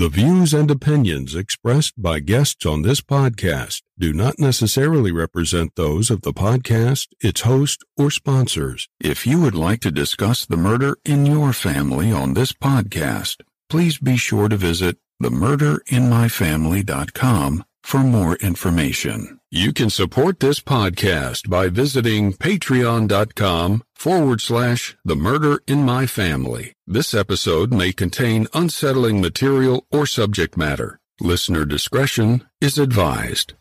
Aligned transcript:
The 0.00 0.08
views 0.08 0.54
and 0.54 0.70
opinions 0.70 1.34
expressed 1.34 2.00
by 2.00 2.20
guests 2.20 2.64
on 2.64 2.80
this 2.80 3.02
podcast 3.02 3.82
do 3.98 4.14
not 4.14 4.38
necessarily 4.38 5.12
represent 5.12 5.76
those 5.76 6.10
of 6.10 6.22
the 6.22 6.32
podcast, 6.32 7.08
its 7.20 7.42
host, 7.42 7.84
or 7.98 8.10
sponsors. 8.10 8.88
If 8.98 9.26
you 9.26 9.38
would 9.42 9.54
like 9.54 9.80
to 9.80 9.90
discuss 9.90 10.46
the 10.46 10.56
murder 10.56 10.96
in 11.04 11.26
your 11.26 11.52
family 11.52 12.10
on 12.10 12.32
this 12.32 12.54
podcast, 12.54 13.42
please 13.68 13.98
be 13.98 14.16
sure 14.16 14.48
to 14.48 14.56
visit 14.56 14.96
themurderinmyfamily.com 15.22 17.64
for 17.82 18.00
more 18.00 18.36
information. 18.36 19.40
You 19.50 19.72
can 19.72 19.90
support 19.90 20.40
this 20.40 20.60
podcast 20.60 21.48
by 21.50 21.68
visiting 21.68 22.32
patreon.com 22.32 23.82
forward 23.94 24.40
slash 24.40 24.96
the 25.04 25.16
murder 25.16 25.60
in 25.66 25.84
my 25.84 26.06
family. 26.06 26.72
This 26.86 27.14
episode 27.14 27.72
may 27.72 27.92
contain 27.92 28.46
unsettling 28.54 29.20
material 29.20 29.86
or 29.90 30.06
subject 30.06 30.56
matter. 30.56 31.00
Listener 31.20 31.64
discretion 31.64 32.46
is 32.60 32.78
advised. 32.78 33.54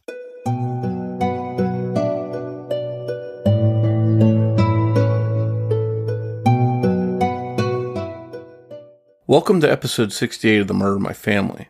Welcome 9.27 9.61
to 9.61 9.71
episode 9.71 10.11
68 10.11 10.61
of 10.61 10.67
The 10.67 10.73
Murder 10.73 10.95
in 10.95 11.03
My 11.03 11.13
Family. 11.13 11.67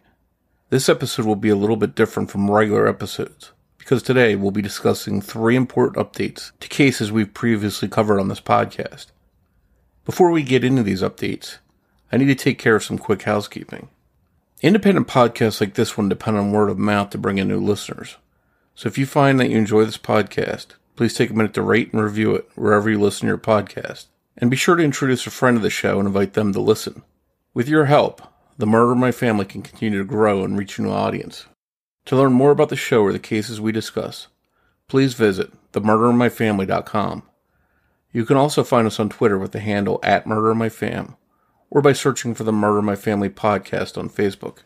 This 0.72 0.88
episode 0.88 1.26
will 1.26 1.36
be 1.36 1.50
a 1.50 1.56
little 1.56 1.78
bit 1.78 1.96
different 1.96 2.30
from 2.30 2.52
regular 2.52 2.88
episodes 2.88 3.54
because 3.80 4.04
today 4.04 4.36
we'll 4.36 4.52
be 4.52 4.62
discussing 4.62 5.20
three 5.20 5.56
important 5.56 5.98
updates 5.98 6.52
to 6.60 6.68
cases 6.68 7.12
we've 7.12 7.34
previously 7.34 7.88
covered 7.88 8.20
on 8.20 8.28
this 8.28 8.40
podcast. 8.40 9.08
Before 10.06 10.30
we 10.30 10.44
get 10.44 10.64
into 10.64 10.84
these 10.84 11.02
updates, 11.02 11.58
I 12.12 12.18
need 12.18 12.28
to 12.28 12.36
take 12.36 12.60
care 12.60 12.76
of 12.76 12.84
some 12.84 13.00
quick 13.00 13.24
housekeeping. 13.24 13.90
Independent 14.62 15.08
podcasts 15.08 15.60
like 15.60 15.74
this 15.74 15.98
one 15.98 16.08
depend 16.08 16.38
on 16.38 16.52
word 16.52 16.70
of 16.70 16.78
mouth 16.78 17.10
to 17.12 17.18
bring 17.18 17.40
in 17.40 17.48
new 17.48 17.60
listeners. 17.60 18.18
So 18.76 18.88
if 18.88 18.96
you 19.00 19.08
find 19.08 19.40
that 19.40 19.50
you 19.50 19.58
enjoy 19.58 19.86
this 19.86 19.98
podcast, 19.98 20.68
please 20.96 21.16
take 21.16 21.32
a 21.32 21.34
minute 21.34 21.56
to 21.56 21.64
rate 21.64 21.92
and 21.94 22.04
review 22.04 22.36
it 22.36 22.48
wherever 22.54 22.92
you 22.92 23.00
listen 23.00 23.22
to 23.22 23.28
your 23.28 23.40
podcast. 23.40 24.06
And 24.38 24.52
be 24.52 24.56
sure 24.56 24.76
to 24.76 24.84
introduce 24.84 25.26
a 25.26 25.32
friend 25.32 25.58
of 25.58 25.64
the 25.64 25.72
show 25.72 25.98
and 25.98 26.08
invite 26.08 26.34
them 26.34 26.54
to 26.54 26.62
listen. 26.62 27.02
With 27.56 27.68
your 27.68 27.86
help, 27.86 28.22
the 28.60 28.68
Murder 28.68 28.92
in 28.92 29.00
My 29.00 29.14
Family 29.14 29.46
can 29.46 29.62
continue 29.62 30.00
to 30.00 30.04
grow 30.04 30.44
and 30.44 30.58
reach 30.58 30.78
a 30.78 30.82
new 30.82 30.92
audience. 30.92 31.46
To 32.08 32.18
learn 32.18 32.34
more 32.34 32.52
about 32.52 32.68
the 32.68 32.76
show 32.76 33.04
or 33.04 33.14
the 33.14 33.18
cases 33.18 33.62
we 33.62 33.72
discuss, 33.72 34.28
please 34.90 35.14
visit 35.14 35.54
themurderinmyfamily.com. 35.72 37.24
You 38.12 38.26
can 38.26 38.36
also 38.36 38.66
find 38.66 38.86
us 38.86 39.00
on 39.00 39.08
Twitter 39.08 39.38
with 39.40 39.54
the 39.54 39.62
handle 39.62 40.02
at 40.04 40.26
MurderMyFam, 40.26 41.16
or 41.70 41.82
by 41.82 41.94
searching 41.94 42.36
for 42.36 42.44
the 42.44 42.52
Murder 42.52 42.80
in 42.80 42.86
My 42.86 42.98
Family 42.98 43.30
podcast 43.30 43.98
on 43.98 44.10
Facebook. 44.10 44.58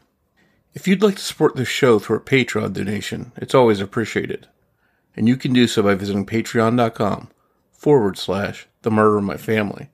If 0.74 0.88
you'd 0.88 1.04
like 1.04 1.18
to 1.18 1.22
support 1.22 1.56
this 1.56 1.68
show 1.68 2.00
through 2.00 2.18
a 2.18 2.22
Patreon 2.22 2.74
donation, 2.74 3.32
it's 3.36 3.54
always 3.54 3.80
appreciated. 3.80 4.48
And 5.16 5.28
you 5.28 5.38
can 5.38 5.54
do 5.54 5.68
so 5.68 5.84
by 5.84 5.94
visiting 5.94 6.26
patreon.com 6.26 7.30
forward 7.72 8.18
slash 8.18 8.66
the 8.82 8.90
murder 8.90 9.20
in 9.20 9.26
my 9.26 9.38
family. 9.38 9.90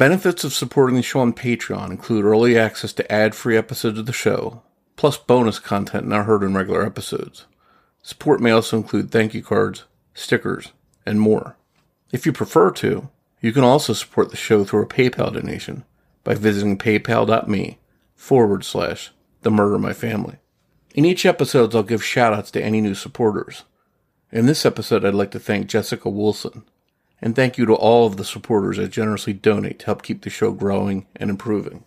Benefits 0.00 0.44
of 0.44 0.54
supporting 0.54 0.96
the 0.96 1.02
show 1.02 1.20
on 1.20 1.34
Patreon 1.34 1.90
include 1.90 2.24
early 2.24 2.58
access 2.58 2.94
to 2.94 3.12
ad 3.12 3.34
free 3.34 3.58
episodes 3.58 3.98
of 3.98 4.06
the 4.06 4.14
show, 4.14 4.62
plus 4.96 5.18
bonus 5.18 5.58
content 5.58 6.08
not 6.08 6.24
heard 6.24 6.42
in 6.42 6.54
regular 6.54 6.86
episodes. 6.86 7.44
Support 8.00 8.40
may 8.40 8.50
also 8.50 8.78
include 8.78 9.10
thank 9.10 9.34
you 9.34 9.42
cards, 9.42 9.84
stickers, 10.14 10.72
and 11.04 11.20
more. 11.20 11.54
If 12.12 12.24
you 12.24 12.32
prefer 12.32 12.70
to, 12.70 13.10
you 13.42 13.52
can 13.52 13.62
also 13.62 13.92
support 13.92 14.30
the 14.30 14.38
show 14.38 14.64
through 14.64 14.84
a 14.84 14.86
PayPal 14.86 15.34
donation 15.34 15.84
by 16.24 16.32
visiting 16.32 16.78
paypal.me 16.78 17.78
forward 18.14 18.64
slash 18.64 19.10
the 19.42 19.50
murder 19.50 19.78
my 19.78 19.92
family. 19.92 20.36
In 20.94 21.04
each 21.04 21.26
episode, 21.26 21.74
I'll 21.74 21.82
give 21.82 22.00
shoutouts 22.00 22.50
to 22.52 22.64
any 22.64 22.80
new 22.80 22.94
supporters. 22.94 23.64
In 24.32 24.46
this 24.46 24.64
episode, 24.64 25.04
I'd 25.04 25.12
like 25.12 25.32
to 25.32 25.38
thank 25.38 25.66
Jessica 25.66 26.08
Wilson, 26.08 26.64
and 27.22 27.34
thank 27.34 27.58
you 27.58 27.66
to 27.66 27.74
all 27.74 28.06
of 28.06 28.16
the 28.16 28.24
supporters 28.24 28.76
that 28.76 28.88
generously 28.88 29.32
donate 29.32 29.80
to 29.80 29.86
help 29.86 30.02
keep 30.02 30.22
the 30.22 30.30
show 30.30 30.52
growing 30.52 31.06
and 31.16 31.30
improving. 31.30 31.84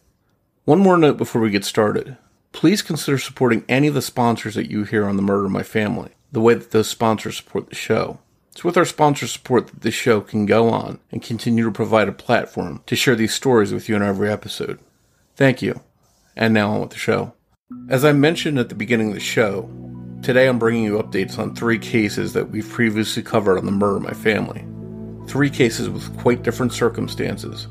One 0.65 0.79
more 0.79 0.97
note 0.97 1.17
before 1.17 1.41
we 1.41 1.49
get 1.49 1.65
started. 1.65 2.17
Please 2.51 2.81
consider 2.81 3.17
supporting 3.17 3.65
any 3.67 3.87
of 3.87 3.95
the 3.95 4.01
sponsors 4.01 4.55
that 4.55 4.69
you 4.69 4.83
hear 4.83 5.05
on 5.05 5.15
The 5.15 5.23
Murder 5.23 5.45
of 5.45 5.51
My 5.51 5.63
Family, 5.63 6.11
the 6.31 6.39
way 6.39 6.53
that 6.53 6.71
those 6.71 6.87
sponsors 6.87 7.37
support 7.37 7.69
the 7.69 7.75
show. 7.75 8.19
It's 8.51 8.63
with 8.63 8.77
our 8.77 8.85
sponsor 8.85 9.25
support 9.25 9.67
that 9.67 9.81
this 9.81 9.95
show 9.95 10.21
can 10.21 10.45
go 10.45 10.69
on 10.69 10.99
and 11.11 11.23
continue 11.23 11.65
to 11.65 11.71
provide 11.71 12.07
a 12.07 12.13
platform 12.13 12.83
to 12.85 12.95
share 12.95 13.15
these 13.15 13.33
stories 13.33 13.73
with 13.73 13.89
you 13.89 13.95
in 13.95 14.03
every 14.03 14.29
episode. 14.29 14.79
Thank 15.35 15.63
you. 15.63 15.81
And 16.35 16.53
now 16.53 16.71
on 16.71 16.81
with 16.81 16.91
the 16.91 16.97
show. 16.97 17.33
As 17.89 18.05
I 18.05 18.11
mentioned 18.11 18.59
at 18.59 18.69
the 18.69 18.75
beginning 18.75 19.09
of 19.09 19.15
the 19.15 19.19
show, 19.19 19.67
today 20.21 20.47
I'm 20.47 20.59
bringing 20.59 20.83
you 20.83 21.01
updates 21.01 21.39
on 21.39 21.55
three 21.55 21.79
cases 21.79 22.33
that 22.33 22.51
we've 22.51 22.69
previously 22.69 23.23
covered 23.23 23.57
on 23.57 23.65
The 23.65 23.71
Murder 23.71 23.97
of 23.97 24.03
My 24.03 24.13
Family. 24.13 24.63
Three 25.27 25.49
cases 25.49 25.89
with 25.89 26.17
quite 26.19 26.43
different 26.43 26.73
circumstances, 26.73 27.67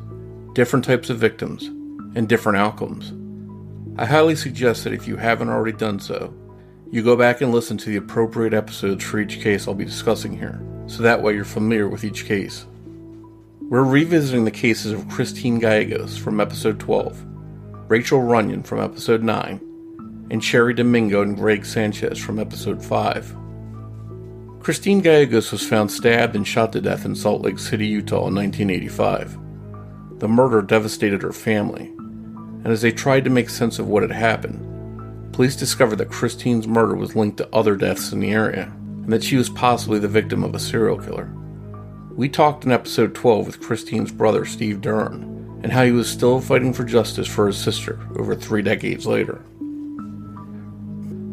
different 0.55 0.85
types 0.85 1.11
of 1.11 1.19
victims, 1.19 1.67
and 2.15 2.29
different 2.29 2.59
outcomes. 2.59 3.13
I 3.99 4.07
highly 4.07 4.35
suggest 4.35 4.85
that 4.85 4.95
if 4.95 5.07
you 5.07 5.17
haven't 5.17 5.51
already 5.51 5.77
done 5.77 6.01
so, 6.01 6.35
you 6.91 7.03
go 7.03 7.17
back 7.17 7.41
and 7.41 7.53
listen 7.53 7.77
to 7.79 7.91
the 7.91 7.97
appropriate 7.97 8.55
episodes 8.55 9.05
for 9.05 9.19
each 9.19 9.41
case 9.41 9.67
I'll 9.67 9.75
be 9.75 9.85
discussing 9.85 10.37
here, 10.37 10.63
so 10.87 11.03
that 11.03 11.23
way 11.23 11.35
you're 11.35 11.45
familiar 11.45 11.89
with 11.89 12.05
each 12.05 12.27
case. 12.27 12.67
We're 13.61 13.85
revisiting 13.85 14.45
the 14.45 14.51
cases 14.51 14.93
of 14.93 15.09
Christine 15.09 15.59
Gallegos 15.59 16.19
from 16.19 16.41
episode 16.41 16.79
12, 16.81 17.25
Rachael 17.89 18.21
Runyan 18.21 18.67
from 18.67 18.81
episode 18.81 19.23
9, 19.23 20.29
and 20.31 20.43
Cheri 20.43 20.75
Domingo 20.75 21.23
and 21.23 21.37
Greg 21.37 21.65
Sanchez 21.65 22.19
from 22.19 22.39
episode 22.39 22.85
5. 22.85 23.42
Christine 24.63 25.01
Gallegos 25.01 25.51
was 25.51 25.67
found 25.67 25.91
stabbed 25.91 26.37
and 26.37 26.47
shot 26.47 26.73
to 26.73 26.81
death 26.81 27.05
in 27.05 27.17
Salt 27.17 27.43
Lake 27.43 27.59
City, 27.59 27.85
Utah 27.85 28.29
in 28.29 28.37
1985. 28.37 29.37
The 30.21 30.29
murder 30.29 30.63
devastated 30.63 31.21
her 31.23 31.33
family, 31.33 31.87
and 31.87 32.69
as 32.69 32.81
they 32.81 32.93
tried 32.93 33.25
to 33.25 33.31
make 33.31 33.51
sense 33.51 33.81
of 33.81 33.89
what 33.89 34.05
had 34.05 34.13
happened, 34.13 35.33
police 35.33 35.57
discovered 35.57 35.97
that 35.97 36.11
Christine's 36.11 36.69
murder 36.69 36.95
was 36.95 37.17
linked 37.17 37.39
to 37.39 37.53
other 37.53 37.75
deaths 37.75 38.13
in 38.13 38.21
the 38.21 38.31
area, 38.31 38.73
and 39.03 39.13
that 39.13 39.25
she 39.25 39.35
was 39.35 39.51
possibly 39.51 39.99
the 39.99 40.07
victim 40.07 40.45
of 40.45 40.55
a 40.55 40.61
serial 40.61 40.97
killer. 40.97 41.35
We 42.15 42.29
talked 42.29 42.65
in 42.65 42.71
episode 42.71 43.17
12 43.17 43.47
with 43.47 43.61
Christine's 43.61 44.13
brother, 44.13 44.45
Steve 44.45 44.81
Dern, 44.81 45.61
and 45.65 45.73
how 45.73 45.83
he 45.83 45.91
was 45.91 46.09
still 46.09 46.41
fighting 46.41 46.73
for 46.73 46.85
justice 46.85 47.27
for 47.27 47.49
his 47.49 47.59
sister 47.59 47.99
over 48.17 48.37
three 48.37 48.63
decades 48.63 49.07
later. 49.07 49.45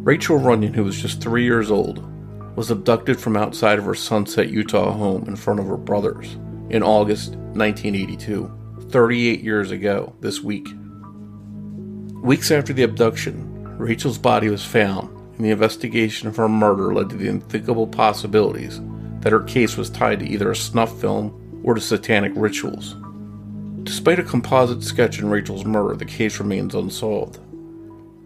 Rachael 0.01 0.39
Runyan, 0.39 0.73
who 0.73 0.83
was 0.83 0.99
just 0.99 1.21
three 1.21 1.43
years 1.43 1.69
old, 1.69 2.09
was 2.59 2.69
abducted 2.69 3.17
from 3.17 3.37
outside 3.37 3.79
of 3.79 3.85
her 3.85 3.95
Sunset, 3.95 4.49
Utah 4.49 4.91
home 4.91 5.23
in 5.29 5.37
front 5.37 5.61
of 5.61 5.67
her 5.67 5.77
brothers 5.77 6.33
in 6.69 6.83
August 6.83 7.35
1982, 7.55 8.51
38 8.89 9.39
years 9.39 9.71
ago 9.71 10.13
this 10.19 10.41
week. 10.41 10.67
Weeks 12.21 12.51
after 12.51 12.73
the 12.73 12.83
abduction, 12.83 13.77
Rachael's 13.77 14.17
body 14.17 14.49
was 14.49 14.65
found, 14.65 15.07
and 15.37 15.45
the 15.45 15.51
investigation 15.51 16.27
of 16.27 16.35
her 16.35 16.49
murder 16.49 16.93
led 16.93 17.09
to 17.11 17.15
the 17.15 17.29
unthinkable 17.29 17.87
possibilities 17.87 18.81
that 19.21 19.31
her 19.31 19.43
case 19.43 19.77
was 19.77 19.89
tied 19.89 20.19
to 20.19 20.27
either 20.27 20.51
a 20.51 20.55
snuff 20.55 20.99
film 20.99 21.61
or 21.63 21.75
to 21.75 21.79
satanic 21.79 22.33
rituals. 22.35 22.97
Despite 23.83 24.19
a 24.19 24.23
composite 24.23 24.83
sketch 24.83 25.19
in 25.19 25.29
Rachael's 25.29 25.63
murder, 25.63 25.95
the 25.95 26.03
case 26.03 26.41
remains 26.41 26.75
unsolved. 26.75 27.39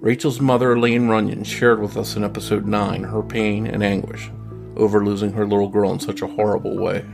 Rachael's 0.03 0.41
mother, 0.41 0.73
Elaine 0.73 1.07
Runyan, 1.07 1.45
shared 1.45 1.79
with 1.79 1.95
us 1.95 2.17
in 2.17 2.25
episode 2.25 2.65
9 2.65 3.03
her 3.03 3.23
pain 3.23 3.65
and 3.65 3.81
anguish 3.81 4.29
over 4.75 5.01
losing 5.01 5.31
her 5.31 5.47
little 5.47 5.69
girl 5.69 5.93
in 5.93 5.99
such 6.01 6.21
a 6.21 6.27
horrible 6.27 6.77
way. 6.77 7.05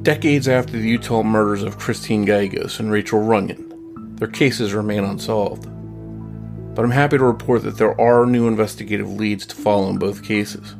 Decades 0.00 0.48
after 0.48 0.72
the 0.72 0.88
Utah 0.88 1.22
murders 1.22 1.62
of 1.62 1.76
Christine 1.76 2.24
Gallegos 2.24 2.80
and 2.80 2.90
Rachael 2.90 3.20
Runyan, 3.20 4.18
their 4.18 4.28
cases 4.28 4.72
remain 4.72 5.04
unsolved. 5.04 5.64
But 6.74 6.82
I'm 6.82 6.90
happy 6.90 7.18
to 7.18 7.24
report 7.24 7.62
that 7.64 7.76
there 7.76 8.00
are 8.00 8.24
new 8.24 8.48
investigative 8.48 9.12
leads 9.12 9.44
to 9.44 9.54
follow 9.54 9.90
in 9.90 9.98
both 9.98 10.24
cases. 10.24 10.76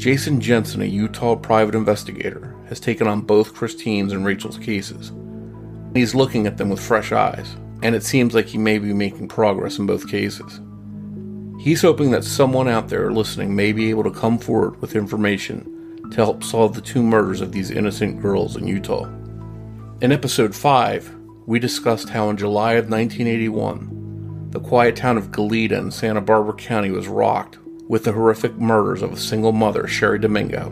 Jason 0.00 0.40
Jensen, 0.40 0.80
a 0.80 0.86
Utah 0.86 1.36
private 1.36 1.74
investigator, 1.74 2.56
has 2.70 2.80
taken 2.80 3.06
on 3.06 3.20
both 3.20 3.52
Christine's 3.52 4.14
and 4.14 4.24
Rachael's 4.24 4.56
cases. 4.56 5.12
He's 5.92 6.14
looking 6.14 6.46
at 6.46 6.56
them 6.56 6.70
with 6.70 6.80
fresh 6.80 7.12
eyes 7.12 7.54
and 7.82 7.94
it 7.94 8.02
seems 8.02 8.34
like 8.34 8.46
he 8.46 8.58
may 8.58 8.78
be 8.78 8.92
making 8.92 9.28
progress 9.28 9.78
in 9.78 9.86
both 9.86 10.08
cases. 10.08 10.60
He's 11.60 11.82
hoping 11.82 12.10
that 12.12 12.24
someone 12.24 12.68
out 12.68 12.88
there 12.88 13.12
listening 13.12 13.54
may 13.54 13.72
be 13.72 13.90
able 13.90 14.04
to 14.04 14.10
come 14.10 14.38
forward 14.38 14.80
with 14.80 14.96
information 14.96 16.08
to 16.10 16.16
help 16.16 16.42
solve 16.42 16.74
the 16.74 16.80
two 16.80 17.02
murders 17.02 17.40
of 17.40 17.52
these 17.52 17.70
innocent 17.70 18.22
girls 18.22 18.56
in 18.56 18.66
Utah. 18.66 19.04
In 20.00 20.12
episode 20.12 20.54
5, 20.54 21.16
we 21.46 21.58
discussed 21.58 22.08
how 22.08 22.30
in 22.30 22.36
July 22.36 22.74
of 22.74 22.88
1981, 22.88 24.50
the 24.50 24.60
quiet 24.60 24.96
town 24.96 25.18
of 25.18 25.30
Goleta 25.30 25.72
in 25.72 25.90
Santa 25.90 26.20
Barbara 26.20 26.54
County 26.54 26.90
was 26.90 27.08
rocked 27.08 27.58
with 27.88 28.04
the 28.04 28.12
horrific 28.12 28.54
murders 28.56 29.02
of 29.02 29.12
a 29.12 29.16
single 29.16 29.52
mother, 29.52 29.84
Cheri 29.84 30.20
Domingo, 30.20 30.68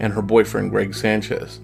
and 0.00 0.12
her 0.12 0.22
boyfriend, 0.22 0.70
Greg 0.70 0.94
Sanchez. 0.94 1.60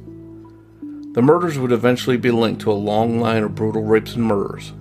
The 1.13 1.23
murders 1.23 1.59
would 1.59 1.73
eventually 1.73 2.17
be 2.17 2.31
linked 2.31 2.63
to 2.63 2.73
a 2.73 2.75
long 2.75 3.21
line 3.21 3.45
of 3.45 3.55
brutal 3.55 3.85
rapes 3.85 4.15
and 4.15 4.25
murders 4.25 4.73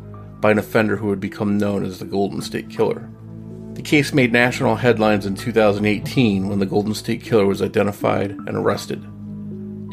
by 0.44 0.52
an 0.52 0.60
offender 0.60 0.98
who 0.98 1.08
would 1.08 1.22
become 1.22 1.58
known 1.58 1.86
as 1.86 2.00
the 2.00 2.06
Golden 2.06 2.42
State 2.42 2.70
Killer. 2.70 3.10
The 3.76 3.82
case 3.82 4.12
made 4.12 4.34
national 4.34 4.76
headlines 4.76 5.26
in 5.26 5.36
2018 5.36 6.50
when 6.50 6.60
the 6.60 6.66
Golden 6.66 6.94
State 6.94 7.24
Killer 7.24 7.46
was 7.46 7.62
identified 7.62 8.32
and 8.32 8.50
arrested. 8.50 9.02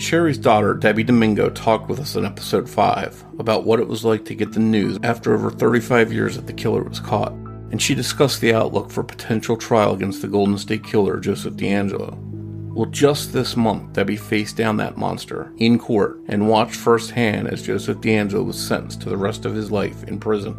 Cheri's 0.00 0.38
daughter, 0.38 0.74
Debbi 0.74 1.06
Domingo, 1.06 1.50
talked 1.50 1.88
with 1.88 2.00
us 2.00 2.16
in 2.16 2.24
episode 2.24 2.68
5 2.68 3.24
about 3.38 3.64
what 3.64 3.78
it 3.78 3.86
was 3.86 4.04
like 4.04 4.24
to 4.24 4.34
get 4.34 4.52
the 4.52 4.58
news 4.58 4.98
after 5.04 5.32
over 5.32 5.52
35 5.52 6.12
years 6.12 6.34
that 6.34 6.48
the 6.48 6.52
killer 6.52 6.82
was 6.82 6.98
caught, 6.98 7.30
and 7.70 7.80
she 7.80 7.94
discussed 7.94 8.40
the 8.40 8.52
outlook 8.52 8.90
for 8.90 9.04
potential 9.04 9.56
trial 9.56 9.94
against 9.94 10.20
the 10.20 10.26
Golden 10.26 10.58
State 10.58 10.82
Killer, 10.82 11.20
Joseph 11.20 11.54
DeAngelo. 11.54 12.29
Well, 12.72 12.88
just 12.88 13.32
this 13.32 13.56
month, 13.56 13.94
Debbi 13.94 14.16
faced 14.16 14.56
down 14.56 14.76
that 14.76 14.96
monster 14.96 15.52
in 15.56 15.76
court 15.76 16.20
and 16.28 16.48
watched 16.48 16.76
firsthand 16.76 17.48
as 17.48 17.66
Joseph 17.66 17.98
DeAngelo 17.98 18.44
was 18.44 18.64
sentenced 18.64 19.02
to 19.02 19.08
the 19.08 19.16
rest 19.16 19.44
of 19.44 19.54
his 19.54 19.72
life 19.72 20.04
in 20.04 20.20
prison. 20.20 20.54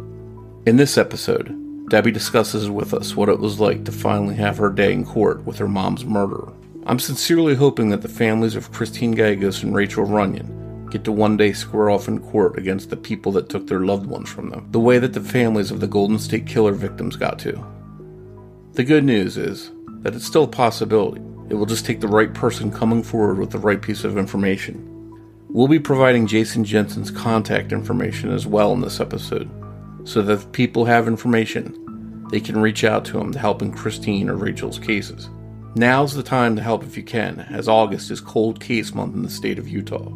In 0.66 0.76
this 0.76 0.98
episode, 0.98 1.48
Debbi 1.88 2.12
discusses 2.12 2.68
with 2.68 2.92
us 2.92 3.16
what 3.16 3.30
it 3.30 3.38
was 3.38 3.60
like 3.60 3.84
to 3.86 3.92
finally 3.92 4.34
have 4.34 4.58
her 4.58 4.70
day 4.70 4.92
in 4.92 5.06
court 5.06 5.44
with 5.46 5.56
her 5.56 5.66
mom's 5.66 6.04
murderer. 6.04 6.52
I'm 6.84 6.98
sincerely 6.98 7.54
hoping 7.54 7.88
that 7.88 8.02
the 8.02 8.08
families 8.08 8.56
of 8.56 8.72
Christine 8.72 9.12
Gallegos 9.12 9.62
and 9.62 9.74
Rachael 9.74 10.06
Runyan 10.06 10.90
get 10.90 11.04
to 11.04 11.12
one 11.12 11.38
day 11.38 11.54
square 11.54 11.88
off 11.88 12.08
in 12.08 12.20
court 12.20 12.58
against 12.58 12.90
the 12.90 12.96
people 12.96 13.32
that 13.32 13.48
took 13.48 13.66
their 13.66 13.80
loved 13.80 14.04
ones 14.04 14.28
from 14.28 14.50
them, 14.50 14.68
the 14.70 14.80
way 14.80 14.98
that 14.98 15.14
the 15.14 15.20
families 15.20 15.70
of 15.70 15.80
the 15.80 15.86
Golden 15.86 16.18
State 16.18 16.46
Killer 16.46 16.72
victims 16.72 17.16
got 17.16 17.38
to. 17.38 17.64
The 18.74 18.84
good 18.84 19.04
news 19.04 19.38
is 19.38 19.70
that 20.02 20.14
it's 20.14 20.26
still 20.26 20.44
a 20.44 20.48
possibility. 20.48 21.22
It 21.48 21.54
will 21.54 21.66
just 21.66 21.84
take 21.84 22.00
the 22.00 22.08
right 22.08 22.32
person 22.32 22.70
coming 22.70 23.02
forward 23.02 23.38
with 23.38 23.50
the 23.50 23.58
right 23.58 23.80
piece 23.80 24.04
of 24.04 24.16
information. 24.16 24.88
We'll 25.48 25.68
be 25.68 25.78
providing 25.78 26.26
Jason 26.26 26.64
Jensen's 26.64 27.10
contact 27.10 27.72
information 27.72 28.32
as 28.32 28.46
well 28.46 28.72
in 28.72 28.80
this 28.80 29.00
episode, 29.00 29.50
so 30.04 30.22
that 30.22 30.32
if 30.32 30.52
people 30.52 30.84
have 30.86 31.06
information, 31.06 32.26
they 32.30 32.40
can 32.40 32.58
reach 32.58 32.84
out 32.84 33.04
to 33.06 33.18
him 33.18 33.32
to 33.32 33.38
help 33.38 33.60
in 33.60 33.72
Christine 33.72 34.30
or 34.30 34.36
Rachael's 34.36 34.78
cases. 34.78 35.28
Now's 35.74 36.14
the 36.14 36.22
time 36.22 36.56
to 36.56 36.62
help 36.62 36.84
if 36.84 36.96
you 36.96 37.02
can, 37.02 37.40
as 37.40 37.68
August 37.68 38.10
is 38.10 38.20
cold 38.20 38.60
case 38.60 38.94
month 38.94 39.14
in 39.14 39.22
the 39.22 39.30
state 39.30 39.58
of 39.58 39.68
Utah. 39.68 40.10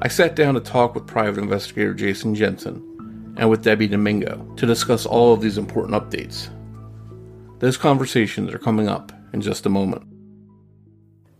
I 0.00 0.08
sat 0.08 0.36
down 0.36 0.54
to 0.54 0.60
talk 0.60 0.94
with 0.94 1.06
private 1.06 1.42
investigator 1.42 1.94
Jason 1.94 2.34
Jensen 2.34 3.34
and 3.36 3.50
with 3.50 3.64
Debbi 3.64 3.90
Domingo 3.90 4.50
to 4.56 4.66
discuss 4.66 5.06
all 5.06 5.32
of 5.32 5.40
these 5.40 5.58
important 5.58 5.94
updates. 5.94 6.48
Those 7.60 7.76
conversations 7.76 8.52
are 8.52 8.58
coming 8.58 8.88
up 8.88 9.12
in 9.32 9.40
just 9.40 9.66
a 9.66 9.70
moment. 9.70 10.02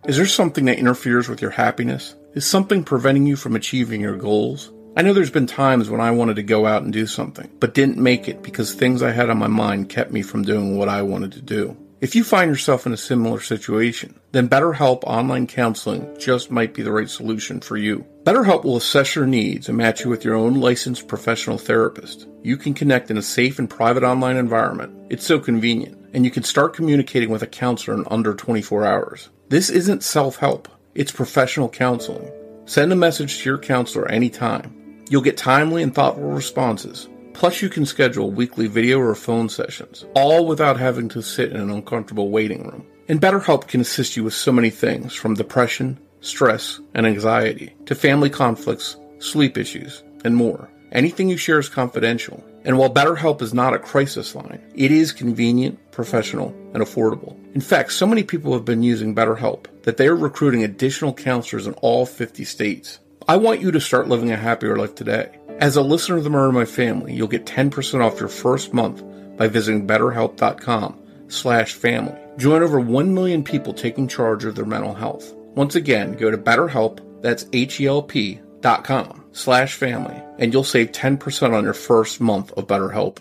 Is 0.07 0.19
there 0.19 0.27
something 0.27 0.67
that 0.67 0.79
interferes 0.79 1.31
with 1.31 1.41
your 1.41 1.51
happiness? 1.51 2.15
Is 2.35 2.45
something 2.45 2.85
preventing 2.85 3.27
you 3.27 3.37
from 3.37 3.57
achieving 3.57 4.03
your 4.03 4.19
goals? 4.19 4.71
I 4.99 5.01
know 5.01 5.15
there's 5.15 5.31
been 5.31 5.47
times 5.47 5.89
when 5.89 6.03
I 6.03 6.11
wanted 6.11 6.37
to 6.37 6.43
go 6.43 6.67
out 6.67 6.83
and 6.83 6.93
do 6.93 7.07
something, 7.07 7.51
but 7.59 7.73
didn't 7.73 7.97
make 7.97 8.29
it 8.29 8.43
because 8.43 8.75
things 8.75 9.03
I 9.03 9.13
had 9.13 9.31
on 9.31 9.39
my 9.39 9.47
mind 9.47 9.89
kept 9.89 10.13
me 10.13 10.21
from 10.21 10.43
doing 10.43 10.77
what 10.77 10.91
I 10.91 11.01
wanted 11.01 11.33
to 11.33 11.41
do. 11.41 11.75
If 12.03 12.15
you 12.15 12.23
find 12.23 12.51
yourself 12.51 12.85
in 12.85 12.93
a 12.93 12.99
similar 12.99 13.41
situation, 13.41 14.21
then 14.33 14.47
BetterHelp 14.47 15.05
Online 15.05 15.47
Counseling 15.47 16.15
just 16.21 16.51
might 16.51 16.75
be 16.75 16.83
the 16.83 16.93
right 16.93 17.09
solution 17.09 17.61
for 17.61 17.79
you. 17.79 18.05
BetterHelp 18.25 18.63
will 18.63 18.77
assess 18.77 19.17
your 19.17 19.27
needs 19.27 19.71
and 19.71 19.79
match 19.79 20.05
you 20.05 20.11
with 20.11 20.23
your 20.23 20.35
own 20.35 20.61
licensed 20.61 21.09
professional 21.09 21.57
therapist. 21.57 22.29
You 22.43 22.59
can 22.59 22.75
connect 22.75 23.11
in 23.11 23.17
a 23.17 23.23
safe 23.23 23.59
and 23.59 23.71
private 23.71 24.03
online 24.03 24.37
environment. 24.37 24.95
It's 25.09 25.25
so 25.25 25.39
convenient, 25.39 26.11
and 26.13 26.27
you 26.27 26.31
can 26.31 26.43
start 26.43 26.75
communicating 26.75 27.31
with 27.31 27.43
a 27.43 27.47
counselor 27.47 27.97
in 27.97 28.05
under 28.11 28.35
24 28.35 28.85
hours. 28.85 29.31
This 29.55 29.71
isn't 29.71 30.03
self 30.03 30.39
help, 30.39 30.67
it's 30.97 31.13
professional 31.13 31.69
counseling. 31.69 32.29
Send 32.65 32.93
a 32.93 32.97
message 32.97 33.39
to 33.39 33.51
your 33.51 33.59
counselor 33.59 34.11
anytime. 34.11 35.05
You'll 35.09 35.23
get 35.23 35.37
timely 35.37 35.85
and 35.85 35.95
thoughtful 35.95 36.33
responses. 36.33 37.09
Plus, 37.35 37.63
you 37.63 37.69
can 37.69 37.87
schedule 37.87 38.33
weekly 38.33 38.67
video 38.67 38.99
or 38.99 39.15
phone 39.15 39.49
sessions, 39.49 40.07
all 40.17 40.49
without 40.49 40.77
having 40.77 41.09
to 41.11 41.23
sit 41.23 41.53
in 41.53 41.61
an 41.61 41.71
uncomfortable 41.71 42.31
waiting 42.31 42.67
room. 42.67 42.85
And 43.07 43.21
BetterHelp 43.21 43.69
can 43.69 43.81
assist 43.81 44.17
you 44.17 44.25
with 44.25 44.35
so 44.35 44.51
many 44.51 44.71
things 44.71 45.15
from 45.15 45.35
depression, 45.35 46.01
stress, 46.21 46.81
and 46.95 47.07
anxiety 47.07 47.77
to 47.87 47.95
family 47.95 48.31
conflicts, 48.31 48.97
sleep 49.21 49.57
issues, 49.57 50.03
and 50.25 50.35
more. 50.35 50.69
Anything 50.91 51.29
you 51.29 51.37
share 51.37 51.61
is 51.61 51.69
confidential. 51.69 52.43
And 52.65 52.79
while 52.79 52.93
BetterHelp 52.93 53.43
is 53.43 53.53
not 53.53 53.75
a 53.75 53.79
crisis 53.79 54.35
line, 54.35 54.61
it 54.75 54.91
is 54.91 55.13
convenient, 55.13 55.93
professional, 55.93 56.49
and 56.73 56.83
affordable. 56.83 57.39
In 57.55 57.61
fact, 57.61 57.93
so 57.93 58.07
many 58.07 58.23
people 58.23 58.55
have 58.55 58.65
been 58.65 58.83
using 58.83 59.15
BetterHelp 59.15 59.67
that 59.83 59.99
they 59.99 60.09
are 60.09 60.17
recruiting 60.17 60.65
additional 60.65 61.13
counselors 61.13 61.67
in 61.67 61.75
all 61.75 62.07
50 62.07 62.43
states. 62.45 63.01
I 63.29 63.37
want 63.37 63.61
you 63.61 63.71
to 63.71 63.81
start 63.81 64.09
living 64.09 64.33
a 64.33 64.37
happier 64.37 64.77
life 64.77 64.95
today. 64.95 65.39
As 65.59 65.77
a 65.77 65.83
listener 65.83 66.17
of 66.17 66.25
the 66.25 66.31
Murder 66.31 66.53
My 66.53 66.65
Family, 66.65 67.15
you'll 67.15 67.29
get 67.29 67.47
10% 67.47 68.01
off 68.01 68.19
your 68.19 68.29
first 68.29 68.73
month 68.73 69.03
by 69.37 69.47
visiting 69.47 69.87
betterhelp.com 69.87 71.01
slash 71.29 71.75
family. 71.75 72.19
Join 72.39 72.63
over 72.63 72.81
1 72.81 73.15
million 73.15 73.45
people 73.45 73.75
taking 73.75 74.09
charge 74.09 74.45
of 74.45 74.55
their 74.55 74.65
mental 74.65 74.95
health. 74.95 75.33
Once 75.55 75.75
again, 75.75 76.15
go 76.15 76.31
to 76.31 76.39
BetterHelp, 76.39 77.23
that's 77.23 77.47
H-E-L-P 77.53 78.41
dot 78.61 78.85
com 78.85 79.24
slash 79.35 79.75
family 79.75 80.23
and 80.39 80.53
you'll 80.53 80.65
save 80.65 80.93
10% 80.93 81.53
on 81.53 81.65
your 81.65 81.75
first 81.75 82.21
month 82.21 82.53
of 82.53 82.67
BetterHelp. 82.67 83.19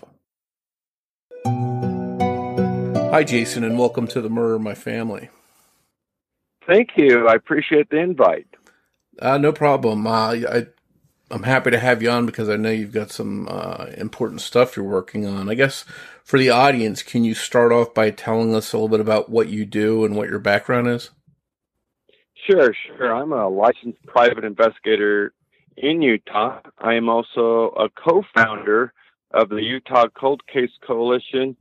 Hi, 3.10 3.22
Jason, 3.22 3.62
and 3.64 3.78
welcome 3.78 4.06
to 4.08 4.20
the 4.20 4.30
Murder 4.30 4.54
of 4.54 4.62
My 4.62 4.74
Family. 4.74 5.28
Thank 6.66 6.90
you. 6.96 7.28
I 7.28 7.34
appreciate 7.34 7.90
the 7.90 7.98
invite. 7.98 8.46
Uh, 9.18 9.38
no 9.38 9.52
problem. 9.52 10.06
Uh, 10.06 10.10
I, 10.10 10.66
I'm 11.30 11.42
happy 11.42 11.70
to 11.70 11.78
have 11.78 12.02
you 12.02 12.10
on 12.10 12.26
because 12.26 12.48
I 12.48 12.56
know 12.56 12.70
you've 12.70 12.92
got 12.92 13.10
some 13.10 13.46
uh, 13.48 13.86
important 13.96 14.40
stuff 14.40 14.76
you're 14.76 14.84
working 14.84 15.26
on. 15.26 15.48
I 15.48 15.54
guess 15.54 15.84
for 16.24 16.38
the 16.38 16.50
audience, 16.50 17.02
can 17.02 17.24
you 17.24 17.34
start 17.34 17.70
off 17.70 17.94
by 17.94 18.10
telling 18.10 18.54
us 18.54 18.72
a 18.72 18.76
little 18.76 18.88
bit 18.88 19.00
about 19.00 19.28
what 19.28 19.48
you 19.48 19.64
do 19.64 20.04
and 20.04 20.16
what 20.16 20.28
your 20.28 20.38
background 20.38 20.88
is? 20.88 21.10
Sure, 22.48 22.74
sure. 22.86 23.14
I'm 23.14 23.32
a 23.32 23.48
licensed 23.48 24.04
private 24.06 24.44
investigator 24.44 25.32
in 25.76 26.02
Utah. 26.02 26.60
I 26.78 26.94
am 26.94 27.08
also 27.08 27.70
a 27.76 27.88
co 27.88 28.24
founder 28.34 28.92
of 29.30 29.48
the 29.48 29.62
Utah 29.62 30.08
Cold 30.14 30.46
Case 30.46 30.70
Coalition 30.86 31.56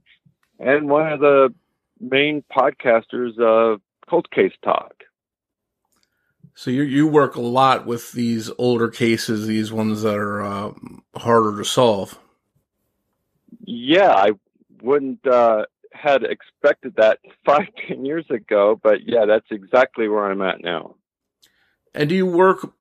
and 0.60 0.90
one 0.90 1.12
of 1.12 1.20
the 1.20 1.54
main 2.00 2.44
podcasters 2.56 3.40
of 3.40 3.82
Cold 4.10 4.30
Case 4.32 4.54
Talk. 4.64 4.94
So 6.56 6.70
you 6.70 6.84
you 6.84 7.08
work 7.08 7.36
a 7.36 7.42
lot 7.42 7.86
with 7.88 8.12
these 8.12 8.52
older 8.60 8.90
cases, 8.90 9.48
these 9.48 9.72
ones 9.72 10.04
that 10.04 10.16
are 10.16 10.44
uh, 10.44 10.72
harder 11.16 11.58
to 11.58 11.66
solve. 11.66 12.20
Yeah, 13.66 14.12
I 14.12 14.32
wouldn't 14.82 15.26
uh, 15.26 15.66
had 15.94 16.24
expected 16.24 16.96
that 16.98 17.20
five 17.46 17.68
ten 17.88 18.06
years 18.06 18.26
ago, 18.30 18.80
but 18.82 19.00
yeah, 19.08 19.26
that's 19.26 19.48
exactly 19.50 20.08
where 20.08 20.26
I'm 20.30 20.42
at 20.42 20.62
now. 20.62 20.96
And 21.96 22.10
do 22.10 22.16
you 22.16 22.26
work? 22.26 22.74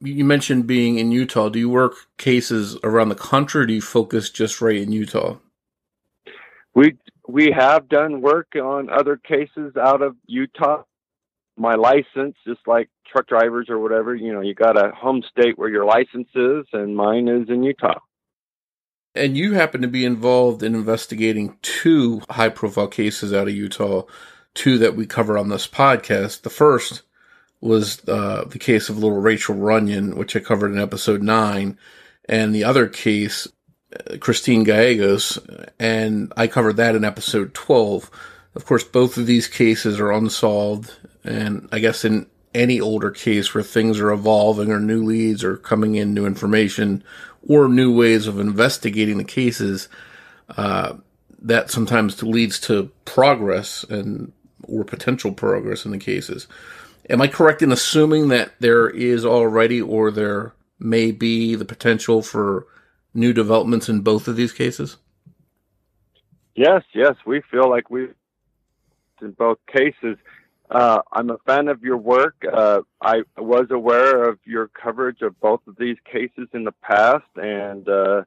You 0.00 0.24
mentioned 0.24 0.66
being 0.66 0.98
in 0.98 1.12
Utah. 1.12 1.48
Do 1.48 1.58
you 1.58 1.68
work 1.70 1.94
cases 2.18 2.76
around 2.82 3.10
the 3.10 3.14
country, 3.14 3.62
or 3.62 3.66
do 3.66 3.74
you 3.74 3.82
focus 3.82 4.30
just 4.30 4.60
right 4.60 4.76
in 4.76 4.92
Utah? 4.92 5.36
We 6.74 6.96
we 7.28 7.52
have 7.56 7.88
done 7.88 8.20
work 8.20 8.48
on 8.56 8.90
other 8.90 9.16
cases 9.16 9.76
out 9.76 10.02
of 10.02 10.16
Utah. 10.26 10.82
My 11.56 11.74
license, 11.74 12.36
just 12.46 12.60
like 12.66 12.90
truck 13.10 13.26
drivers 13.28 13.68
or 13.70 13.78
whatever, 13.78 14.14
you 14.14 14.32
know, 14.32 14.42
you 14.42 14.54
got 14.54 14.76
a 14.76 14.90
home 14.90 15.22
state 15.30 15.58
where 15.58 15.70
your 15.70 15.86
license 15.86 16.28
is, 16.34 16.66
and 16.72 16.94
mine 16.94 17.28
is 17.28 17.48
in 17.48 17.62
Utah. 17.62 18.00
And 19.14 19.36
you 19.36 19.54
happen 19.54 19.80
to 19.80 19.88
be 19.88 20.04
involved 20.04 20.62
in 20.62 20.74
investigating 20.74 21.56
two 21.62 22.20
high 22.28 22.50
profile 22.50 22.88
cases 22.88 23.32
out 23.32 23.48
of 23.48 23.54
Utah, 23.54 24.02
two 24.52 24.76
that 24.78 24.94
we 24.94 25.06
cover 25.06 25.38
on 25.38 25.48
this 25.48 25.66
podcast. 25.66 26.42
The 26.42 26.50
first 26.50 27.02
was 27.66 28.06
uh, 28.08 28.44
the 28.48 28.58
case 28.58 28.88
of 28.88 28.98
little 28.98 29.20
Rachael 29.20 29.56
Runyan, 29.56 30.14
which 30.14 30.36
I 30.36 30.40
covered 30.40 30.72
in 30.72 30.78
episode 30.78 31.22
nine, 31.22 31.78
and 32.28 32.54
the 32.54 32.64
other 32.64 32.86
case, 32.86 33.48
uh, 33.94 34.16
Christine 34.18 34.64
Gallegos, 34.64 35.38
and 35.78 36.32
I 36.36 36.46
covered 36.46 36.76
that 36.76 36.94
in 36.94 37.04
episode 37.04 37.54
12. 37.54 38.10
Of 38.54 38.64
course, 38.64 38.84
both 38.84 39.16
of 39.16 39.26
these 39.26 39.48
cases 39.48 40.00
are 40.00 40.10
unsolved, 40.10 40.92
and 41.24 41.68
I 41.72 41.78
guess 41.78 42.04
in 42.04 42.26
any 42.54 42.80
older 42.80 43.10
case 43.10 43.52
where 43.52 43.62
things 43.62 44.00
are 44.00 44.10
evolving 44.10 44.72
or 44.72 44.80
new 44.80 45.04
leads 45.04 45.44
are 45.44 45.58
coming 45.58 45.94
in, 45.94 46.14
new 46.14 46.24
information, 46.24 47.04
or 47.46 47.68
new 47.68 47.94
ways 47.94 48.26
of 48.26 48.40
investigating 48.40 49.18
the 49.18 49.24
cases, 49.24 49.88
uh, 50.56 50.94
that 51.42 51.70
sometimes 51.70 52.22
leads 52.22 52.58
to 52.60 52.90
progress 53.04 53.84
and 53.84 54.32
or 54.62 54.84
potential 54.84 55.32
progress 55.32 55.84
in 55.84 55.90
the 55.90 55.98
cases. 55.98 56.46
Am 57.08 57.20
I 57.20 57.28
correct 57.28 57.62
in 57.62 57.70
assuming 57.70 58.28
that 58.28 58.52
there 58.58 58.88
is 58.88 59.24
already 59.24 59.80
or 59.80 60.10
there 60.10 60.54
may 60.78 61.12
be 61.12 61.54
the 61.54 61.64
potential 61.64 62.22
for 62.22 62.66
new 63.14 63.32
developments 63.32 63.88
in 63.88 64.00
both 64.00 64.28
of 64.28 64.36
these 64.36 64.52
cases? 64.52 64.96
Yes, 66.54 66.82
yes, 66.94 67.14
we 67.26 67.42
feel 67.50 67.68
like 67.68 67.90
we 67.90 68.08
in 69.20 69.32
both 69.32 69.58
cases. 69.66 70.16
Uh, 70.70 71.00
I'm 71.12 71.30
a 71.30 71.38
fan 71.46 71.68
of 71.68 71.82
your 71.82 71.96
work. 71.96 72.34
Uh, 72.50 72.80
I 73.00 73.22
was 73.36 73.66
aware 73.70 74.28
of 74.28 74.38
your 74.44 74.68
coverage 74.68 75.22
of 75.22 75.38
both 75.40 75.60
of 75.66 75.76
these 75.78 75.96
cases 76.10 76.48
in 76.52 76.64
the 76.64 76.72
past, 76.72 77.24
and 77.36 77.88
uh, 77.88 78.22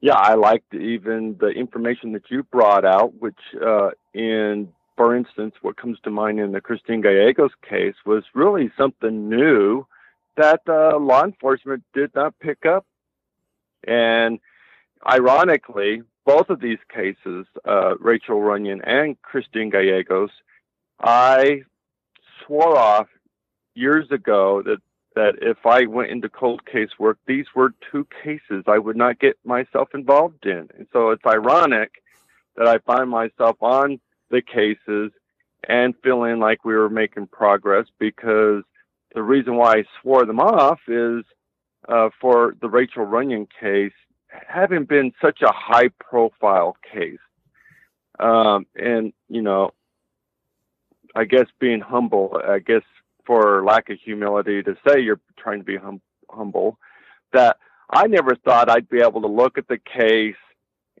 yeah, 0.00 0.16
I 0.16 0.34
liked 0.34 0.74
even 0.74 1.36
the 1.40 1.48
information 1.48 2.12
that 2.12 2.30
you 2.30 2.42
brought 2.42 2.84
out, 2.84 3.14
which 3.18 3.38
uh, 3.64 3.90
in, 4.12 4.68
for 4.98 5.14
instance, 5.14 5.54
what 5.62 5.76
comes 5.76 5.96
to 6.02 6.10
mind 6.10 6.40
in 6.40 6.50
the 6.50 6.60
Christine 6.60 7.00
Gallegos 7.00 7.52
case 7.62 7.94
was 8.04 8.24
really 8.34 8.68
something 8.76 9.28
new 9.28 9.86
that 10.36 10.60
uh, 10.68 10.98
law 10.98 11.22
enforcement 11.22 11.84
did 11.94 12.12
not 12.16 12.36
pick 12.40 12.66
up. 12.66 12.84
And 13.86 14.40
ironically, 15.08 16.02
both 16.26 16.50
of 16.50 16.60
these 16.60 16.80
cases, 16.92 17.46
uh, 17.64 17.96
Rachael 18.00 18.40
Runyan 18.40 18.80
and 18.82 19.22
Christine 19.22 19.70
Gallegos, 19.70 20.30
I 21.00 21.62
swore 22.44 22.76
off 22.76 23.06
years 23.74 24.10
ago 24.10 24.62
that 24.62 24.78
that 25.14 25.34
if 25.40 25.64
I 25.64 25.86
went 25.86 26.10
into 26.10 26.28
cold 26.28 26.66
case 26.66 26.90
work, 26.98 27.18
these 27.26 27.46
were 27.54 27.72
two 27.90 28.06
cases 28.22 28.64
I 28.66 28.78
would 28.78 28.96
not 28.96 29.18
get 29.18 29.36
myself 29.44 29.88
involved 29.94 30.44
in. 30.46 30.68
And 30.76 30.86
so 30.92 31.10
it's 31.10 31.26
ironic 31.26 32.02
that 32.56 32.68
I 32.68 32.78
find 32.78 33.08
myself 33.10 33.56
on 33.60 34.00
the 34.30 34.42
cases 34.42 35.12
and 35.68 35.94
feeling 36.02 36.38
like 36.38 36.64
we 36.64 36.74
were 36.74 36.88
making 36.88 37.26
progress 37.26 37.86
because 37.98 38.62
the 39.14 39.22
reason 39.22 39.56
why 39.56 39.78
I 39.78 39.84
swore 40.00 40.24
them 40.24 40.40
off 40.40 40.80
is 40.86 41.24
uh, 41.88 42.10
for 42.20 42.54
the 42.60 42.68
Rachael 42.68 43.06
Runyan 43.06 43.48
case, 43.60 43.92
having 44.46 44.84
been 44.84 45.12
such 45.22 45.42
a 45.42 45.52
high 45.52 45.88
profile 45.98 46.76
case. 46.92 47.18
Um, 48.20 48.66
and, 48.76 49.12
you 49.28 49.42
know, 49.42 49.72
I 51.14 51.24
guess 51.24 51.46
being 51.58 51.80
humble, 51.80 52.40
I 52.46 52.58
guess 52.58 52.82
for 53.24 53.64
lack 53.64 53.90
of 53.90 53.98
humility 53.98 54.62
to 54.62 54.76
say 54.86 55.00
you're 55.00 55.20
trying 55.38 55.58
to 55.58 55.64
be 55.64 55.76
hum- 55.76 56.02
humble, 56.30 56.78
that 57.32 57.56
I 57.90 58.06
never 58.06 58.34
thought 58.34 58.70
I'd 58.70 58.88
be 58.88 59.00
able 59.00 59.22
to 59.22 59.28
look 59.28 59.56
at 59.56 59.68
the 59.68 59.78
case 59.78 60.36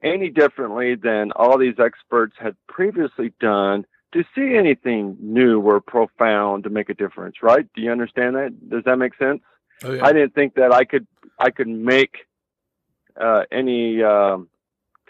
any 0.02 0.30
differently 0.30 0.94
than 0.94 1.32
all 1.32 1.58
these 1.58 1.78
experts 1.78 2.34
had 2.38 2.56
previously 2.68 3.32
done 3.40 3.86
to 4.12 4.24
see 4.34 4.54
anything 4.56 5.16
new 5.20 5.60
or 5.60 5.80
profound 5.80 6.64
to 6.64 6.70
make 6.70 6.88
a 6.88 6.94
difference, 6.94 7.36
right? 7.42 7.66
Do 7.74 7.82
you 7.82 7.90
understand 7.92 8.36
that? 8.36 8.70
Does 8.70 8.84
that 8.84 8.96
make 8.96 9.14
sense? 9.16 9.40
Oh, 9.84 9.92
yeah. 9.92 10.04
I 10.04 10.12
didn't 10.12 10.34
think 10.34 10.54
that 10.54 10.72
I 10.72 10.84
could 10.84 11.06
I 11.38 11.50
could 11.50 11.68
make 11.68 12.26
uh, 13.20 13.42
any 13.52 14.02
um, 14.02 14.48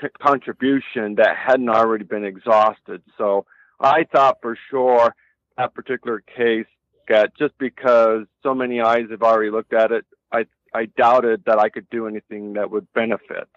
c- 0.00 0.08
contribution 0.20 1.14
that 1.16 1.36
hadn't 1.36 1.68
already 1.68 2.04
been 2.04 2.24
exhausted. 2.24 3.02
So 3.16 3.46
I 3.80 4.04
thought 4.04 4.38
for 4.42 4.58
sure 4.70 5.14
that 5.56 5.74
particular 5.74 6.20
case 6.20 6.66
got 7.08 7.34
just 7.36 7.56
because 7.58 8.26
so 8.42 8.54
many 8.54 8.80
eyes 8.80 9.06
have 9.10 9.22
already 9.22 9.50
looked 9.50 9.72
at 9.72 9.92
it. 9.92 10.04
I 10.32 10.46
I 10.74 10.86
doubted 10.86 11.44
that 11.46 11.58
I 11.58 11.68
could 11.68 11.88
do 11.90 12.06
anything 12.06 12.54
that 12.54 12.70
would 12.70 12.92
benefit, 12.92 13.48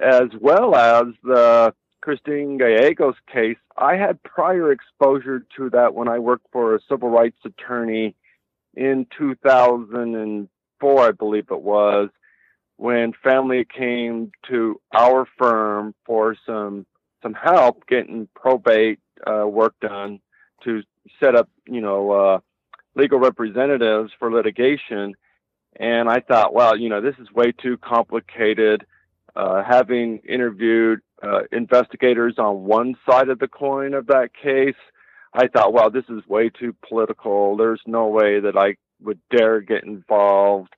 as 0.00 0.28
well 0.40 0.74
as 0.74 1.06
the 1.22 1.74
Christine 2.00 2.58
Gallegos 2.58 3.14
case. 3.32 3.56
I 3.76 3.96
had 3.96 4.22
prior 4.22 4.70
exposure 4.70 5.46
to 5.56 5.70
that 5.70 5.94
when 5.94 6.08
I 6.08 6.18
worked 6.18 6.46
for 6.52 6.74
a 6.74 6.80
civil 6.88 7.08
rights 7.08 7.38
attorney 7.44 8.14
in 8.74 9.06
2004, 9.16 11.00
I 11.00 11.12
believe 11.12 11.46
it 11.50 11.62
was, 11.62 12.10
when 12.76 13.12
family 13.22 13.64
came 13.64 14.32
to 14.48 14.80
our 14.92 15.26
firm 15.38 15.94
for 16.04 16.36
some 16.44 16.86
some 17.22 17.34
help 17.34 17.86
getting 17.86 18.28
probate 18.34 18.98
uh, 19.26 19.46
work 19.46 19.74
done 19.80 20.20
to 20.62 20.82
set 21.18 21.34
up, 21.34 21.48
you 21.66 21.80
know, 21.80 22.10
uh, 22.10 22.38
legal 22.94 23.18
representatives 23.18 24.12
for 24.18 24.30
litigation. 24.30 25.14
And 25.76 26.08
I 26.08 26.20
thought, 26.20 26.52
well, 26.54 26.76
you 26.76 26.90
know, 26.90 27.00
this 27.00 27.14
is 27.18 27.32
way 27.32 27.52
too 27.52 27.78
complicated. 27.78 28.84
Uh, 29.36 29.64
having 29.64 30.18
interviewed 30.18 31.00
uh, 31.22 31.40
investigators 31.50 32.34
on 32.38 32.64
one 32.64 32.94
side 33.08 33.28
of 33.28 33.38
the 33.38 33.48
coin 33.48 33.94
of 33.94 34.06
that 34.06 34.30
case, 34.40 34.76
I 35.32 35.48
thought, 35.48 35.72
well, 35.72 35.90
this 35.90 36.04
is 36.08 36.26
way 36.28 36.50
too 36.50 36.74
political. 36.88 37.56
There's 37.56 37.82
no 37.86 38.06
way 38.06 38.38
that 38.40 38.56
I 38.56 38.76
would 39.02 39.18
dare 39.36 39.60
get 39.60 39.82
involved. 39.82 40.72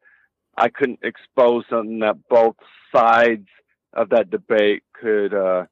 I 0.56 0.70
couldn't 0.70 1.00
expose 1.02 1.64
something 1.68 1.98
that 1.98 2.28
both 2.30 2.56
sides 2.94 3.48
of 3.92 4.08
that 4.10 4.30
debate 4.30 4.82
could 4.98 5.34
uh. 5.34 5.66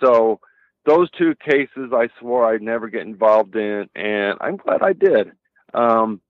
So 0.00 0.40
those 0.86 1.10
two 1.10 1.34
cases 1.34 1.90
I 1.92 2.08
swore 2.20 2.52
I'd 2.52 2.62
never 2.62 2.88
get 2.88 3.02
involved 3.02 3.56
in, 3.56 3.88
and 3.96 4.38
I'm 4.40 4.56
glad 4.56 4.82
I 4.82 4.92
did. 4.92 5.32
Um, 5.74 6.20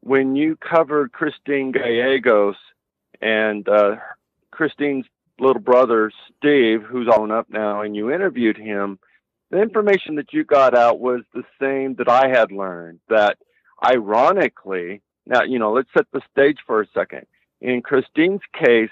when 0.00 0.34
you 0.34 0.56
covered 0.56 1.12
Christine 1.12 1.72
Gallegos 1.72 2.56
and 3.22 3.66
uh, 3.68 3.96
Christine's 4.50 5.06
little 5.38 5.62
brother 5.62 6.12
Steve, 6.36 6.82
who's 6.82 7.08
on 7.08 7.30
up 7.30 7.48
now, 7.48 7.80
and 7.80 7.96
you 7.96 8.12
interviewed 8.12 8.58
him, 8.58 8.98
the 9.50 9.62
information 9.62 10.16
that 10.16 10.32
you 10.32 10.44
got 10.44 10.74
out 10.74 11.00
was 11.00 11.22
the 11.32 11.44
same 11.60 11.94
that 11.96 12.08
I 12.08 12.28
had 12.28 12.52
learned. 12.52 13.00
That 13.08 13.38
ironically, 13.84 15.00
now 15.26 15.42
you 15.42 15.58
know, 15.58 15.72
let's 15.72 15.88
set 15.96 16.06
the 16.12 16.20
stage 16.30 16.58
for 16.66 16.82
a 16.82 16.86
second. 16.92 17.26
In 17.60 17.80
Christine's 17.80 18.40
case, 18.52 18.90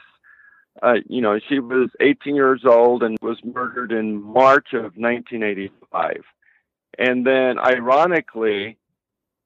uh, 0.82 0.94
you 1.08 1.20
know, 1.20 1.38
she 1.48 1.58
was 1.58 1.90
18 2.00 2.34
years 2.34 2.62
old 2.64 3.02
and 3.02 3.18
was 3.20 3.38
murdered 3.44 3.90
in 3.92 4.22
March 4.22 4.68
of 4.72 4.96
1985. 4.96 6.22
And 6.98 7.26
then, 7.26 7.58
ironically, 7.58 8.78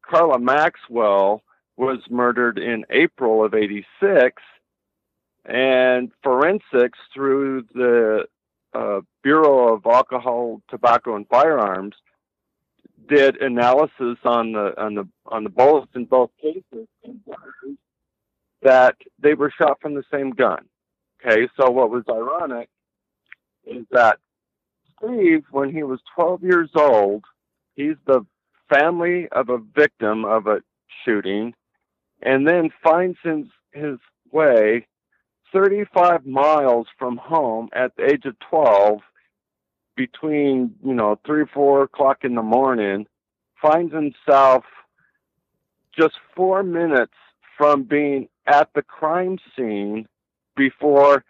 Carla 0.03 0.39
Maxwell 0.39 1.43
was 1.77 1.99
murdered 2.11 2.59
in 2.59 2.85
April 2.91 3.45
of 3.45 3.55
86. 3.55 4.43
And 5.45 6.11
forensics 6.23 6.99
through 7.13 7.67
the 7.75 8.25
uh, 8.73 9.01
Bureau 9.23 9.75
of 9.75 9.85
Alcohol, 9.87 10.63
Tobacco, 10.71 11.17
and 11.17 11.29
Firearms 11.29 11.95
did 13.09 13.41
analysis 13.43 14.19
on 14.25 14.53
the 14.53 14.73
on 14.81 14.95
the 14.95 15.07
on 15.27 15.45
the 15.45 15.51
bullets 15.51 15.93
in 15.95 16.07
both 16.07 16.31
cases 16.41 16.89
that 18.63 18.97
they 19.21 19.35
were 19.35 19.53
shot 19.57 19.79
from 19.81 19.95
the 19.95 20.05
same 20.11 20.31
gun. 20.31 20.65
Okay, 21.25 21.49
so 21.59 21.71
what 21.71 21.91
was 21.91 22.05
ironic 22.11 22.69
is 23.67 23.85
that 23.91 24.19
Steve, 24.97 25.45
when 25.51 25.71
he 25.71 25.83
was 25.83 26.01
12 26.15 26.43
years 26.43 26.71
old, 26.75 27.25
he's 27.77 27.97
the 28.07 28.25
family 28.69 29.29
of 29.33 29.49
a 29.49 29.59
victim 29.59 30.25
of 30.25 30.47
a 30.47 30.61
shooting, 31.05 31.55
and 32.23 32.47
then 32.47 32.71
finds 32.83 33.19
his, 33.23 33.47
his 33.73 33.99
way 34.33 34.87
35 35.55 36.27
miles 36.27 36.89
from 36.99 37.17
home 37.17 37.69
at 37.73 37.97
the 37.97 38.05
age 38.05 38.25
of 38.27 38.37
12 38.51 39.01
between, 39.97 40.75
you 40.85 40.93
know, 40.93 41.19
three, 41.25 41.45
four 41.55 41.85
o'clock 41.85 42.19
in 42.25 42.35
the 42.35 42.43
morning, 42.43 43.07
finds 43.63 43.95
himself 43.95 44.65
just 45.97 46.15
four 46.35 46.63
minutes 46.65 47.15
from 47.57 47.85
being 47.85 48.29
at 48.47 48.69
the 48.75 48.83
crime 48.83 49.39
scene 49.57 50.07
before 50.57 51.25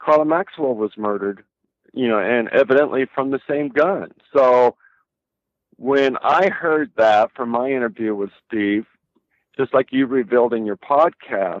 Carla 0.00 0.24
Maxwell 0.24 0.74
was 0.74 0.92
murdered, 0.96 1.44
you 1.92 2.08
know, 2.08 2.18
and 2.18 2.48
evidently 2.48 3.06
from 3.14 3.30
the 3.30 3.40
same 3.48 3.68
gun. 3.68 4.10
So 4.36 4.76
when 5.76 6.16
I 6.22 6.48
heard 6.48 6.90
that 6.96 7.30
from 7.36 7.50
my 7.50 7.68
interview 7.68 8.14
with 8.14 8.30
Steve, 8.46 8.86
just 9.56 9.72
like 9.72 9.92
you 9.92 10.06
revealed 10.06 10.52
in 10.52 10.66
your 10.66 10.76
podcast, 10.76 11.60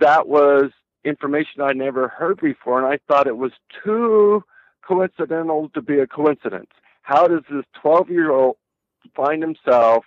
that 0.00 0.28
was 0.28 0.70
information 1.04 1.62
I 1.62 1.72
never 1.72 2.08
heard 2.08 2.40
before, 2.40 2.82
and 2.82 2.92
I 2.92 2.98
thought 3.08 3.26
it 3.26 3.36
was 3.36 3.52
too 3.84 4.44
coincidental 4.86 5.70
to 5.74 5.80
be 5.80 5.98
a 6.00 6.06
coincidence. 6.06 6.70
How 7.02 7.26
does 7.26 7.42
this 7.50 7.64
12 7.80 8.10
year 8.10 8.30
old 8.30 8.56
find 9.16 9.42
himself 9.42 10.04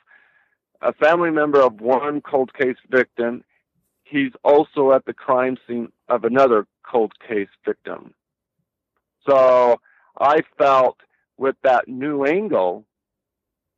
a 0.81 0.93
family 0.93 1.31
member 1.31 1.61
of 1.61 1.79
one 1.81 2.21
cold 2.21 2.53
case 2.53 2.75
victim 2.89 3.43
he's 4.13 4.31
also 4.43 4.91
at 4.91 5.05
the 5.05 5.13
crime 5.13 5.57
scene 5.67 5.91
of 6.07 6.23
another 6.23 6.67
cold 6.83 7.13
case 7.27 7.49
victim. 7.65 8.13
So 9.27 9.79
I 10.19 10.41
felt 10.57 10.97
with 11.37 11.55
that 11.63 11.87
new 11.87 12.23
angle 12.23 12.85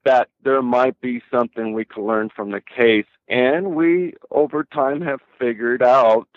that 0.06 0.30
there 0.44 0.62
might 0.62 1.00
be 1.02 1.22
something 1.32 1.74
we 1.74 1.84
could 1.84 2.06
learn 2.06 2.30
from 2.34 2.52
the 2.52 2.62
case. 2.62 3.08
And 3.28 3.76
we, 3.76 4.14
over 4.32 4.64
time, 4.64 5.02
have 5.02 5.20
figured 5.40 5.82
out 5.82 6.28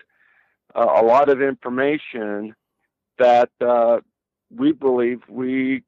uh, 0.74 0.86
a 0.96 1.04
lot 1.04 1.28
of 1.28 1.42
information 1.42 2.54
that 3.18 3.50
uh, 3.60 3.98
we 4.50 4.72
believe 4.72 5.20
we 5.28 5.84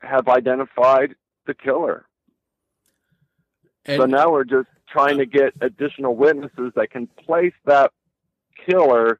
have 0.00 0.28
identified 0.28 1.14
the 1.46 1.54
killer. 1.54 2.06
And 3.84 4.00
so 4.00 4.06
now 4.06 4.30
we're 4.30 4.44
just 4.44 4.68
trying 4.88 5.18
to 5.18 5.26
get 5.26 5.54
additional 5.60 6.16
witnesses 6.16 6.72
that 6.76 6.90
can 6.90 7.06
place 7.06 7.54
that 7.66 7.92
killer 8.66 9.18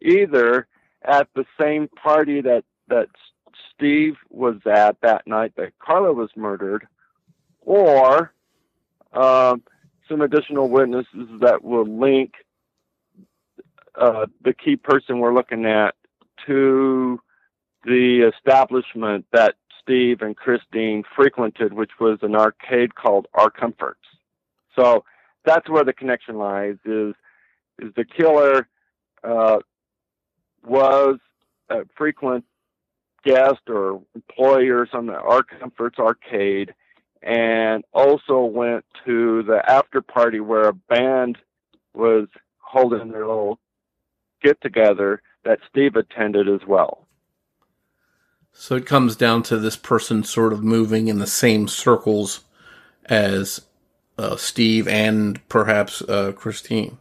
either 0.00 0.66
at 1.02 1.28
the 1.34 1.44
same 1.60 1.88
party 1.88 2.40
that 2.40 2.64
that 2.88 3.08
Steve 3.74 4.14
was 4.30 4.56
at 4.66 4.96
that 5.02 5.26
night 5.26 5.52
that 5.56 5.72
Carla 5.78 6.12
was 6.12 6.30
murdered, 6.36 6.86
or 7.66 8.32
um, 9.12 9.62
some 10.08 10.22
additional 10.22 10.70
witnesses 10.70 11.28
that 11.40 11.62
will 11.62 11.84
link 11.84 12.32
uh, 13.96 14.26
the 14.42 14.54
key 14.54 14.76
person 14.76 15.18
we're 15.18 15.34
looking 15.34 15.66
at 15.66 15.94
to 16.46 17.20
the 17.84 18.30
establishment 18.34 19.26
that 19.32 19.56
Steve 19.82 20.22
and 20.22 20.36
Christine 20.36 21.02
frequented, 21.14 21.72
which 21.72 21.92
was 22.00 22.18
an 22.22 22.34
arcade 22.34 22.94
called 22.94 23.26
R 23.34 23.50
Comforts. 23.50 24.00
So 24.74 25.04
that's 25.44 25.68
where 25.68 25.84
the 25.84 25.92
connection 25.92 26.36
lies. 26.36 26.76
Is 26.84 27.14
is 27.78 27.92
the 27.94 28.04
killer 28.04 28.68
uh, 29.22 29.58
was 30.64 31.18
a 31.68 31.80
frequent 31.96 32.44
guest 33.24 33.60
or 33.68 34.02
employee 34.14 34.68
or 34.68 34.86
something 34.90 35.14
at 35.14 35.20
R 35.20 35.42
Comforts 35.42 35.98
Arcade, 35.98 36.74
and 37.22 37.84
also 37.92 38.44
went 38.44 38.84
to 39.04 39.42
the 39.44 39.60
after 39.68 40.00
party 40.00 40.40
where 40.40 40.68
a 40.68 40.72
band 40.72 41.38
was 41.94 42.28
holding 42.58 43.10
their 43.10 43.26
little 43.26 43.58
get 44.42 44.60
together 44.60 45.22
that 45.44 45.58
Steve 45.68 45.96
attended 45.96 46.48
as 46.48 46.66
well. 46.66 47.06
So 48.52 48.76
it 48.76 48.86
comes 48.86 49.16
down 49.16 49.42
to 49.44 49.58
this 49.58 49.76
person 49.76 50.24
sort 50.24 50.52
of 50.52 50.62
moving 50.62 51.08
in 51.08 51.18
the 51.18 51.26
same 51.26 51.68
circles 51.68 52.40
as 53.04 53.66
uh, 54.18 54.36
Steve 54.36 54.88
and 54.88 55.46
perhaps 55.48 56.02
uh, 56.02 56.32
Christine. 56.32 56.98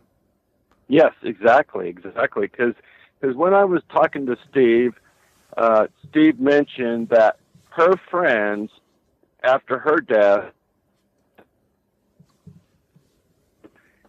Yes, 0.87 1.13
exactly, 1.23 1.87
exactly. 1.89 2.47
Because 2.47 2.73
because 3.19 3.35
when 3.35 3.53
I 3.53 3.63
was 3.63 3.81
talking 3.89 4.25
to 4.27 4.37
Steve, 4.49 4.93
uh, 5.57 5.87
Steve 6.09 6.39
mentioned 6.39 7.09
that 7.09 7.37
her 7.69 7.95
friends, 8.11 8.69
after 9.45 9.79
her 9.79 9.97
death, 9.97 10.51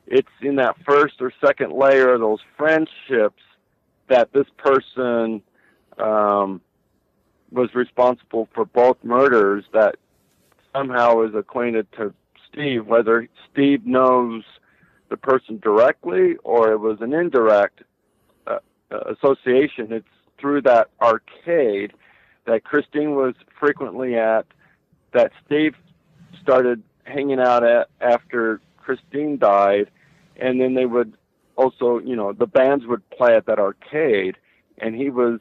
it's 0.06 0.28
in 0.40 0.56
that 0.56 0.76
first 0.84 1.20
or 1.20 1.32
second 1.44 1.72
layer 1.72 2.14
of 2.14 2.20
those 2.20 2.40
friendships 2.56 3.42
that 4.08 4.32
this 4.32 4.46
person 4.56 5.42
um, 5.98 6.60
was 7.50 7.74
responsible 7.74 8.48
for 8.54 8.64
both 8.64 8.96
murders 9.02 9.64
that 9.72 9.96
somehow 10.72 11.22
is 11.22 11.34
acquainted 11.34 11.90
to 11.92 12.14
Steve, 12.48 12.86
whether 12.86 13.28
Steve 13.50 13.84
knows 13.84 14.44
the 15.08 15.16
person 15.16 15.58
directly 15.58 16.36
or 16.44 16.72
it 16.72 16.78
was 16.78 17.00
an 17.00 17.12
indirect 17.12 17.82
uh, 18.46 18.58
association. 18.90 19.92
It's 19.92 20.06
through 20.38 20.62
that 20.62 20.88
arcade 21.00 21.92
that 22.46 22.64
Christine 22.64 23.14
was 23.14 23.34
frequently 23.58 24.16
at, 24.16 24.46
that 25.16 25.32
Steve 25.46 25.74
started 26.42 26.82
hanging 27.04 27.40
out 27.40 27.64
at 27.64 27.88
after 28.02 28.60
Christine 28.76 29.38
died, 29.38 29.90
and 30.36 30.60
then 30.60 30.74
they 30.74 30.84
would 30.84 31.14
also, 31.56 31.98
you 31.98 32.14
know, 32.14 32.34
the 32.34 32.46
bands 32.46 32.86
would 32.86 33.08
play 33.08 33.34
at 33.34 33.46
that 33.46 33.58
arcade, 33.58 34.36
and 34.76 34.94
he 34.94 35.08
was 35.08 35.40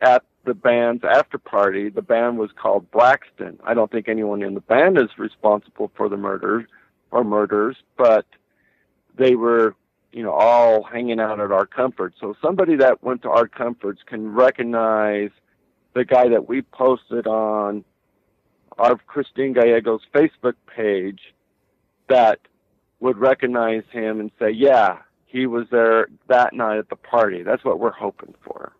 at 0.00 0.24
the 0.46 0.54
band's 0.54 1.04
after 1.04 1.36
party. 1.36 1.90
The 1.90 2.00
band 2.02 2.38
was 2.38 2.50
called 2.56 2.90
Braxton. 2.90 3.60
I 3.64 3.74
don't 3.74 3.90
think 3.90 4.08
anyone 4.08 4.42
in 4.42 4.54
the 4.54 4.60
band 4.60 4.96
is 4.96 5.10
responsible 5.18 5.92
for 5.94 6.08
the 6.08 6.16
murders 6.16 6.64
or 7.10 7.22
murders, 7.22 7.76
but 7.98 8.24
they 9.14 9.34
were, 9.34 9.76
you 10.10 10.22
know, 10.22 10.32
all 10.32 10.82
hanging 10.82 11.20
out 11.20 11.38
at 11.38 11.52
R 11.52 11.66
Comfort. 11.66 12.14
So 12.18 12.34
somebody 12.40 12.76
that 12.76 13.02
went 13.02 13.20
to 13.22 13.28
R 13.28 13.46
Comforts 13.46 14.00
can 14.06 14.32
recognize 14.32 15.30
the 15.92 16.06
guy 16.06 16.28
that 16.30 16.48
we 16.48 16.62
posted 16.62 17.26
on 17.26 17.84
our 18.78 18.96
Christine 18.96 19.52
Gallegos 19.52 20.02
Facebook 20.14 20.54
page 20.74 21.34
that 22.08 22.40
would 23.00 23.18
recognize 23.18 23.82
him 23.90 24.20
and 24.20 24.30
say, 24.38 24.50
yeah, 24.50 24.98
he 25.26 25.46
was 25.46 25.66
there 25.70 26.08
that 26.28 26.54
night 26.54 26.78
at 26.78 26.88
the 26.88 26.96
party. 26.96 27.42
That's 27.42 27.64
what 27.64 27.80
we're 27.80 27.92
hoping 27.92 28.34
for. 28.44 28.72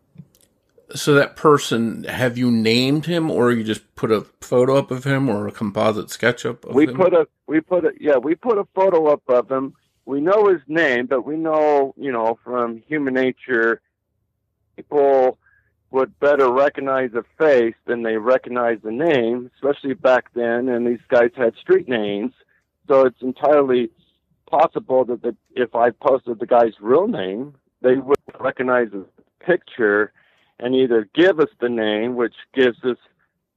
So 0.95 1.15
that 1.15 1.35
person, 1.35 2.05
have 2.05 2.39
you 2.39 2.51
named 2.51 3.07
him, 3.07 3.31
or 3.31 3.51
you 3.51 3.65
just 3.65 3.95
put 3.97 4.13
a 4.13 4.23
photo 4.41 4.77
up 4.77 4.91
of 4.91 5.05
him, 5.05 5.29
or 5.29 5.49
a 5.49 5.53
composite 5.53 6.11
sketch 6.11 6.47
up? 6.47 6.65
we 6.73 6.87
him? 6.87 6.95
put 6.95 7.13
a 7.13 7.27
we 7.47 7.61
put 7.61 7.85
a 7.85 7.93
yeah 7.99 8.19
we 8.19 8.35
put 8.35 8.59
a 8.59 8.67
photo 8.75 9.07
up 9.07 9.23
of 9.29 9.51
him. 9.51 9.75
We 10.05 10.21
know 10.21 10.49
his 10.49 10.61
name, 10.69 11.07
but 11.07 11.23
we 11.23 11.37
know 11.37 11.95
you 11.97 12.13
know 12.13 12.39
from 12.45 12.83
human 12.87 13.15
nature, 13.15 13.81
people 14.77 15.39
would 15.95 16.19
better 16.19 16.51
recognize 16.51 17.11
a 17.15 17.23
face 17.39 17.77
than 17.87 18.03
they 18.03 18.17
recognize 18.17 18.79
the 18.83 18.91
name, 18.91 19.49
especially 19.55 19.95
back 19.95 20.25
then. 20.35 20.69
And 20.69 20.85
these 20.85 20.99
guys 21.09 21.31
had 21.37 21.55
street 21.55 21.89
names, 21.89 22.33
so 22.89 23.07
it's 23.07 23.23
entirely 23.23 23.91
possible 24.51 25.05
that 25.05 25.23
the, 25.23 25.37
if 25.55 25.77
I 25.77 25.91
posted 25.91 26.41
the 26.41 26.47
guy's 26.47 26.73
real 26.81 27.07
name, 27.07 27.55
they 27.81 27.95
would 27.95 28.19
recognize 28.41 28.89
his 28.93 29.05
picture 29.39 30.13
and 30.59 30.75
either 30.75 31.09
give 31.15 31.39
us 31.39 31.51
the 31.61 31.69
name, 31.69 32.17
which 32.17 32.35
gives 32.53 32.83
us 32.83 32.97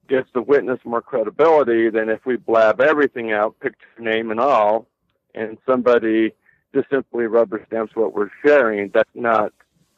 gives 0.07 0.29
the 0.33 0.41
witness 0.41 0.79
more 0.85 1.01
credibility 1.01 1.89
than 1.89 2.07
if 2.07 2.23
we 2.25 2.37
blab 2.37 2.79
everything 2.79 3.31
out, 3.31 3.59
picture, 3.59 3.87
name, 3.99 4.29
and 4.29 4.39
all, 4.39 4.87
and 5.33 5.57
somebody 5.65 6.31
just 6.73 6.89
simply 6.89 7.25
rubber 7.25 7.61
stamps 7.67 7.95
what 7.95 8.13
we're 8.13 8.29
sharing. 8.45 8.91
That's 8.93 9.09
not 9.15 9.51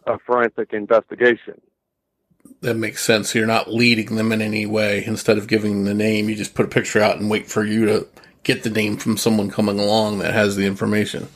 a 0.07 0.17
forensic 0.25 0.73
investigation. 0.73 1.61
That 2.61 2.75
makes 2.75 3.03
sense. 3.03 3.33
you're 3.33 3.47
not 3.47 3.71
leading 3.71 4.15
them 4.15 4.31
in 4.31 4.41
any 4.41 4.65
way. 4.65 5.03
Instead 5.05 5.37
of 5.37 5.47
giving 5.47 5.85
the 5.85 5.93
name, 5.93 6.29
you 6.29 6.35
just 6.35 6.55
put 6.55 6.65
a 6.65 6.69
picture 6.69 7.01
out 7.01 7.17
and 7.17 7.29
wait 7.29 7.47
for 7.47 7.63
you 7.63 7.85
to 7.85 8.07
get 8.43 8.63
the 8.63 8.69
name 8.69 8.97
from 8.97 9.15
someone 9.15 9.49
coming 9.49 9.79
along 9.79 10.19
that 10.19 10.33
has 10.33 10.55
the 10.55 10.65
information. 10.65 11.27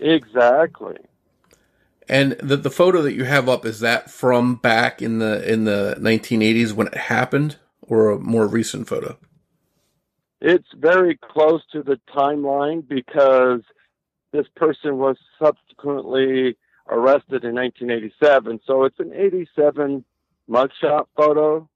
Exactly. 0.00 0.96
And 2.08 2.32
the 2.32 2.56
the 2.56 2.70
photo 2.70 3.02
that 3.02 3.14
you 3.14 3.24
have 3.24 3.48
up 3.48 3.66
is 3.66 3.80
that 3.80 4.10
from 4.10 4.56
back 4.56 5.02
in 5.02 5.18
the 5.18 5.50
in 5.50 5.64
the 5.64 5.96
1980s 5.98 6.72
when 6.72 6.86
it 6.86 6.96
happened, 6.96 7.56
or 7.82 8.10
a 8.10 8.18
more 8.18 8.46
recent 8.46 8.88
photo? 8.88 9.18
It's 10.40 10.68
very 10.74 11.18
close 11.18 11.62
to 11.72 11.82
the 11.82 11.98
timeline 12.14 12.86
because 12.86 13.62
this 14.32 14.46
person 14.56 14.98
was 14.98 15.16
subsequently 15.42 16.56
arrested 16.88 17.44
in 17.44 17.54
1987. 17.54 18.60
So 18.66 18.84
it's 18.84 18.98
an 19.00 19.12
87 19.12 20.04
mugshot 20.48 21.06
photo, 21.16 21.68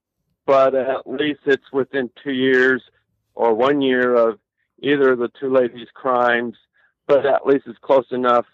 but 0.47 0.75
at 0.75 1.07
least 1.07 1.41
it's 1.47 1.73
within 1.73 2.11
two 2.23 2.33
years 2.33 2.83
or 3.35 3.55
one 3.55 3.81
year 3.81 4.15
of 4.15 4.39
either 4.81 5.13
of 5.13 5.19
the 5.19 5.31
two 5.41 5.53
ladies' 5.53 5.89
crimes, 5.95 6.57
but 7.07 7.25
at 7.27 7.47
least 7.47 7.67
it's 7.67 7.79
close 7.81 8.07
enough 8.11 8.47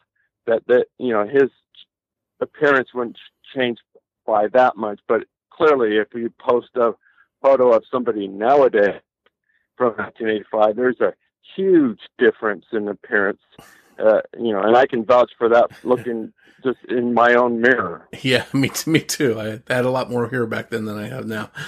that 0.47 0.67
that 0.67 0.87
you 0.99 1.13
know 1.13 1.27
his 1.27 1.51
appearance 2.41 2.89
wouldn't 2.95 3.19
change 3.55 3.79
by 4.27 4.49
that 4.49 4.77
much. 4.77 5.01
But 5.09 5.25
clearly, 5.51 5.97
if 5.97 6.09
you 6.15 6.33
post 6.39 6.69
a 6.77 6.93
photo 7.43 7.73
of 7.73 7.85
somebody 7.91 8.29
nowadays 8.29 9.01
from 9.77 9.95
1985, 9.97 10.77
there's 10.77 11.01
a 11.01 11.15
huge 11.57 12.01
difference 12.19 12.67
in 12.73 12.89
appearance. 12.89 13.41
Uh, 13.99 14.21
you 14.39 14.53
know, 14.53 14.63
and 14.63 14.77
I 14.77 14.87
can 14.87 15.05
vouch 15.05 15.33
for 15.39 15.49
that 15.49 15.71
looking 15.85 16.33
just 16.65 16.79
in 16.89 17.15
my 17.15 17.35
own 17.35 17.61
mirror. 17.61 18.09
Yeah, 18.23 18.45
me 18.53 18.69
too. 18.69 18.91
Me 18.91 19.01
too. 19.01 19.41
I 19.41 19.73
had 19.73 19.85
a 19.85 19.91
lot 19.91 20.11
more 20.11 20.29
hair 20.29 20.47
back 20.47 20.71
then 20.71 20.85
than 20.85 20.99
I 20.99 21.09
have 21.09 21.27
now. 21.27 21.51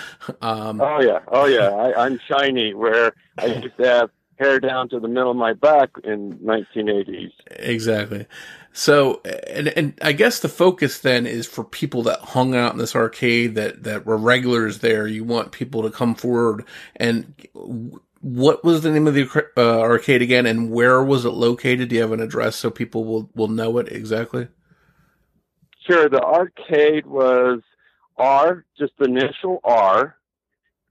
Um, 0.43 0.81
oh 0.81 1.01
yeah, 1.01 1.19
oh 1.29 1.47
yeah. 1.47 1.69
I, 1.69 2.07
I'm 2.07 2.19
shiny 2.29 2.73
where 2.73 3.13
I 3.39 3.47
used 3.47 3.77
to 3.79 3.87
have 3.87 4.11
hair 4.39 4.59
down 4.59 4.89
to 4.89 4.99
the 4.99 5.09
middle 5.09 5.31
of 5.31 5.37
my 5.37 5.53
back 5.53 5.91
in 6.03 6.39
1980s. 6.39 7.33
Exactly. 7.51 8.27
So, 8.73 9.21
and, 9.49 9.69
and 9.69 9.99
I 10.01 10.13
guess 10.13 10.41
the 10.41 10.49
focus 10.49 11.01
then 11.01 11.27
is 11.27 11.47
for 11.47 11.65
people 11.65 12.03
that 12.05 12.21
hung 12.21 12.55
out 12.55 12.73
in 12.73 12.79
this 12.79 12.97
arcade 12.97 13.55
that, 13.57 13.83
that 13.83 14.07
were 14.07 14.17
regulars 14.17 14.79
there. 14.79 15.07
You 15.07 15.25
want 15.25 15.53
people 15.53 15.83
to 15.83 15.91
come 15.91 16.15
forward 16.15 16.65
and 16.97 17.35
what 18.21 18.63
was 18.65 18.83
the 18.83 18.91
name 18.91 19.07
of 19.07 19.15
the 19.15 19.29
uh, 19.57 19.81
arcade 19.81 20.23
again 20.23 20.47
and 20.47 20.71
where 20.71 21.03
was 21.03 21.25
it 21.25 21.31
located? 21.31 21.89
Do 21.89 21.97
you 21.97 22.03
have 22.03 22.13
an 22.13 22.21
address 22.21 22.57
so 22.57 22.71
people 22.71 23.05
will, 23.05 23.31
will 23.35 23.49
know 23.49 23.79
it 23.79 23.91
exactly? 23.91 24.49
Sure. 25.87 26.09
The 26.09 26.23
arcade 26.23 27.07
was 27.07 27.61
R, 28.17 28.65
just 28.79 28.93
the 28.99 29.07
initial 29.07 29.61
R, 29.65 30.17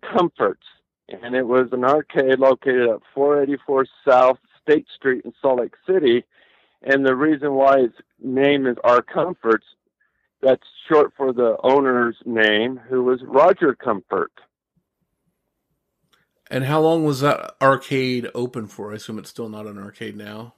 Comforts. 0.02 0.66
And 1.10 1.36
it 1.36 1.46
was 1.46 1.68
an 1.72 1.84
arcade 1.84 2.40
located 2.40 2.90
at 2.90 3.02
484 3.14 3.86
South 4.08 4.38
State 4.62 4.88
Street 4.96 5.24
in 5.26 5.34
Salt 5.42 5.60
Lake 5.60 5.74
City. 5.88 6.24
And 6.82 7.06
the 7.06 7.16
reason 7.16 7.54
why 7.54 7.80
its 7.80 7.96
name 8.24 8.66
is 8.66 8.78
R 8.84 9.02
Comforts, 9.02 9.66
that's 10.42 10.64
short 10.88 11.14
for 11.18 11.34
the 11.34 11.58
owner's 11.64 12.16
name, 12.26 12.80
who 12.90 13.04
was 13.04 13.22
Roger 13.24 13.76
Comfort. 13.76 14.32
And 16.50 16.66
how 16.66 16.82
long 16.82 17.04
was 17.04 17.22
that 17.22 17.56
arcade 17.62 18.28
open 18.34 18.68
for? 18.68 18.92
I 18.92 18.96
assume 18.96 19.20
it's 19.20 19.30
still 19.30 19.50
not 19.50 19.68
an 19.68 19.78
arcade 19.78 20.18
now. 20.18 20.56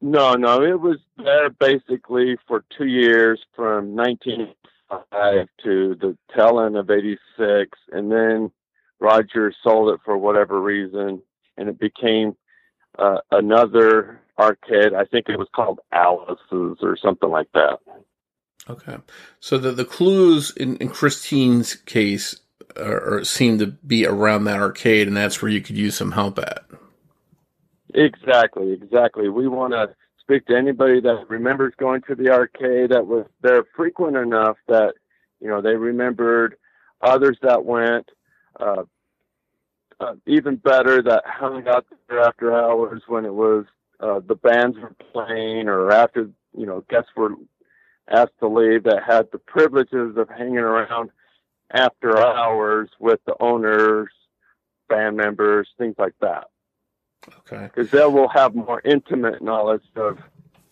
No, 0.00 0.34
no, 0.34 0.62
it 0.62 0.80
was 0.80 0.98
there 1.16 1.50
basically 1.50 2.36
for 2.46 2.64
two 2.76 2.86
years 2.86 3.40
from 3.56 3.96
1985 3.96 5.48
to 5.64 5.96
the 6.00 6.16
tail 6.36 6.60
end 6.60 6.76
of 6.76 6.90
86. 6.90 7.18
And 7.90 8.12
then 8.12 8.52
Roger 9.00 9.52
sold 9.62 9.94
it 9.94 10.00
for 10.04 10.16
whatever 10.16 10.60
reason, 10.60 11.22
and 11.56 11.68
it 11.68 11.78
became 11.78 12.36
uh, 12.98 13.18
another 13.30 14.20
arcade. 14.38 14.94
I 14.94 15.04
think 15.04 15.28
it 15.28 15.38
was 15.38 15.48
called 15.54 15.80
Alice's 15.92 16.78
or 16.82 16.96
something 17.00 17.30
like 17.30 17.48
that. 17.54 17.78
Okay. 18.68 18.96
So 19.40 19.58
the 19.58 19.72
the 19.72 19.84
clues 19.84 20.50
in, 20.56 20.76
in 20.78 20.88
Christine's 20.88 21.74
case 21.74 22.40
are, 22.76 23.18
are, 23.18 23.24
seem 23.24 23.58
to 23.58 23.66
be 23.66 24.06
around 24.06 24.44
that 24.44 24.60
arcade, 24.60 25.08
and 25.08 25.16
that's 25.16 25.40
where 25.40 25.50
you 25.50 25.60
could 25.60 25.76
use 25.76 25.96
some 25.96 26.12
help 26.12 26.38
at. 26.38 26.64
Exactly, 27.94 28.72
exactly. 28.72 29.28
We 29.28 29.48
want 29.48 29.72
to 29.72 29.94
speak 30.20 30.46
to 30.46 30.56
anybody 30.56 31.00
that 31.00 31.26
remembers 31.28 31.74
going 31.78 32.02
to 32.02 32.14
the 32.14 32.30
arcade 32.30 32.90
that 32.90 33.06
was 33.06 33.26
there 33.42 33.64
frequent 33.76 34.16
enough 34.16 34.56
that 34.68 34.94
you 35.40 35.48
know 35.48 35.60
they 35.60 35.76
remembered 35.76 36.56
others 37.00 37.38
that 37.42 37.64
went. 37.64 38.10
Uh, 38.58 38.84
uh, 40.00 40.14
even 40.26 40.56
better 40.56 41.02
that 41.02 41.22
hung 41.24 41.66
out 41.68 41.86
there 42.08 42.20
after 42.20 42.52
hours 42.52 43.02
when 43.06 43.24
it 43.24 43.32
was 43.32 43.64
uh, 44.00 44.20
the 44.26 44.34
bands 44.34 44.76
were 44.78 44.94
playing 45.12 45.68
or 45.68 45.92
after 45.92 46.28
you 46.56 46.66
know 46.66 46.84
guests 46.90 47.10
were 47.16 47.30
asked 48.10 48.38
to 48.40 48.48
leave 48.48 48.84
that 48.84 49.02
had 49.06 49.28
the 49.32 49.38
privileges 49.38 50.16
of 50.16 50.28
hanging 50.28 50.58
around 50.58 51.10
after 51.70 52.18
hours 52.18 52.90
with 52.98 53.20
the 53.26 53.34
owners, 53.40 54.08
band 54.88 55.16
members, 55.16 55.68
things 55.78 55.94
like 55.98 56.14
that. 56.20 56.48
Okay. 57.38 57.64
Because 57.64 57.90
they 57.90 58.04
will 58.04 58.28
have 58.28 58.54
more 58.54 58.80
intimate 58.84 59.42
knowledge 59.42 59.82
of 59.96 60.18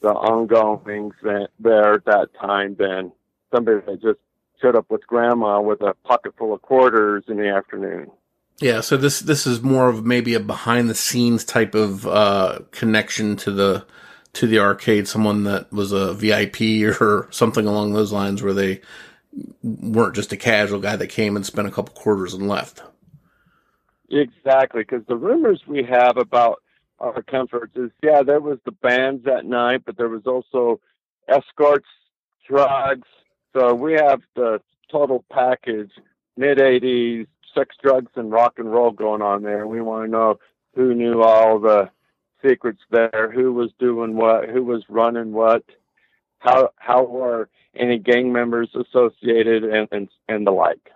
the 0.01 0.11
ongoings 0.11 1.15
there 1.23 1.95
at 1.95 2.05
that 2.05 2.29
time 2.39 2.77
than 2.79 3.13
somebody 3.55 3.81
that 3.87 4.03
just 4.03 4.19
showed 4.61 4.77
up 4.77 4.91
with 4.91 5.07
grandma 5.07 5.61
with 5.61 5.81
a 5.81 5.95
pocket 6.05 6.35
full 6.37 6.53
of 6.53 6.63
quarters 6.63 7.25
in 7.29 7.37
the 7.37 7.49
afternoon. 7.49 8.11
Yeah, 8.61 8.81
so 8.81 8.97
this 8.97 9.21
this 9.21 9.47
is 9.47 9.63
more 9.63 9.89
of 9.89 10.05
maybe 10.05 10.35
a 10.35 10.41
behind 10.41 10.89
the 10.89 10.95
scenes 10.95 11.45
type 11.45 11.75
of 11.75 12.07
uh, 12.07 12.61
connection 12.71 13.37
to 13.37 13.51
the 13.51 13.85
to 14.35 14.47
the 14.47 14.59
arcade. 14.59 15.09
Someone 15.09 15.45
that 15.45 15.73
was 15.73 15.91
a 15.91 16.15
VIP 16.15 16.61
or 17.01 17.29
something 17.31 17.67
along 17.67 17.93
those 17.95 18.13
lines, 18.13 18.43
where 18.43 18.53
they 18.53 18.81
weren't 19.63 20.15
just 20.15 20.33
a 20.33 20.37
casual 20.37 20.81
guy 20.81 20.97
that 20.97 21.09
came 21.09 21.37
and 21.37 21.47
spent 21.47 21.69
a 21.69 21.71
couple 21.71 21.95
quarters 21.95 22.35
and 22.35 22.49
left. 22.49 22.83
Exactly, 24.11 24.83
because 24.83 25.07
the 25.07 25.17
rumors 25.17 25.63
we 25.67 25.83
have 25.85 26.17
about 26.17 26.63
our 27.01 27.23
comforts 27.23 27.75
is 27.77 27.91
yeah, 28.03 28.23
there 28.23 28.41
was 28.41 28.59
the 28.65 28.73
bands 28.73 29.25
that 29.25 29.45
night, 29.45 29.83
but 29.85 29.97
there 29.97 30.09
was 30.09 30.27
also 30.27 30.81
escorts, 31.29 31.89
drugs. 32.47 33.09
So 33.55 33.75
we 33.75 33.95
have 33.95 34.21
the 34.35 34.61
total 34.91 35.25
package, 35.31 35.91
mid 36.37 36.59
'80s 36.59 37.27
sex, 37.55 37.75
drugs, 37.83 38.13
and 38.17 38.31
rock 38.31 38.55
and 38.59 38.71
roll 38.71 38.91
going 38.91 39.23
on 39.23 39.43
there. 39.43 39.67
We 39.67 39.81
want 39.81 40.07
to 40.07 40.11
know 40.11 40.39
who 40.75 40.95
knew 40.95 41.23
all 41.23 41.59
the 41.59 41.91
secrets 42.45 42.81
there, 42.91 43.31
who 43.33 43.53
was 43.53 43.71
doing 43.79 44.17
what, 44.17 44.49
who 44.49 44.63
was 44.63 44.85
running 44.89 45.33
what, 45.33 45.65
how 46.43 46.71
how 46.77 47.05
were 47.05 47.49
any 47.75 47.99
gang 47.99 48.33
members 48.33 48.71
associated, 48.75 49.65
and 49.65 49.89
and, 49.93 50.09
and 50.29 50.47
the 50.47 50.51
like. 50.51 50.91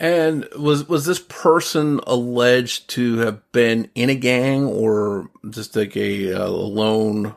And 0.00 0.48
was 0.58 0.88
was 0.88 1.04
this 1.04 1.20
person 1.20 2.00
alleged 2.06 2.90
to 2.90 3.18
have 3.18 3.52
been 3.52 3.90
in 3.94 4.10
a 4.10 4.14
gang 4.14 4.64
or 4.64 5.30
just 5.48 5.76
like 5.76 5.96
a, 5.96 6.30
a 6.30 6.48
lone 6.48 7.34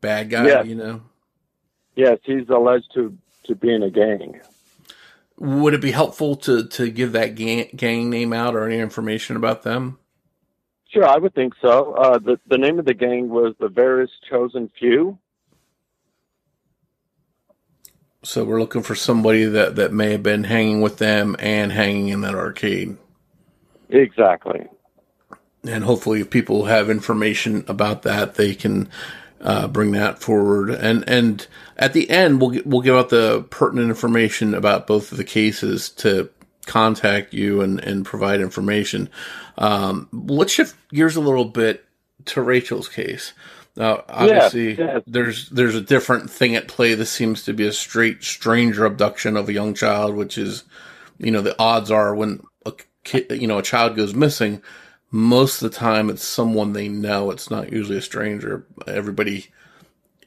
bad 0.00 0.30
guy? 0.30 0.46
Yes. 0.46 0.66
You 0.66 0.74
know. 0.74 1.02
Yes, 1.94 2.18
he's 2.24 2.48
alleged 2.48 2.90
to 2.94 3.16
to 3.44 3.54
be 3.54 3.72
in 3.72 3.82
a 3.82 3.90
gang. 3.90 4.40
Would 5.38 5.74
it 5.74 5.80
be 5.80 5.90
helpful 5.90 6.36
to, 6.36 6.66
to 6.68 6.90
give 6.90 7.12
that 7.12 7.34
gang, 7.34 7.68
gang 7.74 8.08
name 8.08 8.32
out 8.32 8.54
or 8.54 8.68
any 8.68 8.78
information 8.78 9.36
about 9.36 9.64
them? 9.64 9.98
Sure, 10.88 11.04
I 11.04 11.18
would 11.18 11.34
think 11.34 11.54
so. 11.60 11.92
Uh, 11.94 12.18
the 12.18 12.38
the 12.46 12.58
name 12.58 12.78
of 12.78 12.86
the 12.86 12.94
gang 12.94 13.28
was 13.28 13.54
the 13.58 13.68
Various 13.68 14.10
Chosen 14.30 14.70
Few. 14.78 15.18
So 18.24 18.42
we're 18.42 18.60
looking 18.60 18.82
for 18.82 18.94
somebody 18.94 19.44
that, 19.44 19.76
that 19.76 19.92
may 19.92 20.12
have 20.12 20.22
been 20.22 20.44
hanging 20.44 20.80
with 20.80 20.98
them 20.98 21.36
and 21.38 21.70
hanging 21.70 22.08
in 22.08 22.22
that 22.22 22.34
arcade. 22.34 22.96
Exactly. 23.90 24.66
And 25.62 25.84
hopefully, 25.84 26.20
if 26.20 26.30
people 26.30 26.64
have 26.64 26.90
information 26.90 27.64
about 27.68 28.02
that, 28.02 28.34
they 28.34 28.54
can 28.54 28.88
uh, 29.40 29.68
bring 29.68 29.92
that 29.92 30.20
forward. 30.20 30.70
And 30.70 31.08
and 31.08 31.46
at 31.76 31.92
the 31.92 32.08
end, 32.10 32.40
we'll 32.40 32.60
we'll 32.64 32.80
give 32.80 32.96
out 32.96 33.10
the 33.10 33.42
pertinent 33.50 33.88
information 33.88 34.54
about 34.54 34.86
both 34.86 35.12
of 35.12 35.18
the 35.18 35.24
cases 35.24 35.90
to 35.90 36.30
contact 36.66 37.32
you 37.34 37.60
and 37.60 37.78
and 37.80 38.04
provide 38.04 38.40
information. 38.40 39.08
Um, 39.56 40.08
let's 40.12 40.52
shift 40.52 40.76
gears 40.90 41.16
a 41.16 41.20
little 41.20 41.44
bit 41.44 41.84
to 42.26 42.42
Rachael's 42.42 42.88
case. 42.88 43.32
Now, 43.76 44.04
obviously, 44.08 44.70
yes, 44.70 44.78
yes. 44.78 45.02
there's 45.06 45.48
there's 45.50 45.74
a 45.74 45.80
different 45.80 46.30
thing 46.30 46.54
at 46.54 46.68
play. 46.68 46.94
This 46.94 47.10
seems 47.10 47.42
to 47.44 47.52
be 47.52 47.66
a 47.66 47.72
straight 47.72 48.22
stranger 48.22 48.84
abduction 48.84 49.36
of 49.36 49.48
a 49.48 49.52
young 49.52 49.74
child, 49.74 50.14
which 50.14 50.38
is, 50.38 50.64
you 51.18 51.32
know, 51.32 51.40
the 51.40 51.60
odds 51.60 51.90
are 51.90 52.14
when 52.14 52.40
a 52.64 52.72
kid, 53.02 53.26
you 53.30 53.48
know, 53.48 53.58
a 53.58 53.62
child 53.62 53.96
goes 53.96 54.14
missing, 54.14 54.62
most 55.14 55.62
of 55.62 55.70
the 55.70 55.76
time 55.76 56.10
it's 56.10 56.24
someone 56.24 56.72
they 56.72 56.88
know. 56.88 57.30
It's 57.30 57.48
not 57.48 57.70
usually 57.70 57.98
a 57.98 58.02
stranger. 58.02 58.66
Everybody, 58.88 59.46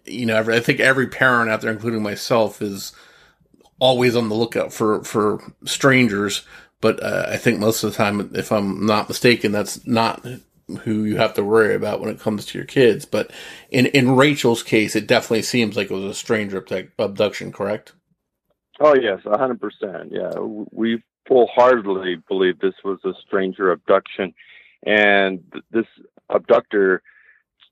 you 0.05 0.25
know, 0.25 0.37
every, 0.37 0.55
I 0.55 0.61
think 0.61 0.79
every 0.79 1.07
parent 1.07 1.49
out 1.49 1.59
there, 1.59 1.71
including 1.71 2.01
myself, 2.01 2.61
is 2.61 2.93
always 3.79 4.15
on 4.15 4.29
the 4.29 4.35
lookout 4.35 4.71
for, 4.71 5.03
for 5.03 5.41
strangers. 5.65 6.43
But 6.79 7.03
uh, 7.03 7.25
I 7.27 7.35
think 7.35 7.59
most 7.59 7.83
of 7.83 7.91
the 7.91 7.97
time, 7.97 8.31
if 8.33 8.49
I'm 8.49 8.85
not 8.85 9.09
mistaken, 9.09 9.51
that's 9.51 9.85
not 9.85 10.25
who 10.83 11.05
you 11.05 11.17
have 11.17 11.33
to 11.35 11.43
worry 11.43 11.75
about 11.75 12.01
when 12.01 12.09
it 12.09 12.19
comes 12.19 12.45
to 12.45 12.57
your 12.57 12.65
kids. 12.65 13.05
But 13.05 13.31
in, 13.69 13.85
in 13.87 14.15
Rachael's 14.15 14.63
case, 14.63 14.95
it 14.95 15.07
definitely 15.07 15.43
seems 15.43 15.77
like 15.77 15.89
it 15.89 15.93
was 15.93 16.03
a 16.03 16.13
stranger 16.13 16.63
abduction, 16.99 17.51
correct? 17.51 17.93
Oh, 18.79 18.95
yes, 18.95 19.21
100%. 19.25 20.09
Yeah, 20.11 20.39
we 20.39 21.01
full 21.27 21.47
heartedly 21.53 22.17
believe 22.27 22.59
this 22.59 22.75
was 22.83 22.99
a 23.03 23.13
stranger 23.25 23.71
abduction 23.71 24.33
and 24.85 25.43
this 25.71 25.85
abductor 26.29 27.01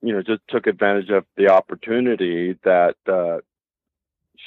you 0.01 0.13
know 0.13 0.21
just 0.21 0.41
took 0.49 0.67
advantage 0.67 1.09
of 1.09 1.25
the 1.37 1.47
opportunity 1.47 2.57
that 2.63 2.95
uh, 3.07 3.37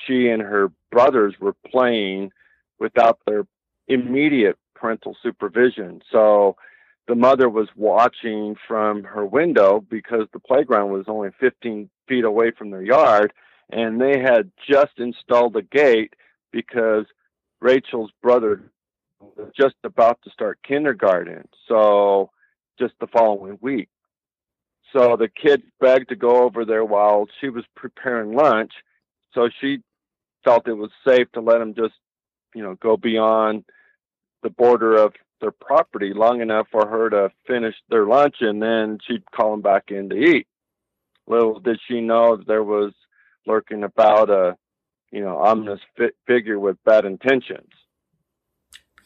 she 0.07 0.29
and 0.29 0.43
her 0.43 0.71
brothers 0.91 1.35
were 1.41 1.55
playing 1.71 2.31
without 2.79 3.19
their 3.27 3.47
immediate 3.87 4.59
parental 4.75 5.17
supervision 5.23 6.01
so 6.13 6.57
the 7.09 7.15
mother 7.15 7.49
was 7.49 7.69
watching 7.75 8.55
from 8.69 9.03
her 9.03 9.25
window 9.25 9.85
because 9.91 10.29
the 10.33 10.39
playground 10.39 10.93
was 10.93 11.07
only 11.09 11.31
15 11.41 11.89
feet 12.07 12.25
away 12.25 12.53
from 12.57 12.71
their 12.71 12.83
yard 12.83 13.33
and 13.71 14.01
they 14.01 14.21
had 14.21 14.51
just 14.71 14.93
installed 14.99 15.57
a 15.57 15.63
gate 15.63 16.15
because 16.53 17.07
Rachael's 17.61 18.13
brother 18.23 18.71
was 19.21 19.51
just 19.59 19.75
about 19.85 20.21
to 20.23 20.31
start 20.31 20.59
kindergarten 20.63 21.49
so 21.67 22.31
just 22.79 22.95
the 23.01 23.09
following 23.09 23.59
week. 23.61 23.89
So 24.93 25.17
the 25.17 25.29
kid 25.29 25.63
begged 25.81 26.11
to 26.11 26.17
go 26.17 26.45
over 26.45 26.65
there 26.65 26.85
while 26.85 27.27
she 27.41 27.49
was 27.49 27.65
preparing 27.75 28.33
lunch. 28.33 28.73
So 29.35 29.49
she 29.61 29.79
felt 30.45 30.69
it 30.69 30.73
was 30.73 30.91
safe 31.07 31.31
to 31.33 31.41
let 31.41 31.61
him 31.61 31.75
just, 31.75 31.95
you 32.55 32.63
know, 32.63 32.77
go 32.77 32.97
beyond 32.97 33.65
the 34.43 34.51
border 34.51 34.97
of 34.97 35.13
their 35.41 35.53
property 35.53 36.13
long 36.15 36.41
enough 36.41 36.67
for 36.71 36.87
her 36.87 37.11
to 37.11 37.31
finish 37.47 37.75
their 37.89 38.07
lunch 38.07 38.37
and 38.41 38.63
then 38.63 38.99
she'd 39.07 39.31
call 39.31 39.53
them 39.53 39.63
back 39.63 39.91
in 39.91 40.09
to 40.11 40.17
eat. 40.17 40.47
Little 41.27 41.61
did 41.61 41.79
she 41.87 42.01
know 42.01 42.37
there 42.37 42.65
was 42.65 42.93
lurking 43.47 43.85
about 43.85 44.31
a, 44.31 44.57
you 45.11 45.21
know, 45.21 45.39
ominous 45.39 45.81
fi- 45.97 46.11
figure 46.27 46.59
with 46.59 46.83
bad 46.85 47.05
intentions. 47.05 47.71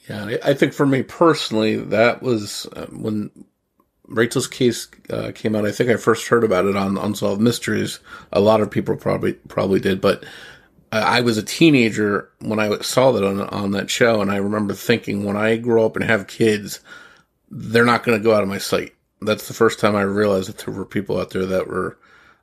Yeah, 0.08 0.36
I 0.44 0.54
think 0.54 0.72
for 0.72 0.86
me 0.86 1.02
personally, 1.02 1.76
that 1.76 2.22
was 2.22 2.66
uh, 2.74 2.86
when 2.86 3.30
Rachael's 4.08 4.48
case 4.48 4.88
uh, 5.10 5.30
came 5.34 5.54
out. 5.54 5.64
I 5.64 5.70
think 5.70 5.90
I 5.90 5.96
first 5.96 6.28
heard 6.28 6.42
about 6.42 6.66
it 6.66 6.76
on 6.76 6.98
Unsolved 6.98 7.40
Mysteries. 7.40 8.00
A 8.32 8.40
lot 8.40 8.60
of 8.60 8.70
people 8.70 8.96
probably 8.96 9.34
probably 9.34 9.78
did, 9.78 10.00
but 10.00 10.24
I 10.92 11.22
was 11.22 11.38
a 11.38 11.42
teenager 11.42 12.28
when 12.40 12.60
I 12.60 12.78
saw 12.80 13.12
that 13.12 13.24
on 13.24 13.40
on 13.40 13.70
that 13.70 13.90
show, 13.90 14.20
and 14.20 14.30
I 14.30 14.36
remember 14.36 14.74
thinking, 14.74 15.24
when 15.24 15.38
I 15.38 15.56
grow 15.56 15.86
up 15.86 15.96
and 15.96 16.04
have 16.04 16.26
kids, 16.26 16.80
they're 17.50 17.86
not 17.86 18.04
going 18.04 18.18
to 18.18 18.22
go 18.22 18.34
out 18.34 18.42
of 18.42 18.48
my 18.48 18.58
sight. 18.58 18.94
That's 19.22 19.48
the 19.48 19.54
first 19.54 19.80
time 19.80 19.96
I 19.96 20.02
realized 20.02 20.50
that 20.50 20.58
there 20.58 20.74
were 20.74 20.84
people 20.84 21.18
out 21.18 21.30
there 21.30 21.46
that 21.46 21.66
were 21.66 21.98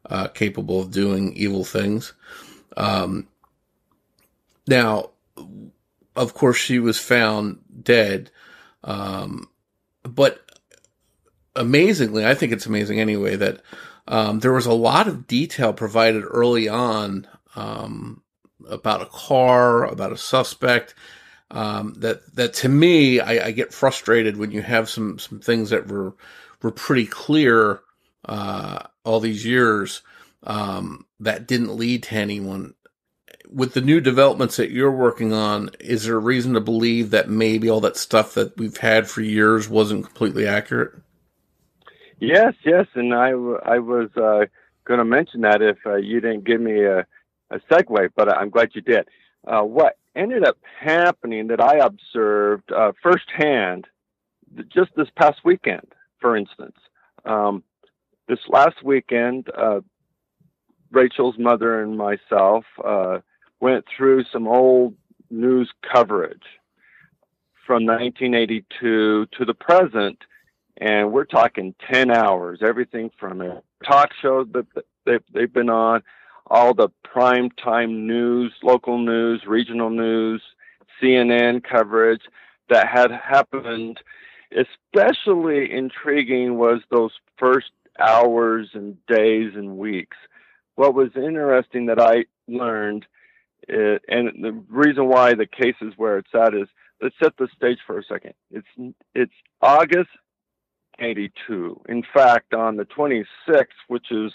uh, 0.10 0.30
capable 0.30 0.82
of 0.82 0.90
doing 0.92 1.34
evil 1.34 1.64
things. 1.64 2.14
Um, 2.76 3.28
now, 4.68 5.12
of 6.16 6.34
course, 6.34 6.58
she 6.58 6.80
was 6.80 6.98
found 6.98 7.60
dead, 7.84 8.32
um, 8.84 9.48
but 10.02 10.42
amazingly, 11.56 12.26
I 12.26 12.34
think 12.34 12.52
it's 12.52 12.66
amazing 12.66 13.00
anyway 13.00 13.36
that 13.36 13.62
um, 14.08 14.40
there 14.40 14.54
was 14.54 14.66
a 14.66 14.74
lot 14.74 15.08
of 15.08 15.28
detail 15.28 15.72
provided 15.72 16.24
early 16.26 16.68
on 16.68 17.28
um, 17.56 18.24
about 18.68 19.02
a 19.02 19.06
car, 19.06 19.86
about 19.86 20.12
a 20.12 20.18
suspect. 20.18 20.96
Um, 21.52 21.96
that 21.98 22.36
that 22.36 22.54
to 22.56 22.70
me, 22.70 23.20
I, 23.20 23.48
I, 23.48 23.52
get 23.52 23.74
frustrated 23.74 24.38
when 24.38 24.52
you 24.52 24.62
have 24.62 24.88
some 24.88 25.18
some 25.18 25.40
things 25.40 25.72
that 25.72 25.88
were 25.88 26.14
were 26.62 26.72
pretty 26.72 27.08
clear 27.08 27.80
uh, 28.26 28.84
all 29.04 29.20
these 29.20 29.46
years 29.46 30.04
um, 30.44 31.06
that 31.20 31.48
didn't 31.48 31.76
lead 31.76 32.04
to 32.04 32.16
anyone. 32.16 32.76
With 33.52 33.74
the 33.74 33.82
new 33.82 34.00
developments 34.00 34.58
that 34.58 34.70
you're 34.70 34.92
working 34.92 35.34
on, 35.34 35.72
is 35.80 36.06
there 36.06 36.18
a 36.18 36.20
reason 36.20 36.54
to 36.54 36.62
believe 36.62 37.10
that 37.10 37.30
maybe 37.30 37.68
all 37.68 37.82
that 37.82 37.98
stuff 37.98 38.36
that 38.36 38.56
we've 38.58 38.78
had 38.78 39.10
for 39.10 39.22
years 39.22 39.68
wasn't 39.68 40.06
completely 40.06 40.46
accurate? 40.46 40.94
Yes, 42.20 42.54
yes, 42.64 42.86
and 42.94 43.12
I, 43.14 43.30
I 43.30 43.80
was 43.80 44.10
uh, 44.16 44.46
going 44.86 45.00
to 45.00 45.06
mention 45.06 45.42
that 45.42 45.64
if 45.64 45.78
uh, 45.86 45.96
you 45.96 46.20
didn't 46.20 46.44
give 46.44 46.62
me 46.62 46.84
a, 46.84 47.08
a 47.52 47.60
segue, 47.72 48.10
but 48.16 48.36
I'm 48.36 48.50
glad 48.50 48.72
you 48.74 48.82
did. 48.82 49.08
Uh, 49.48 49.62
what 49.62 49.98
ended 50.16 50.46
up 50.46 50.58
happening 50.80 51.48
that 51.48 51.62
I 51.62 51.78
observed 51.78 52.72
uh, 52.72 52.92
firsthand 53.02 53.86
just 54.74 54.92
this 54.96 55.08
past 55.16 55.40
weekend, 55.46 55.88
for 56.20 56.36
instance. 56.36 56.76
Um, 57.26 57.64
this 58.28 58.40
last 58.48 58.84
weekend, 58.84 59.48
uh, 59.58 59.82
Rachael's 60.92 61.38
mother 61.38 61.82
and 61.82 61.98
myself 61.98 62.66
uh, 62.84 63.20
went 63.60 63.86
through 63.96 64.24
some 64.32 64.48
old 64.48 64.96
news 65.30 65.72
coverage 65.94 66.44
from 67.66 67.86
1982 67.86 69.28
to 69.38 69.46
the 69.46 69.54
present, 69.54 70.18
and 70.78 71.12
we're 71.12 71.26
talking 71.26 71.76
10 71.92 72.10
hours, 72.10 72.60
everything 72.64 73.12
from 73.20 73.42
a 73.42 73.62
talk 73.86 74.10
show 74.22 74.44
that 75.06 75.22
they've 75.34 75.54
been 75.54 75.70
on, 75.70 76.02
all 76.50 76.74
the 76.74 76.90
prime 77.04 77.50
time 77.52 78.08
news, 78.08 78.54
local 78.64 78.98
news, 78.98 79.44
regional 79.46 79.90
news, 79.90 80.42
CNN 81.02 81.64
coverage 81.64 82.22
that 82.70 82.88
had 82.88 83.12
happened. 83.12 84.00
Especially 84.52 85.72
intriguing 85.72 86.58
was 86.58 86.82
those 86.90 87.12
first 87.38 87.72
hours 88.00 88.70
and 88.74 88.98
days 89.06 89.52
and 89.56 89.78
weeks. 89.78 90.18
What 90.76 90.96
was 90.96 91.10
interesting 91.16 91.86
that 91.88 92.00
I 92.00 92.26
learned, 92.48 93.06
uh, 93.72 94.00
and 94.08 94.44
the 94.44 94.64
reason 94.70 95.08
why 95.08 95.36
the 95.36 95.46
case 95.46 95.76
is 95.82 95.94
where 95.98 96.18
it's 96.18 96.34
at 96.34 96.56
is 96.56 96.68
let's 97.02 97.16
set 97.22 97.38
the 97.38 97.48
stage 97.56 97.80
for 97.86 98.00
a 98.00 98.04
second. 98.04 98.34
It's 98.50 98.96
it's 99.14 99.34
August 99.62 100.10
82. 101.00 101.82
In 101.88 102.04
fact, 102.14 102.54
on 102.54 102.76
the 102.76 102.86
26th, 102.86 103.66
which 103.88 104.12
is 104.12 104.32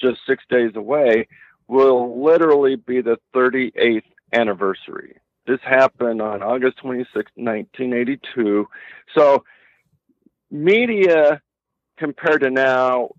just 0.00 0.20
six 0.26 0.44
days 0.48 0.72
away, 0.74 1.28
will 1.68 2.22
literally 2.22 2.76
be 2.76 3.00
the 3.00 3.18
38th 3.34 4.02
anniversary. 4.32 5.16
This 5.46 5.60
happened 5.62 6.22
on 6.22 6.42
August 6.42 6.78
26, 6.78 7.14
1982. 7.34 8.66
So, 9.16 9.44
media 10.50 11.40
compared 11.96 12.42
to 12.42 12.50
now, 12.50 13.10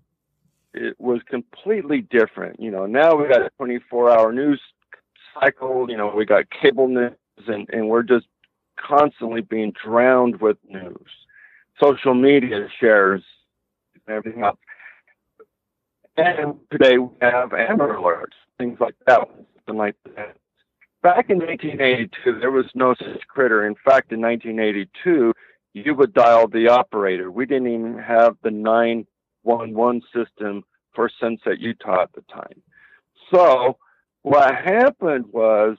it 0.74 0.94
was 0.98 1.20
completely 1.28 2.02
different. 2.02 2.60
You 2.60 2.70
know, 2.70 2.86
now 2.86 3.14
we 3.14 3.28
got 3.28 3.42
a 3.42 3.50
24 3.56 4.10
hour 4.10 4.32
news 4.32 4.60
cycle, 5.40 5.90
you 5.90 5.96
know, 5.96 6.12
we 6.14 6.24
got 6.24 6.44
cable 6.50 6.88
news, 6.88 7.12
and, 7.46 7.68
and 7.70 7.88
we're 7.88 8.02
just 8.02 8.26
constantly 8.76 9.40
being 9.40 9.72
drowned 9.72 10.40
with 10.40 10.56
news. 10.68 11.08
Social 11.82 12.14
media 12.14 12.68
shares 12.80 13.22
everything 14.08 14.42
else. 14.42 14.58
And 16.16 16.54
today 16.70 16.96
we 16.98 17.08
have 17.20 17.52
Amber 17.52 17.94
Alerts, 17.94 18.36
things 18.58 18.78
like 18.80 18.94
that, 19.06 19.28
something 19.56 19.76
like 19.76 19.96
that. 20.16 20.36
Back 21.02 21.28
in 21.28 21.38
1982, 21.38 22.40
there 22.40 22.50
was 22.50 22.64
no 22.74 22.94
such 22.94 23.26
critter. 23.28 23.66
In 23.66 23.74
fact, 23.74 24.12
in 24.12 24.20
1982, 24.22 25.34
you 25.74 25.94
would 25.94 26.14
dial 26.14 26.48
the 26.48 26.68
operator. 26.68 27.30
We 27.30 27.44
didn't 27.44 27.68
even 27.68 27.98
have 27.98 28.36
the 28.42 28.50
911 28.50 30.02
system 30.14 30.64
for 30.94 31.10
Sunset, 31.20 31.60
Utah 31.60 32.02
at 32.02 32.12
the 32.14 32.22
time. 32.22 32.62
So 33.30 33.76
what 34.22 34.54
happened 34.54 35.26
was 35.30 35.76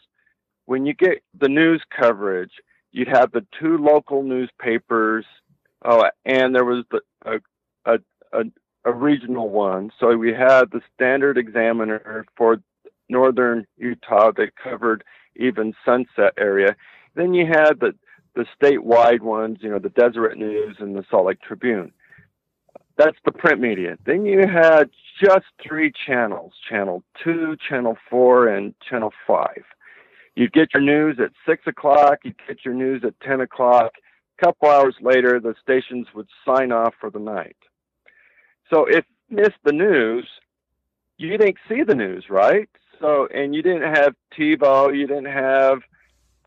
when 0.65 0.85
you 0.85 0.93
get 0.93 1.23
the 1.37 1.49
news 1.49 1.81
coverage, 1.99 2.51
you'd 2.91 3.07
have 3.07 3.31
the 3.31 3.45
two 3.59 3.77
local 3.77 4.21
newspapers, 4.21 5.25
oh, 5.83 6.05
and 6.25 6.53
there 6.53 6.63
was 6.63 6.85
the, 6.91 7.01
a, 7.25 7.39
a, 7.85 7.99
a 8.33 8.43
a 8.87 8.93
regional 8.93 9.49
one. 9.49 9.91
So 9.99 10.15
we 10.15 10.33
had 10.33 10.71
the 10.71 10.81
Standard 10.95 11.37
Examiner 11.37 12.25
for 12.37 12.61
northern 13.09 13.67
Utah 13.77 14.31
that 14.37 14.55
covered 14.55 15.03
even 15.35 15.73
Sunset 15.85 16.33
area. 16.37 16.75
Then 17.15 17.33
you 17.33 17.45
had 17.45 17.79
the 17.79 17.93
the 18.35 18.45
statewide 18.61 19.21
ones, 19.21 19.57
you 19.61 19.69
know, 19.69 19.79
the 19.79 19.89
Deseret 19.89 20.37
News 20.37 20.77
and 20.79 20.95
the 20.95 21.03
Salt 21.09 21.25
Lake 21.25 21.41
Tribune. 21.41 21.91
That's 22.95 23.17
the 23.25 23.31
print 23.31 23.59
media. 23.59 23.97
Then 24.05 24.25
you 24.25 24.41
had 24.47 24.89
just 25.21 25.47
three 25.61 25.91
channels: 26.05 26.53
Channel 26.69 27.03
Two, 27.23 27.57
Channel 27.67 27.97
Four, 28.09 28.47
and 28.47 28.73
Channel 28.87 29.11
Five. 29.27 29.63
You'd 30.35 30.53
get 30.53 30.69
your 30.73 30.83
news 30.83 31.17
at 31.19 31.31
six 31.47 31.65
o'clock. 31.67 32.19
You'd 32.23 32.39
get 32.47 32.63
your 32.63 32.75
news 32.75 33.03
at 33.03 33.19
ten 33.19 33.41
o'clock. 33.41 33.91
A 34.39 34.45
couple 34.45 34.69
hours 34.69 34.95
later, 35.01 35.39
the 35.39 35.55
stations 35.61 36.07
would 36.13 36.27
sign 36.45 36.71
off 36.71 36.93
for 37.01 37.09
the 37.09 37.19
night. 37.19 37.57
So 38.69 38.85
if 38.85 39.05
you 39.29 39.37
missed 39.37 39.59
the 39.63 39.71
news, 39.71 40.27
you 41.17 41.37
didn't 41.37 41.57
see 41.67 41.83
the 41.83 41.95
news, 41.95 42.25
right? 42.29 42.69
So, 42.99 43.27
and 43.33 43.55
you 43.55 43.61
didn't 43.61 43.93
have 43.95 44.15
TiVo, 44.37 44.97
you 44.97 45.07
didn't 45.07 45.25
have 45.25 45.79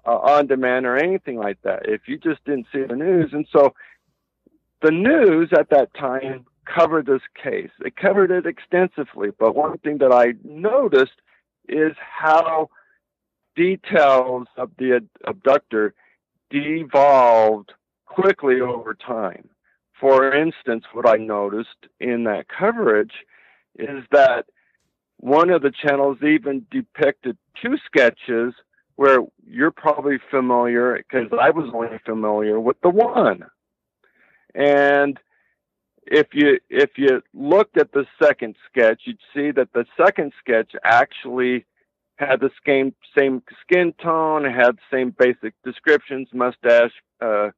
uh, 0.06 0.16
on 0.16 0.46
demand 0.46 0.86
or 0.86 0.96
anything 0.96 1.36
like 1.36 1.58
that. 1.62 1.88
If 1.88 2.02
you 2.06 2.18
just 2.18 2.44
didn't 2.44 2.66
see 2.72 2.84
the 2.84 2.96
news, 2.96 3.30
and 3.32 3.46
so 3.52 3.74
the 4.82 4.90
news 4.90 5.50
at 5.56 5.70
that 5.70 5.94
time 5.94 6.46
covered 6.64 7.06
this 7.06 7.22
case. 7.42 7.70
It 7.80 7.96
covered 7.96 8.30
it 8.30 8.46
extensively, 8.46 9.30
but 9.38 9.54
one 9.54 9.78
thing 9.78 9.98
that 9.98 10.12
I 10.12 10.34
noticed 10.44 11.20
is 11.68 11.92
how 11.98 12.70
details 13.56 14.46
of 14.56 14.70
the 14.78 15.04
abductor 15.26 15.94
devolved 16.50 17.72
quickly 18.06 18.60
over 18.60 18.94
time. 18.94 19.48
For 20.00 20.34
instance, 20.34 20.84
what 20.92 21.06
I 21.06 21.16
noticed 21.16 21.86
in 22.00 22.24
that 22.24 22.46
coverage 22.48 23.12
is 23.78 24.02
that 24.10 24.46
one 25.18 25.50
of 25.50 25.60
the 25.60 25.70
channels 25.70 26.18
even 26.22 26.66
depicted 26.70 27.36
two 27.62 27.76
sketches 27.84 28.54
where 28.96 29.18
you're 29.46 29.70
probably 29.70 30.18
familiar 30.30 30.96
because 30.96 31.28
I 31.38 31.50
was 31.50 31.70
only 31.74 31.98
familiar 32.04 32.58
with 32.58 32.80
the 32.82 32.88
one. 32.88 33.44
And 34.54 35.18
if 36.06 36.28
you 36.32 36.58
if 36.70 36.90
you 36.96 37.22
looked 37.34 37.76
at 37.76 37.92
the 37.92 38.06
second 38.22 38.56
sketch, 38.68 39.02
you'd 39.04 39.18
see 39.34 39.50
that 39.52 39.72
the 39.74 39.84
second 40.02 40.32
sketch 40.40 40.72
actually 40.82 41.66
had 42.16 42.40
the 42.40 42.50
same 42.66 42.94
same 43.16 43.42
skin 43.62 43.92
tone, 44.02 44.44
had 44.44 44.76
the 44.76 44.96
same 44.96 45.14
basic 45.18 45.54
descriptions, 45.64 46.28
mustache, 46.32 46.92
uh, 47.22 47.50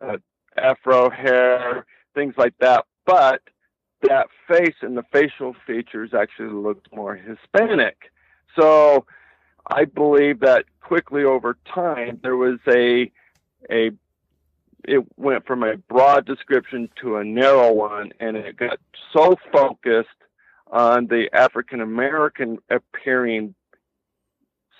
uh, 0.00 0.16
afro 0.56 1.10
hair, 1.10 1.86
things 2.14 2.34
like 2.36 2.54
that. 2.60 2.84
But 3.06 3.42
that 4.02 4.28
face 4.48 4.76
and 4.82 4.96
the 4.96 5.04
facial 5.12 5.54
features 5.66 6.10
actually 6.14 6.52
looked 6.52 6.94
more 6.94 7.14
Hispanic. 7.14 8.10
So 8.58 9.06
I 9.66 9.84
believe 9.84 10.40
that 10.40 10.64
quickly 10.80 11.24
over 11.24 11.56
time 11.72 12.20
there 12.22 12.36
was 12.36 12.58
a 12.68 13.10
a 13.70 13.90
it 14.86 15.02
went 15.16 15.46
from 15.46 15.62
a 15.62 15.78
broad 15.78 16.26
description 16.26 16.90
to 17.00 17.16
a 17.16 17.24
narrow 17.24 17.72
one 17.72 18.12
and 18.20 18.36
it 18.36 18.58
got 18.58 18.78
so 19.14 19.34
focused 19.50 20.08
on 20.70 21.06
the 21.06 21.30
African 21.32 21.80
American 21.80 22.58
appearing 22.68 23.54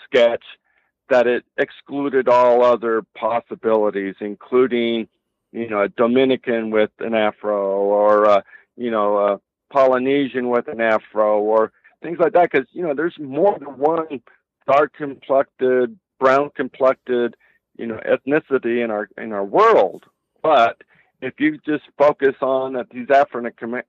sketch 0.04 0.44
that 1.08 1.26
it 1.26 1.44
excluded 1.58 2.28
all 2.28 2.64
other 2.64 3.02
possibilities, 3.14 4.14
including 4.20 5.08
you 5.54 5.68
know, 5.68 5.82
a 5.82 5.88
Dominican 5.88 6.70
with 6.70 6.90
an 6.98 7.14
afro 7.14 7.80
or, 7.80 8.28
uh, 8.28 8.42
you 8.76 8.90
know, 8.90 9.18
a 9.18 9.40
Polynesian 9.72 10.48
with 10.48 10.66
an 10.66 10.80
afro 10.80 11.40
or 11.40 11.70
things 12.02 12.18
like 12.18 12.32
that. 12.32 12.50
Because, 12.50 12.66
you 12.72 12.82
know, 12.82 12.92
there's 12.92 13.16
more 13.20 13.56
than 13.58 13.78
one 13.78 14.20
dark 14.66 14.94
complected, 14.94 15.96
brown 16.18 16.50
complected, 16.56 17.36
you 17.78 17.86
know, 17.86 18.00
ethnicity 18.04 18.82
in 18.84 18.90
our, 18.90 19.08
in 19.16 19.32
our 19.32 19.44
world. 19.44 20.04
But 20.42 20.82
if 21.22 21.34
you 21.38 21.58
just 21.64 21.84
focus 21.96 22.34
on 22.40 22.72
that 22.72 22.90
these 22.90 23.08
African, 23.10 23.82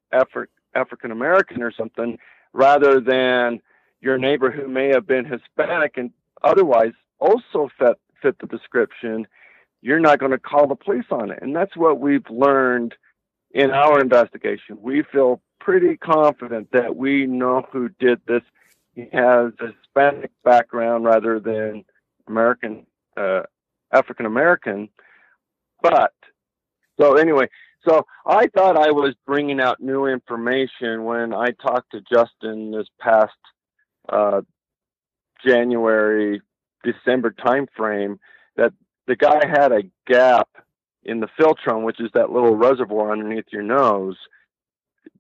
African 0.76 1.12
American 1.12 1.64
or 1.64 1.72
something, 1.72 2.20
rather 2.54 3.00
than 3.00 3.60
your 4.02 4.20
neighbor 4.20 4.52
who 4.52 4.68
may 4.68 4.90
have 4.90 5.08
been 5.08 5.26
Hispanic 5.26 5.98
and 5.98 6.12
otherwise 6.44 6.94
also 7.20 7.70
fit, 7.80 7.98
fit 8.22 8.38
the 8.38 8.46
description, 8.46 9.26
you're 9.82 10.00
not 10.00 10.20
going 10.20 10.32
to 10.32 10.40
call 10.40 10.68
the 10.68 10.76
police 10.76 11.06
on 11.12 11.32
it. 11.32 11.40
And 11.42 11.56
that's 11.56 11.76
what 11.78 12.00
we've 12.00 12.30
learned 12.30 12.96
in 13.52 13.72
our 13.72 14.00
investigation. 14.00 14.78
We 14.82 15.04
feel 15.04 15.42
pretty 15.60 15.98
confident 15.98 16.70
that 16.72 16.96
we 16.96 17.26
know 17.26 17.66
who 17.72 17.90
did 18.00 18.22
this. 18.28 18.42
He 18.94 19.08
has 19.14 19.52
a 19.60 19.68
Hispanic 19.78 20.32
background 20.44 21.06
rather 21.06 21.40
than 21.40 21.86
American, 22.28 22.86
uh, 23.16 23.44
African 23.92 24.26
American. 24.26 24.90
But 25.82 26.14
so 27.00 27.16
anyway, 27.16 27.48
So 27.88 28.06
I 28.26 28.48
thought 28.48 28.78
I 28.78 28.92
was 28.92 29.14
bringing 29.26 29.60
out 29.60 29.80
new 29.80 30.08
information 30.08 31.04
when 31.04 31.34
I 31.34 31.52
talked 31.52 31.92
to 31.92 32.02
Justin 32.02 32.72
this 32.72 32.88
past 33.00 33.34
uh, 34.10 34.42
January, 35.46 36.42
December 36.84 37.32
timeframe 37.32 38.18
the 39.08 39.16
guy 39.16 39.46
had 39.48 39.72
a 39.72 39.84
gap 40.08 40.50
in 41.04 41.20
the 41.20 41.30
philtrum, 41.40 41.84
which 41.84 42.00
is 42.00 42.10
that 42.14 42.32
little 42.32 42.56
reservoir 42.56 43.12
underneath 43.12 43.46
your 43.52 43.64
nose. 43.64 44.18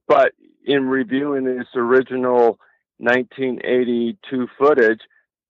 But 0.07 0.33
in 0.65 0.87
reviewing 0.87 1.45
this 1.45 1.67
original 1.75 2.59
1982 2.97 4.47
footage, 4.57 5.01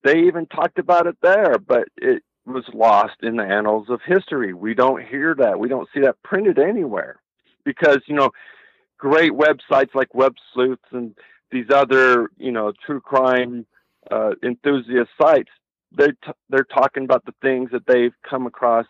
they 0.03 0.19
even 0.19 0.45
talked 0.45 0.77
about 0.77 1.07
it 1.07 1.17
there, 1.21 1.57
but 1.57 1.87
it 1.97 2.23
was 2.45 2.65
lost 2.73 3.15
in 3.23 3.37
the 3.37 3.43
annals 3.43 3.87
of 3.89 4.01
history. 4.05 4.53
We 4.53 4.73
don't 4.73 5.03
hear 5.03 5.33
that. 5.35 5.59
We 5.59 5.67
don't 5.67 5.89
see 5.93 6.01
that 6.01 6.21
printed 6.23 6.59
anywhere 6.59 7.19
because, 7.63 7.99
you 8.05 8.15
know, 8.15 8.29
great 8.97 9.31
websites 9.31 9.95
like 9.95 10.13
Web 10.13 10.35
Sleuths 10.53 10.83
and 10.91 11.15
these 11.51 11.69
other, 11.73 12.29
you 12.37 12.51
know, 12.51 12.71
true 12.85 13.01
crime 13.01 13.65
uh, 14.11 14.31
enthusiast 14.43 15.09
sites, 15.19 15.49
they're, 15.91 16.11
t- 16.11 16.31
they're 16.49 16.63
talking 16.63 17.03
about 17.03 17.25
the 17.25 17.33
things 17.41 17.69
that 17.71 17.87
they've 17.87 18.13
come 18.27 18.47
across 18.47 18.85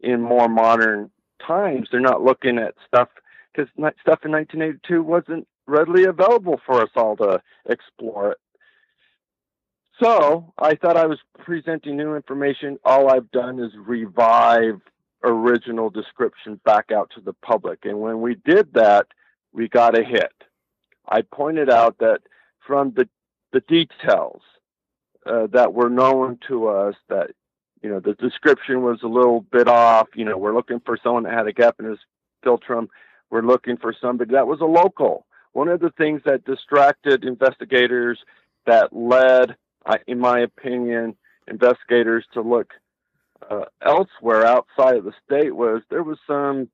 in 0.00 0.20
more 0.20 0.48
modern 0.48 1.10
times. 1.46 1.88
They're 1.90 2.00
not 2.00 2.22
looking 2.22 2.58
at 2.58 2.74
stuff 2.86 3.08
because 3.52 3.70
stuff 3.72 4.20
in 4.24 4.32
1982 4.32 5.02
wasn't 5.02 5.46
readily 5.66 6.04
available 6.04 6.60
for 6.66 6.82
us 6.82 6.90
all 6.96 7.16
to 7.16 7.40
explore. 7.68 8.36
So 10.02 10.52
I 10.58 10.74
thought 10.74 10.96
I 10.96 11.06
was 11.06 11.20
presenting 11.38 11.96
new 11.96 12.16
information. 12.16 12.78
All 12.84 13.10
I've 13.10 13.30
done 13.30 13.60
is 13.60 13.70
revive 13.76 14.80
original 15.22 15.88
description 15.88 16.60
back 16.64 16.90
out 16.90 17.10
to 17.14 17.20
the 17.20 17.32
public. 17.32 17.80
And 17.84 18.00
when 18.00 18.20
we 18.20 18.36
did 18.44 18.74
that, 18.74 19.06
we 19.52 19.68
got 19.68 19.98
a 19.98 20.04
hit. 20.04 20.32
I 21.08 21.22
pointed 21.22 21.70
out 21.70 21.98
that 21.98 22.20
from 22.66 22.92
the, 22.96 23.08
the 23.52 23.60
details 23.60 24.42
uh, 25.26 25.46
that 25.52 25.72
were 25.72 25.90
known 25.90 26.38
to 26.48 26.68
us 26.68 26.94
that, 27.08 27.30
you 27.82 27.90
know, 27.90 28.00
the 28.00 28.14
description 28.14 28.82
was 28.82 29.00
a 29.02 29.08
little 29.08 29.40
bit 29.40 29.68
off. 29.68 30.08
You 30.14 30.24
know, 30.24 30.36
we're 30.36 30.54
looking 30.54 30.80
for 30.84 30.98
someone 31.02 31.24
that 31.24 31.34
had 31.34 31.46
a 31.46 31.52
gap 31.52 31.76
in 31.78 31.86
his 31.86 31.98
philtrum. 32.44 32.88
We're 33.30 33.42
looking 33.42 33.76
for 33.76 33.94
somebody 34.00 34.32
that 34.32 34.46
was 34.46 34.60
a 34.60 34.66
local. 34.66 35.26
One 35.52 35.68
of 35.68 35.80
the 35.80 35.90
things 35.90 36.22
that 36.24 36.44
distracted 36.44 37.24
investigators 37.24 38.18
that 38.66 38.92
led 38.92 39.56
in 40.06 40.18
my 40.18 40.40
opinion, 40.40 41.16
investigators 41.48 42.24
to 42.32 42.40
look 42.40 42.72
uh, 43.50 43.64
elsewhere 43.84 44.46
outside 44.46 44.96
of 44.96 45.04
the 45.04 45.12
state 45.26 45.54
was 45.54 45.82
there 45.90 46.02
was 46.02 46.18
some 46.26 46.68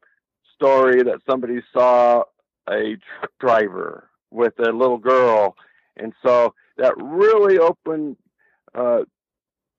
story 0.54 1.02
that 1.02 1.20
somebody 1.28 1.60
saw 1.72 2.22
a 2.68 2.96
truck 3.18 3.32
driver 3.40 4.08
with 4.30 4.52
a 4.60 4.70
little 4.70 4.98
girl, 4.98 5.56
and 5.96 6.12
so 6.24 6.54
that 6.76 6.94
really 6.96 7.58
opened 7.58 8.16
uh, 8.74 9.00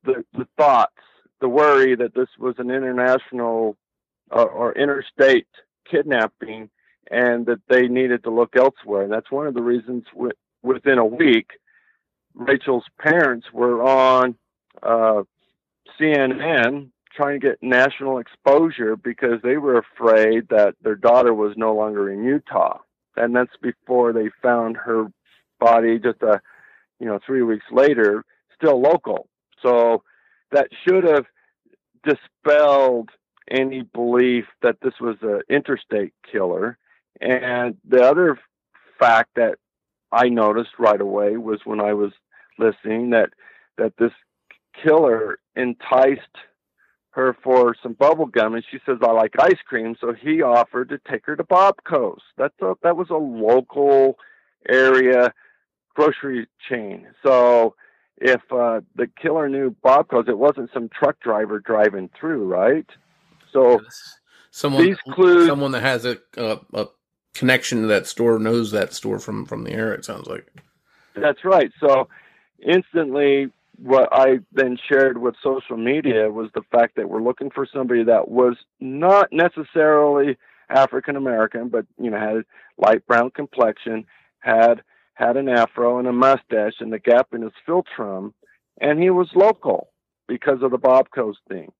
the 0.05 0.25
the 0.33 0.47
thoughts, 0.57 0.93
the 1.41 1.49
worry 1.49 1.95
that 1.95 2.15
this 2.15 2.29
was 2.39 2.55
an 2.59 2.71
international 2.71 3.77
uh, 4.35 4.43
or 4.43 4.73
interstate 4.73 5.47
kidnapping, 5.89 6.69
and 7.11 7.45
that 7.47 7.61
they 7.69 7.87
needed 7.87 8.23
to 8.23 8.31
look 8.31 8.55
elsewhere. 8.55 9.03
And 9.03 9.11
that's 9.11 9.31
one 9.31 9.47
of 9.47 9.53
the 9.55 9.63
reasons 9.63 10.05
w- 10.13 10.33
within 10.63 10.97
a 10.99 11.05
week 11.05 11.47
Rachael's 12.35 12.85
parents 12.99 13.47
were 13.53 13.83
on 13.83 14.35
uh, 14.83 15.23
CNN 15.99 16.89
trying 17.15 17.39
to 17.39 17.47
get 17.49 17.59
national 17.63 18.19
exposure 18.19 18.95
because 18.95 19.41
they 19.43 19.57
were 19.57 19.79
afraid 19.79 20.47
that 20.49 20.75
their 20.83 20.95
daughter 20.95 21.33
was 21.33 21.53
no 21.57 21.75
longer 21.75 22.09
in 22.11 22.23
Utah, 22.23 22.79
and 23.17 23.35
that's 23.35 23.55
before 23.61 24.13
they 24.13 24.29
found 24.41 24.77
her 24.77 25.07
body 25.59 25.99
just 25.99 26.21
a 26.23 26.41
you 26.99 27.07
know 27.07 27.19
three 27.25 27.43
weeks 27.43 27.65
later, 27.71 28.23
still 28.61 28.81
local. 28.81 29.27
So 29.61 30.03
that 30.51 30.67
should 30.87 31.03
have 31.03 31.25
dispelled 32.03 33.09
any 33.49 33.81
belief 33.81 34.45
that 34.61 34.77
this 34.81 34.93
was 34.99 35.17
an 35.21 35.41
interstate 35.49 36.13
killer. 36.31 36.77
And 37.19 37.75
the 37.87 38.03
other 38.03 38.39
fact 38.99 39.31
that 39.35 39.55
I 40.11 40.29
noticed 40.29 40.71
right 40.79 40.99
away 40.99 41.37
was 41.37 41.59
when 41.63 41.79
I 41.79 41.93
was 41.93 42.11
listening 42.59 43.11
that 43.11 43.29
that 43.77 43.93
this 43.97 44.11
killer 44.83 45.39
enticed 45.55 46.21
her 47.11 47.35
for 47.43 47.75
some 47.81 47.93
bubble 47.93 48.25
gum 48.25 48.53
and 48.53 48.63
she 48.69 48.77
says 48.85 48.97
I 49.01 49.11
like 49.11 49.33
ice 49.39 49.59
cream 49.67 49.95
so 49.99 50.13
he 50.13 50.41
offered 50.41 50.89
to 50.89 50.99
take 51.09 51.25
her 51.25 51.35
to 51.35 51.43
Bobco's. 51.43 52.21
That's 52.37 52.55
that 52.83 52.97
was 52.97 53.09
a 53.09 53.15
local 53.15 54.17
area 54.69 55.33
grocery 55.95 56.47
chain. 56.69 57.07
So 57.23 57.75
if 58.21 58.41
uh, 58.51 58.81
the 58.95 59.07
killer 59.19 59.49
knew 59.49 59.75
Bobco's 59.83 60.29
it 60.29 60.37
wasn't 60.37 60.69
some 60.73 60.89
truck 60.89 61.19
driver 61.19 61.59
driving 61.59 62.09
through, 62.17 62.45
right? 62.45 62.85
So 63.51 63.81
someone 64.51 64.85
these 64.85 64.97
clues 65.09 65.47
someone 65.47 65.71
that 65.71 65.81
has 65.81 66.05
a, 66.05 66.17
a, 66.37 66.59
a 66.73 66.87
connection 67.33 67.81
to 67.81 67.87
that 67.87 68.05
store 68.05 68.37
knows 68.37 68.71
that 68.71 68.93
store 68.93 69.19
from 69.19 69.45
from 69.45 69.63
the 69.63 69.71
air. 69.71 69.93
It 69.93 70.05
sounds 70.05 70.27
like. 70.27 70.47
That's 71.15 71.43
right. 71.43 71.71
So 71.79 72.07
instantly, 72.65 73.51
what 73.77 74.07
I 74.11 74.39
then 74.53 74.77
shared 74.87 75.17
with 75.17 75.35
social 75.43 75.77
media 75.77 76.29
was 76.29 76.49
the 76.53 76.61
fact 76.71 76.95
that 76.97 77.09
we're 77.09 77.23
looking 77.23 77.49
for 77.49 77.67
somebody 77.73 78.03
that 78.03 78.29
was 78.29 78.55
not 78.79 79.29
necessarily 79.33 80.37
African 80.69 81.15
American, 81.15 81.69
but 81.69 81.87
you 81.99 82.11
know 82.11 82.19
had 82.19 82.43
light 82.77 83.05
brown 83.07 83.31
complexion, 83.31 84.05
had 84.41 84.83
had 85.21 85.37
an 85.37 85.49
afro 85.49 85.99
and 85.99 86.07
a 86.07 86.13
mustache 86.13 86.75
and 86.79 86.91
the 86.91 86.99
gap 86.99 87.27
in 87.33 87.41
his 87.41 87.51
philtrum, 87.67 88.33
and 88.79 89.01
he 89.01 89.09
was 89.09 89.29
local 89.35 89.89
because 90.27 90.61
of 90.61 90.71
the 90.71 90.77
Bobco's 90.77 91.37
thing 91.47 91.71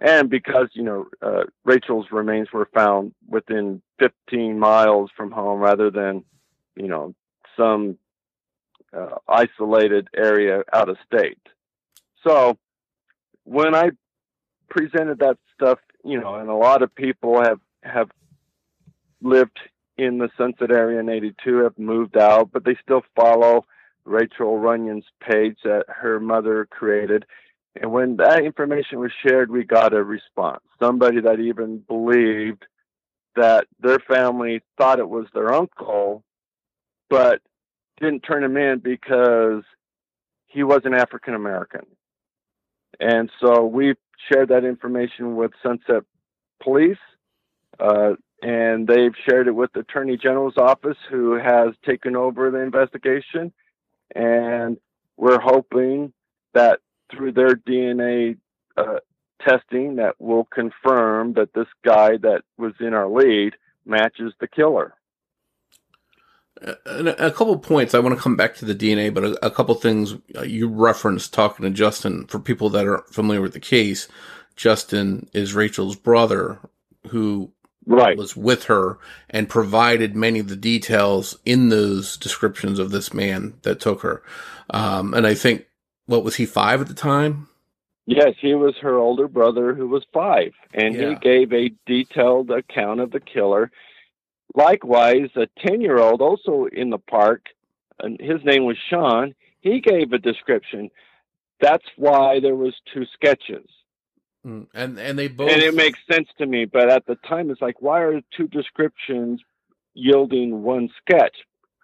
and 0.00 0.30
because 0.30 0.68
you 0.72 0.82
know 0.82 1.06
uh, 1.22 1.44
Rachael's 1.64 2.06
remains 2.10 2.48
were 2.52 2.68
found 2.74 3.14
within 3.28 3.82
15 3.98 4.58
miles 4.58 5.10
from 5.16 5.30
home 5.30 5.60
rather 5.60 5.90
than 5.90 6.24
you 6.76 6.88
know 6.88 7.14
some 7.56 7.98
uh, 8.96 9.16
isolated 9.28 10.08
area 10.16 10.62
out 10.72 10.88
of 10.88 10.96
state. 11.06 11.38
So 12.26 12.58
when 13.44 13.74
I 13.74 13.90
presented 14.68 15.20
that 15.20 15.38
stuff, 15.54 15.78
you 16.04 16.20
know, 16.20 16.36
and 16.36 16.48
a 16.48 16.54
lot 16.54 16.82
of 16.82 16.94
people 16.94 17.42
have 17.42 17.60
have 17.82 18.10
lived 19.22 19.58
in 20.00 20.18
the 20.18 20.30
Sunset 20.36 20.70
area 20.70 21.00
in 21.00 21.08
'82, 21.08 21.58
have 21.58 21.78
moved 21.78 22.16
out, 22.16 22.50
but 22.52 22.64
they 22.64 22.76
still 22.82 23.02
follow 23.14 23.66
Rachael 24.04 24.58
Runyan's 24.58 25.04
page 25.20 25.58
that 25.64 25.84
her 25.88 26.18
mother 26.18 26.66
created 26.70 27.24
and 27.76 27.92
when 27.92 28.16
that 28.16 28.44
information 28.44 28.98
was 28.98 29.12
shared, 29.24 29.50
we 29.50 29.64
got 29.64 29.94
a 29.94 30.02
response. 30.02 30.62
Somebody 30.82 31.20
that 31.20 31.38
even 31.38 31.78
believed 31.78 32.64
that 33.36 33.66
their 33.78 33.98
family 34.00 34.60
thought 34.76 34.98
it 34.98 35.08
was 35.08 35.26
their 35.32 35.52
uncle, 35.52 36.24
but 37.08 37.40
didn't 38.00 38.20
turn 38.20 38.42
him 38.42 38.56
in 38.56 38.80
because 38.80 39.62
he 40.46 40.64
wasn't 40.64 40.94
African 40.94 41.34
American. 41.34 41.86
And 42.98 43.30
so 43.40 43.64
we 43.64 43.94
shared 44.30 44.48
that 44.48 44.64
information 44.64 45.36
with 45.36 45.52
Sunset 45.62 46.02
Police, 46.62 46.98
uh, 47.78 48.14
and 48.42 48.86
they've 48.86 49.14
shared 49.28 49.48
it 49.48 49.54
with 49.54 49.72
the 49.72 49.80
Attorney 49.80 50.16
General's 50.16 50.56
office, 50.56 50.96
who 51.10 51.34
has 51.34 51.74
taken 51.84 52.16
over 52.16 52.50
the 52.50 52.60
investigation. 52.60 53.52
And 54.14 54.78
we're 55.16 55.40
hoping 55.40 56.12
that 56.54 56.80
through 57.10 57.32
their 57.32 57.54
DNA 57.54 58.38
uh, 58.76 59.00
testing 59.46 59.96
that 59.96 60.14
will 60.18 60.44
confirm 60.44 61.34
that 61.34 61.52
this 61.54 61.66
guy 61.84 62.16
that 62.18 62.42
was 62.58 62.72
in 62.80 62.94
our 62.94 63.08
lead 63.08 63.54
matches 63.84 64.32
the 64.40 64.48
killer. 64.48 64.94
Uh, 66.64 66.74
a 67.18 67.30
couple 67.30 67.58
points. 67.58 67.94
I 67.94 68.00
want 68.00 68.14
to 68.14 68.20
come 68.20 68.36
back 68.36 68.54
to 68.56 68.64
the 68.64 68.74
DNA, 68.74 69.12
but 69.12 69.24
a, 69.24 69.46
a 69.46 69.50
couple 69.50 69.74
things 69.76 70.14
uh, 70.36 70.42
you 70.42 70.68
referenced 70.68 71.32
talking 71.32 71.64
to 71.64 71.70
Justin. 71.70 72.26
For 72.26 72.38
people 72.38 72.68
that 72.70 72.86
are 72.86 73.04
familiar 73.10 73.40
with 73.40 73.54
the 73.54 73.60
case, 73.60 74.08
Justin 74.56 75.28
is 75.32 75.54
Rachael's 75.54 75.96
brother 75.96 76.58
who 77.08 77.52
right. 77.90 78.16
was 78.16 78.36
with 78.36 78.64
her 78.64 78.98
and 79.28 79.48
provided 79.48 80.14
many 80.14 80.38
of 80.38 80.48
the 80.48 80.56
details 80.56 81.38
in 81.44 81.68
those 81.68 82.16
descriptions 82.16 82.78
of 82.78 82.90
this 82.90 83.12
man 83.12 83.54
that 83.62 83.80
took 83.80 84.02
her. 84.02 84.22
Um, 84.70 85.14
and 85.14 85.26
I 85.26 85.34
think 85.34 85.66
what 86.06 86.24
was 86.24 86.36
he 86.36 86.46
five 86.46 86.80
at 86.80 86.88
the 86.88 86.94
time? 86.94 87.48
Yes, 88.06 88.34
he 88.40 88.54
was 88.54 88.74
her 88.80 88.96
older 88.96 89.28
brother 89.28 89.74
who 89.74 89.86
was 89.86 90.04
five, 90.12 90.52
and 90.74 90.94
yeah. 90.94 91.10
he 91.10 91.14
gave 91.16 91.52
a 91.52 91.70
detailed 91.86 92.50
account 92.50 93.00
of 93.00 93.12
the 93.12 93.20
killer. 93.20 93.70
Likewise, 94.54 95.30
a 95.36 95.46
10 95.64 95.80
year 95.80 95.98
old 95.98 96.20
also 96.20 96.66
in 96.72 96.90
the 96.90 96.98
park, 96.98 97.46
and 98.00 98.18
his 98.20 98.42
name 98.44 98.64
was 98.64 98.76
Sean, 98.88 99.34
he 99.60 99.80
gave 99.80 100.12
a 100.12 100.18
description. 100.18 100.90
That's 101.60 101.84
why 101.96 102.40
there 102.40 102.56
was 102.56 102.74
two 102.92 103.04
sketches. 103.14 103.68
Mm, 104.46 104.66
and 104.72 104.98
and 104.98 105.18
they 105.18 105.28
both 105.28 105.50
and 105.50 105.60
it 105.60 105.74
makes 105.74 105.98
sense 106.10 106.28
to 106.38 106.46
me. 106.46 106.64
But 106.64 106.88
at 106.88 107.06
the 107.06 107.16
time, 107.28 107.50
it's 107.50 107.60
like, 107.60 107.82
why 107.82 108.00
are 108.00 108.20
two 108.36 108.48
descriptions 108.48 109.40
yielding 109.94 110.62
one 110.62 110.88
sketch? 111.00 111.36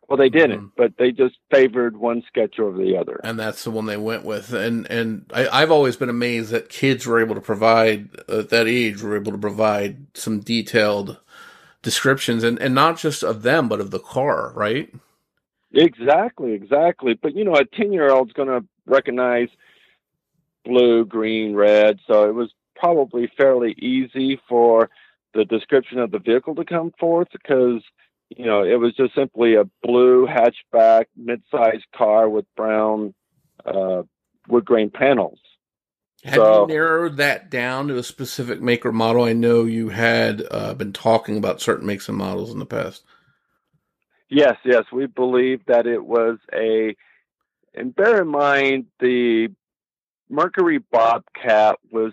Well, 0.09 0.17
they 0.17 0.29
didn't, 0.29 0.59
mm-hmm. 0.59 0.67
but 0.77 0.93
they 0.99 1.11
just 1.11 1.35
favored 1.51 1.97
one 1.97 2.23
sketch 2.29 2.61
over 2.61 2.79
the 2.79 2.97
other, 2.97 3.21
and 3.25 3.39
that's 3.39 3.65
the 3.65 3.73
one 3.73 3.87
they 3.87 3.97
went 3.97 4.25
with. 4.25 4.53
And 4.53 4.89
and 4.91 5.31
I, 5.35 5.61
have 5.61 5.73
always 5.73 5.97
been 5.97 6.09
amazed 6.09 6.51
that 6.51 6.69
kids 6.69 7.07
were 7.07 7.21
able 7.21 7.35
to 7.35 7.41
provide 7.41 8.11
at 8.29 8.49
that 8.51 8.69
age 8.69 9.03
were 9.03 9.17
able 9.17 9.33
to 9.33 9.39
provide 9.39 10.07
some 10.15 10.41
detailed 10.41 11.19
descriptions, 11.83 12.45
and 12.45 12.59
and 12.61 12.75
not 12.75 12.99
just 12.99 13.25
of 13.25 13.43
them, 13.43 13.69
but 13.69 13.81
of 13.81 13.91
the 13.91 13.99
car, 13.99 14.53
right? 14.55 14.95
Exactly, 15.73 16.53
exactly. 16.53 17.19
But 17.21 17.35
you 17.35 17.45
know, 17.45 17.57
a 17.57 17.65
ten 17.65 17.93
year 17.93 18.11
old's 18.11 18.33
going 18.33 18.49
to 18.49 18.65
recognize 18.87 19.49
blue, 20.67 21.07
green, 21.07 21.55
red. 21.55 21.99
So 22.07 22.29
it 22.29 22.35
was 22.35 22.53
probably 22.75 23.31
fairly 23.37 23.73
easy 23.79 24.39
for 24.49 24.91
the 25.35 25.45
description 25.45 25.99
of 25.99 26.11
the 26.11 26.19
vehicle 26.19 26.55
to 26.57 26.65
come 26.65 26.93
forth 26.99 27.29
because 27.33 27.83
you 28.31 28.45
know 28.45 28.65
it 28.65 28.79
was 28.81 28.95
just 28.95 29.15
simply 29.15 29.55
a 29.55 29.65
blue 29.83 30.27
hatchback 30.27 31.07
mid-sized 31.17 31.87
car 31.95 32.29
with 32.29 32.45
brown 32.57 33.15
uh, 33.65 34.03
wood 34.49 34.65
grain 34.65 34.91
panels. 34.91 35.39
Have 36.25 36.35
so, 36.35 36.63
you 36.63 36.75
narrowed 36.75 37.19
that 37.19 37.51
down 37.51 37.89
to 37.89 37.99
a 37.99 38.03
specific 38.03 38.61
maker 38.61 38.91
model? 38.91 39.25
I 39.25 39.33
know 39.33 39.65
you 39.65 39.91
had 39.91 40.43
uh, 40.51 40.75
been 40.75 40.93
talking 40.93 41.37
about 41.37 41.61
certain 41.61 41.87
makes 41.87 42.09
and 42.09 42.19
models 42.19 42.51
in 42.51 42.59
the 42.59 42.67
past. 42.67 43.05
Yes, 44.29 44.57
yes, 44.65 44.85
we 44.93 45.07
believe 45.07 45.65
that 45.67 45.87
it 45.87 46.05
was 46.05 46.39
a, 46.53 46.97
and 47.75 47.95
bear 47.95 48.23
in 48.23 48.29
mind 48.29 48.87
the 48.99 49.49
Mercury 50.29 50.79
Bobcat 50.79 51.79
was 51.91 52.13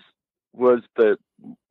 was 0.52 0.80
the 0.96 1.16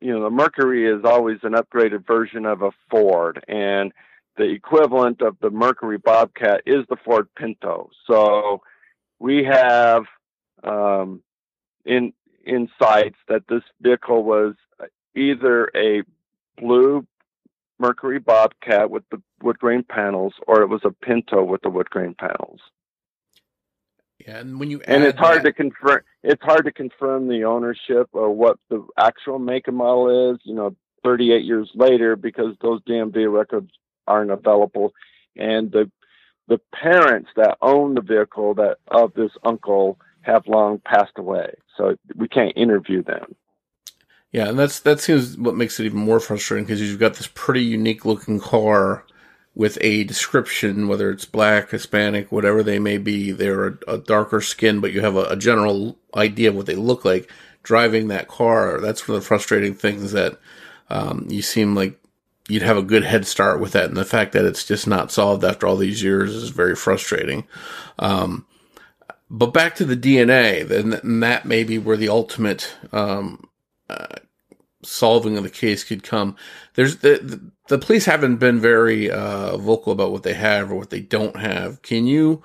you 0.00 0.12
know 0.12 0.24
the 0.24 0.30
Mercury 0.30 0.86
is 0.86 1.04
always 1.04 1.38
an 1.42 1.52
upgraded 1.52 2.06
version 2.06 2.46
of 2.46 2.62
a 2.62 2.70
Ford, 2.90 3.42
and 3.48 3.92
the 4.36 4.44
equivalent 4.44 5.22
of 5.22 5.36
the 5.40 5.50
Mercury 5.50 5.98
Bobcat 5.98 6.62
is 6.66 6.84
the 6.88 6.96
Ford 7.04 7.28
Pinto. 7.36 7.90
So 8.06 8.62
we 9.18 9.44
have 9.44 10.04
um, 10.62 11.22
in 11.84 12.12
insights 12.46 13.16
that 13.28 13.42
this 13.48 13.62
vehicle 13.80 14.22
was 14.22 14.54
either 15.14 15.70
a 15.74 16.02
blue 16.58 17.06
Mercury 17.78 18.18
Bobcat 18.18 18.90
with 18.90 19.04
the 19.10 19.20
wood 19.42 19.58
grain 19.58 19.82
panels, 19.82 20.34
or 20.46 20.62
it 20.62 20.68
was 20.68 20.82
a 20.84 20.90
Pinto 20.90 21.42
with 21.42 21.62
the 21.62 21.70
wood 21.70 21.90
grain 21.90 22.14
panels. 22.18 22.60
Yeah, 24.26 24.38
and 24.38 24.58
when 24.58 24.70
you 24.70 24.80
and 24.86 25.04
it's 25.04 25.18
hard 25.18 25.42
that, 25.42 25.44
to 25.44 25.52
confirm, 25.52 26.00
it's 26.22 26.42
hard 26.42 26.64
to 26.64 26.72
confirm 26.72 27.28
the 27.28 27.44
ownership 27.44 28.08
or 28.12 28.30
what 28.30 28.58
the 28.70 28.84
actual 28.98 29.38
make 29.38 29.68
and 29.68 29.76
model 29.76 30.32
is. 30.32 30.40
You 30.44 30.54
know, 30.54 30.74
38 31.04 31.44
years 31.44 31.70
later, 31.74 32.16
because 32.16 32.54
those 32.62 32.80
DMV 32.82 33.32
records 33.32 33.70
aren't 34.06 34.30
available, 34.30 34.94
and 35.36 35.70
the 35.70 35.90
the 36.48 36.58
parents 36.72 37.30
that 37.36 37.58
own 37.60 37.94
the 37.94 38.00
vehicle 38.00 38.54
that 38.54 38.78
of 38.88 39.12
this 39.14 39.32
uncle 39.44 39.98
have 40.22 40.46
long 40.46 40.80
passed 40.84 41.18
away, 41.18 41.54
so 41.76 41.96
we 42.16 42.28
can't 42.28 42.52
interview 42.56 43.02
them. 43.02 43.34
Yeah, 44.32 44.48
and 44.48 44.58
that's 44.58 44.80
that 44.80 45.00
seems 45.00 45.36
what 45.36 45.54
makes 45.54 45.78
it 45.78 45.84
even 45.84 46.00
more 46.00 46.18
frustrating 46.18 46.64
because 46.64 46.80
you've 46.80 46.98
got 46.98 47.14
this 47.14 47.28
pretty 47.34 47.62
unique 47.62 48.06
looking 48.06 48.40
car 48.40 49.04
with 49.54 49.78
a 49.80 50.04
description, 50.04 50.88
whether 50.88 51.10
it's 51.10 51.24
black, 51.24 51.70
Hispanic, 51.70 52.32
whatever 52.32 52.62
they 52.62 52.78
may 52.78 52.98
be. 52.98 53.30
They're 53.30 53.66
a, 53.66 53.78
a 53.86 53.98
darker 53.98 54.40
skin, 54.40 54.80
but 54.80 54.92
you 54.92 55.00
have 55.00 55.16
a, 55.16 55.24
a, 55.26 55.36
general 55.36 55.96
idea 56.16 56.48
of 56.48 56.56
what 56.56 56.66
they 56.66 56.74
look 56.74 57.04
like 57.04 57.30
driving 57.62 58.08
that 58.08 58.28
car. 58.28 58.80
That's 58.80 59.06
one 59.06 59.16
of 59.16 59.22
the 59.22 59.26
frustrating 59.26 59.74
things 59.74 60.12
that 60.12 60.38
um, 60.90 61.26
you 61.30 61.40
seem 61.40 61.74
like 61.74 62.00
you'd 62.48 62.62
have 62.62 62.76
a 62.76 62.82
good 62.82 63.04
head 63.04 63.26
start 63.26 63.60
with 63.60 63.72
that. 63.72 63.86
And 63.86 63.96
the 63.96 64.04
fact 64.04 64.32
that 64.32 64.44
it's 64.44 64.64
just 64.64 64.86
not 64.86 65.12
solved 65.12 65.44
after 65.44 65.66
all 65.66 65.76
these 65.76 66.02
years 66.02 66.34
is 66.34 66.50
very 66.50 66.74
frustrating. 66.74 67.46
Um, 67.98 68.46
but 69.30 69.52
back 69.52 69.76
to 69.76 69.84
the 69.84 69.96
DNA, 69.96 70.66
then 70.66 71.20
that 71.20 71.46
may 71.46 71.64
be 71.64 71.78
where 71.78 71.96
the 71.96 72.08
ultimate 72.08 72.76
um, 72.92 73.48
solving 74.84 75.36
of 75.36 75.44
the 75.44 75.50
case 75.50 75.84
could 75.84 76.02
come. 76.02 76.36
There's 76.74 76.98
the, 76.98 77.18
the, 77.22 77.50
the 77.68 77.78
police 77.78 78.04
haven't 78.04 78.36
been 78.36 78.60
very 78.60 79.10
uh, 79.10 79.56
vocal 79.56 79.92
about 79.92 80.12
what 80.12 80.22
they 80.22 80.34
have 80.34 80.70
or 80.70 80.76
what 80.76 80.90
they 80.90 81.00
don't 81.00 81.36
have. 81.36 81.82
Can 81.82 82.06
you 82.06 82.42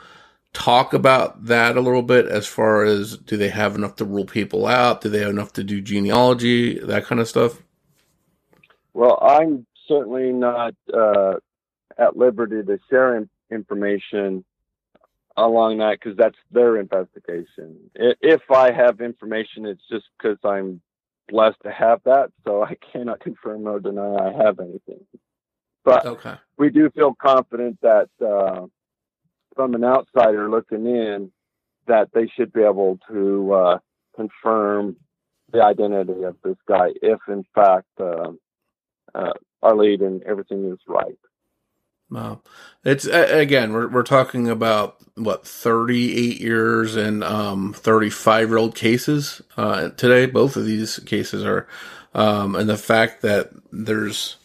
talk 0.53 0.93
about 0.93 1.45
that 1.45 1.77
a 1.77 1.81
little 1.81 2.01
bit 2.01 2.25
as 2.25 2.47
far 2.47 2.83
as 2.83 3.17
do 3.17 3.37
they 3.37 3.49
have 3.49 3.75
enough 3.75 3.95
to 3.97 4.05
rule 4.05 4.25
people 4.25 4.65
out? 4.65 5.01
Do 5.01 5.09
they 5.09 5.19
have 5.19 5.29
enough 5.29 5.53
to 5.53 5.63
do 5.63 5.81
genealogy, 5.81 6.79
that 6.79 7.05
kind 7.05 7.21
of 7.21 7.27
stuff? 7.27 7.61
Well, 8.93 9.19
I'm 9.21 9.65
certainly 9.87 10.31
not 10.31 10.73
uh, 10.93 11.35
at 11.97 12.17
liberty 12.17 12.63
to 12.63 12.79
share 12.89 13.27
information 13.51 14.43
along 15.37 15.77
that 15.77 15.99
because 15.99 16.17
that's 16.17 16.37
their 16.51 16.77
investigation. 16.77 17.77
If 17.95 18.41
I 18.51 18.71
have 18.71 19.01
information, 19.01 19.65
it's 19.65 19.81
just 19.89 20.05
because 20.17 20.37
I'm 20.43 20.81
blessed 21.29 21.57
to 21.63 21.71
have 21.71 22.01
that, 22.05 22.31
so 22.45 22.63
I 22.63 22.75
cannot 22.91 23.19
confirm 23.19 23.67
or 23.67 23.79
deny 23.79 24.15
I 24.15 24.43
have 24.43 24.59
anything. 24.59 25.05
But 25.85 26.05
okay. 26.05 26.35
we 26.57 26.69
do 26.69 26.89
feel 26.91 27.15
confident 27.19 27.79
that 27.81 28.09
uh, 28.21 28.65
from 29.55 29.75
an 29.75 29.83
outsider 29.83 30.49
looking 30.49 30.85
in, 30.85 31.31
that 31.87 32.09
they 32.13 32.27
should 32.27 32.53
be 32.53 32.61
able 32.61 32.99
to 33.09 33.53
uh, 33.53 33.77
confirm 34.15 34.97
the 35.51 35.63
identity 35.63 36.23
of 36.23 36.35
this 36.43 36.57
guy 36.67 36.89
if, 37.01 37.19
in 37.27 37.43
fact, 37.55 37.87
uh, 37.99 38.31
uh 39.15 39.33
our 39.61 39.75
lead 39.75 40.01
and 40.01 40.23
everything 40.23 40.71
is 40.71 40.79
right. 40.87 41.17
Wow, 42.11 42.41
it's 42.83 43.05
again 43.05 43.71
we're 43.71 43.87
we're 43.87 44.03
talking 44.03 44.49
about 44.49 44.97
what 45.15 45.45
thirty 45.45 46.17
eight 46.17 46.41
years 46.41 46.95
and 46.95 47.23
um 47.23 47.73
thirty 47.73 48.09
five 48.09 48.49
year 48.49 48.57
old 48.57 48.73
cases 48.75 49.41
uh, 49.57 49.89
today. 49.89 50.25
Both 50.25 50.55
of 50.55 50.65
these 50.65 50.97
cases 50.99 51.43
are, 51.43 51.67
um, 52.15 52.55
and 52.55 52.67
the 52.67 52.77
fact 52.77 53.21
that 53.21 53.51
there's 53.71 54.37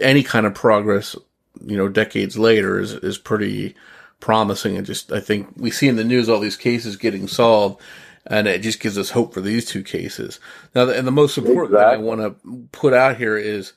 any 0.00 0.22
kind 0.22 0.44
of 0.44 0.54
progress, 0.54 1.16
you 1.64 1.76
know, 1.76 1.88
decades 1.88 2.36
later 2.36 2.78
is 2.78 2.92
is 2.92 3.16
pretty 3.16 3.74
promising. 4.20 4.76
And 4.76 4.86
just 4.86 5.12
I 5.12 5.20
think 5.20 5.48
we 5.56 5.70
see 5.70 5.88
in 5.88 5.96
the 5.96 6.04
news 6.04 6.28
all 6.28 6.40
these 6.40 6.56
cases 6.58 6.96
getting 6.96 7.26
solved, 7.26 7.80
and 8.26 8.46
it 8.46 8.60
just 8.60 8.80
gives 8.80 8.98
us 8.98 9.10
hope 9.10 9.32
for 9.32 9.40
these 9.40 9.64
two 9.64 9.82
cases. 9.82 10.40
Now, 10.74 10.90
and 10.90 11.06
the 11.06 11.10
most 11.12 11.38
important 11.38 11.74
exactly. 11.74 11.96
thing 11.96 12.04
I 12.04 12.06
want 12.06 12.20
to 12.20 12.68
put 12.72 12.92
out 12.92 13.16
here 13.16 13.38
is 13.38 13.72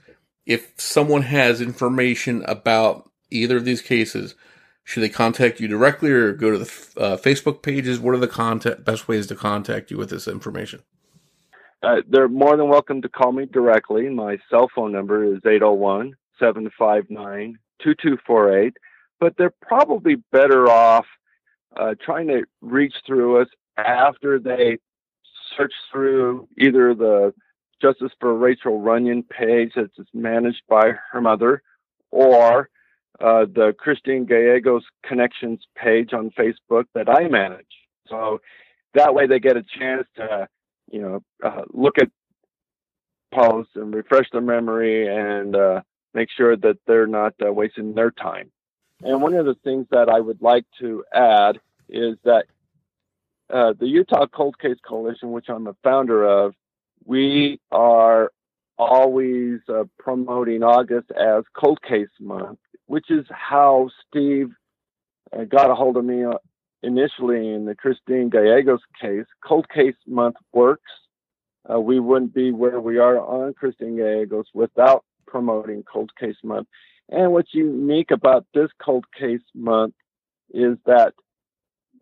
if 0.46 0.74
someone 0.78 1.24
has 1.24 1.62
information 1.62 2.44
about 2.48 3.10
either 3.32 3.58
of 3.58 3.66
these 3.66 3.82
cases, 3.82 4.36
should 4.84 5.02
they 5.02 5.10
contact 5.10 5.60
you 5.60 5.68
directly 5.68 6.12
or 6.12 6.32
go 6.34 6.52
to 6.52 6.58
the 6.60 6.66
uh, 6.98 7.18
Facebook 7.18 7.64
pages? 7.64 8.00
What 8.00 8.14
are 8.14 8.20
the 8.20 8.28
contact 8.28 8.86
best 8.86 9.08
ways 9.08 9.28
to 9.28 9.36
contact 9.36 9.90
you 9.90 9.98
with 9.98 10.12
this 10.12 10.28
information? 10.28 10.84
Uh, 11.82 12.02
they're 12.08 12.28
more 12.28 12.56
than 12.56 12.70
welcome 12.70 13.02
to 13.02 13.10
call 13.10 13.32
me 13.32 13.46
directly. 13.46 14.10
My 14.10 14.38
cell 14.50 14.70
phone 14.74 14.92
number 14.92 15.24
is 15.24 15.40
801 15.46 16.16
759 16.40 17.58
2248. 17.84 18.78
But 19.20 19.36
they're 19.38 19.54
probably 19.62 20.16
better 20.32 20.70
off 20.70 21.06
uh, 21.76 21.96
trying 22.04 22.28
to 22.28 22.44
reach 22.62 22.94
through 23.06 23.42
us 23.42 23.48
after 23.78 24.40
they 24.40 24.78
search 25.58 25.74
through 25.92 26.48
either 26.58 26.94
the 26.94 27.34
Justice 27.82 28.12
for 28.20 28.34
Rachael 28.36 28.80
Runyan 28.80 29.28
page 29.28 29.74
that's 29.76 30.10
managed 30.14 30.62
by 30.70 30.94
her 31.12 31.22
mother, 31.22 31.62
or 32.12 32.70
uh, 33.20 33.46
the 33.46 33.74
Christine 33.78 34.26
Gallegos 34.26 34.84
Connections 35.06 35.62
page 35.76 36.14
on 36.14 36.32
Facebook 36.32 36.86
that 36.94 37.10
I 37.10 37.28
manage. 37.28 37.66
So 38.08 38.42
that 38.94 39.14
way 39.14 39.28
they 39.28 39.40
get 39.40 39.58
a 39.58 39.64
chance 39.78 40.08
to, 40.16 40.48
you 40.92 41.02
know, 41.02 41.24
uh, 41.44 41.64
look 41.72 41.98
at 41.98 42.10
posts 43.34 43.74
and 43.76 43.94
refresh 43.94 44.28
their 44.32 44.42
memory 44.42 45.08
and 45.08 45.56
uh, 45.56 45.82
make 46.14 46.30
sure 46.36 46.56
that 46.56 46.78
they're 46.88 47.08
not 47.08 47.34
uh, 47.46 47.52
wasting 47.52 47.94
their 47.94 48.12
time. 48.12 48.52
And 49.02 49.22
one 49.22 49.34
of 49.34 49.46
the 49.46 49.56
things 49.64 49.88
that 49.92 50.10
I 50.10 50.20
would 50.20 50.42
like 50.42 50.66
to 50.80 51.04
add 51.14 51.60
is 51.90 52.18
that 52.24 52.46
uh, 53.54 53.74
the 53.78 53.88
Utah 53.88 54.26
Cold 54.28 54.58
Case 54.58 54.78
Coalition, 54.88 55.32
which 55.32 55.50
I'm 55.50 55.68
a 55.68 55.76
founder 55.84 56.24
of, 56.24 56.56
we 57.06 57.60
are 57.72 58.32
always 58.78 59.60
uh, 59.70 59.84
promoting 59.98 60.64
August 60.64 61.12
as 61.12 61.44
Cold 61.56 61.80
Case 61.82 62.10
Month, 62.20 62.60
which 62.88 63.10
is 63.10 63.26
how 63.30 63.90
Steve 64.08 64.50
uh, 65.32 65.44
got 65.44 65.70
a 65.70 65.76
hold 65.76 65.98
of 65.98 66.06
me 66.06 66.26
uh, 66.26 66.34
initially 66.84 67.50
in 67.50 67.66
the 67.66 67.76
Christine 67.76 68.30
Gallegos 68.30 68.82
case. 69.00 69.26
Cold 69.44 69.68
Case 69.70 69.96
Month 70.08 70.36
works. 70.52 70.92
Uh, 71.72 71.80
we 71.80 72.00
wouldn't 72.00 72.34
be 72.34 72.52
where 72.52 72.80
we 72.80 72.98
are 72.98 73.20
on 73.20 73.54
Christine 73.54 73.98
Gallegos 73.98 74.48
without 74.54 75.04
promoting 75.26 75.84
Cold 75.84 76.12
Case 76.20 76.36
Month. 76.44 76.68
And 77.10 77.32
what's 77.32 77.54
unique 77.54 78.12
about 78.12 78.46
this 78.54 78.70
Cold 78.84 79.06
Case 79.18 79.42
Month 79.54 79.94
is 80.54 80.78
that 80.86 81.14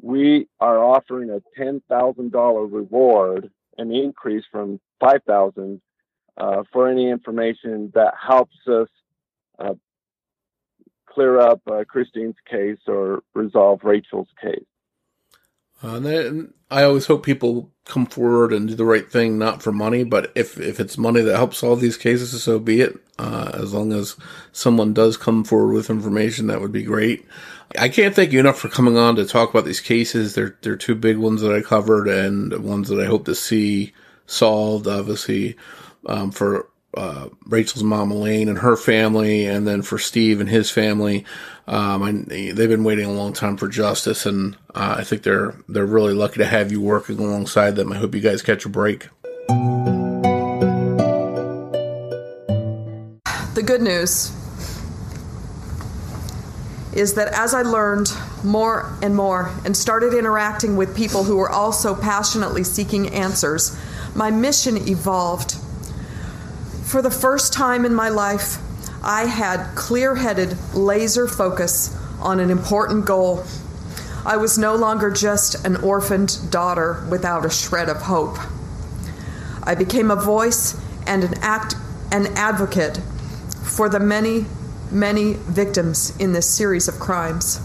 we 0.02 0.48
are 0.60 0.84
offering 0.84 1.30
a 1.30 1.42
$10,000 1.60 2.74
reward 2.74 3.52
an 3.78 3.92
increase 3.92 4.44
from 4.52 4.80
5,000 5.00 5.82
uh, 6.38 6.64
for 6.72 6.88
any 6.88 7.10
information 7.10 7.92
that 7.94 8.14
helps 8.20 8.56
us 8.68 8.88
uh, 9.60 9.74
clear 11.06 11.40
up 11.40 11.62
uh, 11.72 11.84
Christine's 11.88 12.36
case 12.50 12.80
or 12.88 13.24
resolve 13.34 13.82
Rachael's 13.84 14.30
case. 14.42 14.66
Uh, 15.82 15.96
and 15.96 16.54
I 16.70 16.84
always 16.84 17.06
hope 17.06 17.24
people 17.26 17.72
come 17.86 18.06
forward 18.06 18.54
and 18.54 18.68
do 18.68 18.76
the 18.76 18.86
right 18.86 19.10
thing, 19.10 19.38
not 19.38 19.62
for 19.62 19.72
money, 19.72 20.04
but 20.04 20.32
if, 20.36 20.60
if 20.60 20.80
it's 20.80 20.98
money 20.98 21.22
that 21.22 21.36
helps 21.36 21.58
solve 21.58 21.82
these 21.82 21.98
cases, 21.98 22.42
so 22.42 22.60
be 22.60 22.82
it. 22.82 22.98
Uh, 23.20 23.52
as 23.54 23.74
long 23.74 23.94
as 23.94 24.16
someone 24.52 24.94
does 24.94 25.18
come 25.18 25.44
forward 25.44 25.74
with 25.74 25.90
information, 25.90 26.48
that 26.48 26.62
would 26.62 26.72
be 26.72 26.84
great. 26.84 27.26
I 27.78 27.90
can't 27.90 28.16
thank 28.16 28.32
you 28.32 28.40
enough 28.40 28.58
for 28.58 28.70
coming 28.70 28.98
on 28.98 29.16
to 29.18 29.26
talk 29.26 29.50
about 29.50 29.66
these 29.66 29.82
cases. 29.82 30.36
They're, 30.36 30.58
they're 30.62 30.76
two 30.76 30.96
big 30.96 31.18
ones 31.18 31.42
that 31.42 31.54
I 31.54 31.62
covered 31.62 32.08
and 32.08 32.54
ones 32.64 32.90
that 32.90 33.00
I 33.00 33.06
hope 33.06 33.26
to 33.26 33.36
see 33.36 33.94
solved, 34.26 34.88
obviously, 34.88 35.58
um, 36.06 36.32
for 36.32 36.70
uh, 36.96 37.30
Rachael's 37.46 37.84
mom 37.84 38.12
Elaine 38.12 38.50
and 38.50 38.60
her 38.60 38.76
family, 38.76 39.46
and 39.46 39.68
then 39.68 39.82
for 39.82 39.98
Steve 39.98 40.40
and 40.40 40.50
his 40.50 40.70
family. 40.70 41.26
Um, 41.68 42.04
I, 42.04 42.12
they've 42.12 42.70
been 42.70 42.84
waiting 42.84 43.06
a 43.06 43.12
long 43.14 43.34
time 43.34 43.58
for 43.58 43.68
justice, 43.68 44.26
and 44.26 44.56
uh, 44.76 44.96
I 45.00 45.04
think 45.04 45.24
they're 45.24 45.56
they're 45.68 45.86
really 45.86 46.14
lucky 46.14 46.38
to 46.40 46.46
have 46.46 46.72
you 46.72 46.82
working 46.82 47.20
alongside 47.20 47.76
them. 47.76 47.92
I 47.92 47.98
hope 47.98 48.14
you 48.16 48.22
guys 48.22 48.42
catch 48.42 48.66
a 48.66 48.70
break. 48.70 49.08
The 53.54 53.64
good 53.66 53.82
news 53.82 54.32
is 56.96 57.14
that 57.16 57.30
as 57.34 57.54
I 57.54 57.62
learned 57.64 58.12
more 58.44 58.96
and 59.02 59.16
more 59.16 59.52
and 59.66 59.76
started 59.76 60.14
interacting 60.14 60.76
with 60.76 60.96
people 60.96 61.24
who 61.24 61.38
were 61.38 61.50
also 61.50 61.96
passionately 61.96 62.64
seeking 62.64 63.10
answers, 63.10 63.78
my 64.16 64.30
mission 64.30 64.78
evolved 64.88 65.56
for 66.84 67.02
the 67.02 67.12
first 67.12 67.54
time 67.54 67.86
in 67.86 67.94
my 67.94 68.10
life, 68.10 68.58
I 69.04 69.26
had 69.26 69.76
clear 69.76 70.16
headed 70.16 70.58
laser 70.74 71.28
focus 71.28 71.98
on 72.20 72.40
an 72.40 72.50
important 72.50 73.06
goal. 73.06 73.44
I 74.26 74.38
was 74.38 74.58
no 74.58 74.76
longer 74.76 75.12
just 75.12 75.66
an 75.66 75.76
orphaned 75.78 76.40
daughter 76.50 77.06
without 77.10 77.46
a 77.46 77.50
shred 77.50 77.90
of 77.90 78.04
hope. 78.04 78.38
I 79.64 79.76
became 79.76 80.12
a 80.12 80.16
voice 80.16 80.80
and 81.06 81.24
an 81.24 81.34
act 81.42 81.76
an 82.12 82.28
advocate 82.38 83.00
for 83.64 83.90
the 83.90 84.00
many, 84.00 84.46
many 84.92 85.34
victims 85.34 86.16
in 86.18 86.32
this 86.32 86.48
series 86.48 86.88
of 86.88 87.00
crimes. 87.00 87.60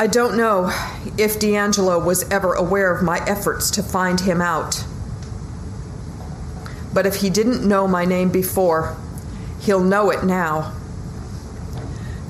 I 0.00 0.08
don't 0.08 0.36
know 0.36 0.66
if 1.16 1.38
DeAngelo 1.38 2.04
was 2.04 2.28
ever 2.28 2.54
aware 2.54 2.92
of 2.92 3.04
my 3.04 3.24
efforts 3.24 3.70
to 3.72 3.84
find 3.84 4.18
him 4.18 4.40
out. 4.40 4.84
But 6.92 7.06
if 7.06 7.16
he 7.16 7.30
didn't 7.30 7.66
know 7.66 7.88
my 7.88 8.04
name 8.04 8.30
before, 8.30 8.96
he'll 9.60 9.82
know 9.82 10.10
it 10.10 10.24
now. 10.24 10.72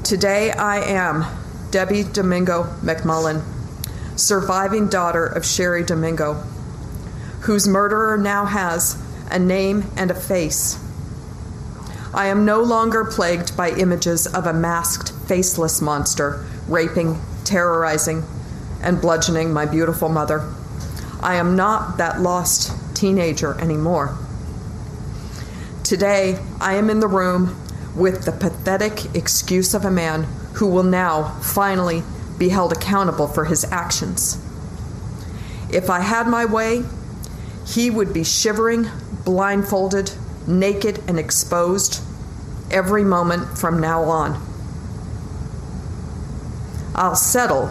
Today 0.04 0.50
I 0.52 0.78
am 0.78 1.24
Debbi 1.70 2.12
Domingo 2.12 2.64
McMullen, 2.82 3.42
surviving 4.16 4.88
daughter 4.88 5.26
of 5.26 5.44
Cheri 5.44 5.84
Domingo, 5.84 6.34
whose 7.42 7.66
murderer 7.66 8.18
now 8.18 8.44
has 8.44 9.02
a 9.30 9.38
name 9.38 9.84
and 9.96 10.10
a 10.10 10.14
face. 10.14 10.78
I 12.14 12.26
am 12.26 12.44
no 12.44 12.60
longer 12.60 13.04
plagued 13.04 13.56
by 13.56 13.70
images 13.70 14.26
of 14.26 14.46
a 14.46 14.52
masked, 14.52 15.12
faceless 15.26 15.80
monster 15.80 16.44
raping, 16.68 17.20
terrorizing, 17.44 18.22
and 18.82 19.00
bludgeoning 19.00 19.52
my 19.52 19.64
beautiful 19.64 20.08
mother. 20.08 20.52
I 21.20 21.36
am 21.36 21.56
not 21.56 21.96
that 21.98 22.20
lost 22.20 22.72
teenager 22.94 23.58
anymore. 23.60 24.16
Today, 25.93 26.38
I 26.59 26.76
am 26.76 26.88
in 26.88 27.01
the 27.01 27.07
room 27.07 27.55
with 27.95 28.24
the 28.24 28.32
pathetic 28.32 29.14
excuse 29.14 29.74
of 29.74 29.84
a 29.84 29.90
man 29.90 30.22
who 30.55 30.66
will 30.66 30.84
now 30.84 31.38
finally 31.43 32.03
be 32.38 32.49
held 32.49 32.72
accountable 32.72 33.26
for 33.26 33.45
his 33.45 33.70
actions. 33.70 34.43
If 35.70 35.90
I 35.90 36.01
had 36.01 36.28
my 36.28 36.47
way, 36.47 36.84
he 37.66 37.90
would 37.90 38.14
be 38.14 38.24
shivering, 38.24 38.86
blindfolded, 39.26 40.12
naked, 40.47 41.03
and 41.07 41.18
exposed 41.18 42.03
every 42.70 43.05
moment 43.05 43.59
from 43.59 43.78
now 43.78 44.05
on. 44.05 44.43
I'll 46.95 47.16
settle 47.16 47.68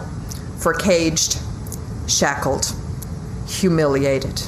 for 0.60 0.72
caged, 0.72 1.40
shackled, 2.06 2.72
humiliated. 3.48 4.42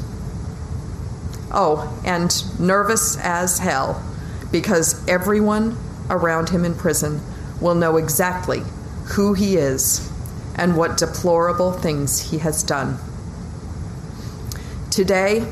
Oh, 1.56 2.02
and 2.04 2.58
nervous 2.58 3.16
as 3.18 3.60
hell 3.60 4.02
because 4.50 5.06
everyone 5.08 5.76
around 6.10 6.48
him 6.48 6.64
in 6.64 6.74
prison 6.74 7.20
will 7.60 7.76
know 7.76 7.96
exactly 7.96 8.62
who 9.12 9.34
he 9.34 9.56
is 9.56 10.10
and 10.56 10.76
what 10.76 10.96
deplorable 10.96 11.70
things 11.70 12.30
he 12.30 12.38
has 12.38 12.64
done. 12.64 12.98
Today, 14.90 15.46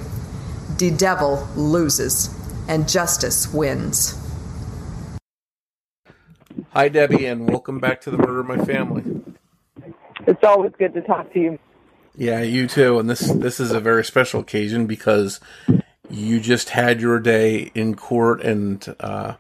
the 0.78 0.90
devil 0.90 1.48
loses 1.55 2.34
and 2.68 2.88
justice 2.88 3.53
wins. 3.53 4.18
Hi, 6.70 6.88
Debbi, 6.88 7.30
and 7.30 7.48
welcome 7.48 7.78
back 7.78 8.00
to 8.00 8.11
the 8.11 8.18
Murder 8.18 8.40
of 8.40 8.46
My 8.46 8.64
Family. 8.64 9.05
It's 10.26 10.42
always 10.42 10.72
good 10.78 10.94
to 10.94 11.00
talk 11.03 11.32
to 11.34 11.38
you. 11.38 11.59
Yeah, 12.16 12.40
you 12.42 12.66
too. 12.66 12.98
And 12.98 13.09
this 13.09 13.20
this 13.20 13.61
is 13.61 13.72
a 13.72 13.80
very 13.80 14.05
special 14.05 14.40
occasion 14.40 14.86
because 14.86 15.40
you 16.13 16.41
just 16.41 16.71
had 16.71 17.01
your 17.01 17.19
day 17.19 17.71
in 17.75 17.95
court 17.95 18.43
and 18.43 18.95
uh, 19.01 19.35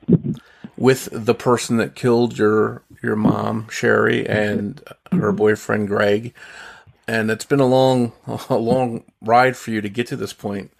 with 0.76 1.08
the 1.12 1.34
person 1.34 1.76
that 1.76 1.94
killed 1.94 2.36
your 2.38 2.82
your 3.02 3.16
mom 3.16 3.66
Cheri 3.68 4.28
and 4.28 4.82
her 5.10 5.32
boyfriend 5.32 5.88
Greg, 5.88 6.34
and 7.06 7.30
it's 7.30 7.44
been 7.44 7.60
a 7.60 7.66
long 7.66 8.12
a 8.48 8.56
long 8.56 9.04
ride 9.20 9.56
for 9.56 9.70
you 9.70 9.80
to 9.80 9.88
get 9.88 10.06
to 10.08 10.16
this 10.16 10.32
point. 10.32 10.72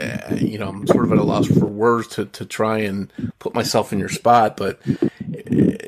Uh, 0.00 0.34
you 0.36 0.58
know, 0.58 0.68
I'm 0.68 0.86
sort 0.86 1.04
of 1.04 1.12
at 1.12 1.18
a 1.18 1.22
loss 1.22 1.46
for 1.46 1.66
words 1.66 2.08
to 2.08 2.26
to 2.26 2.44
try 2.46 2.78
and 2.78 3.12
put 3.38 3.54
myself 3.54 3.92
in 3.92 3.98
your 3.98 4.08
spot, 4.08 4.56
but 4.56 4.80
uh, 4.86 5.08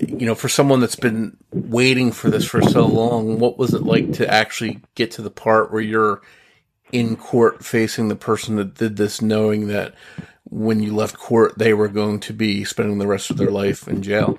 you 0.07 0.27
know, 0.27 0.35
for 0.35 0.49
someone 0.49 0.81
that's 0.81 0.97
been 0.97 1.37
waiting 1.53 2.13
for 2.13 2.29
this 2.29 2.45
for 2.45 2.61
so 2.61 2.87
long, 2.87 3.39
what 3.39 3.57
was 3.57 3.73
it 3.73 3.83
like 3.83 4.13
to 4.15 4.31
actually 4.31 4.81
get 4.95 5.13
to 5.13 5.23
the 5.23 5.31
part 5.31 5.73
where 5.73 5.81
you're 5.81 6.23
in 6.95 7.17
court 7.17 7.65
facing 7.65 8.07
the 8.07 8.15
person 8.15 8.55
that 8.55 8.75
did 8.77 8.97
this, 8.97 9.21
knowing 9.21 9.67
that 9.67 9.95
when 10.49 10.81
you 10.81 10.95
left 10.95 11.19
court, 11.19 11.59
they 11.59 11.75
were 11.75 11.89
going 11.89 12.21
to 12.21 12.33
be 12.33 12.63
spending 12.63 12.99
the 12.99 13.07
rest 13.07 13.31
of 13.31 13.37
their 13.37 13.51
life 13.51 13.89
in 13.89 14.01
jail? 14.01 14.39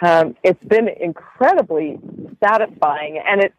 Um, 0.00 0.34
it's 0.42 0.64
been 0.64 0.88
incredibly 0.88 1.98
satisfying, 2.42 3.22
and 3.24 3.42
it 3.42 3.52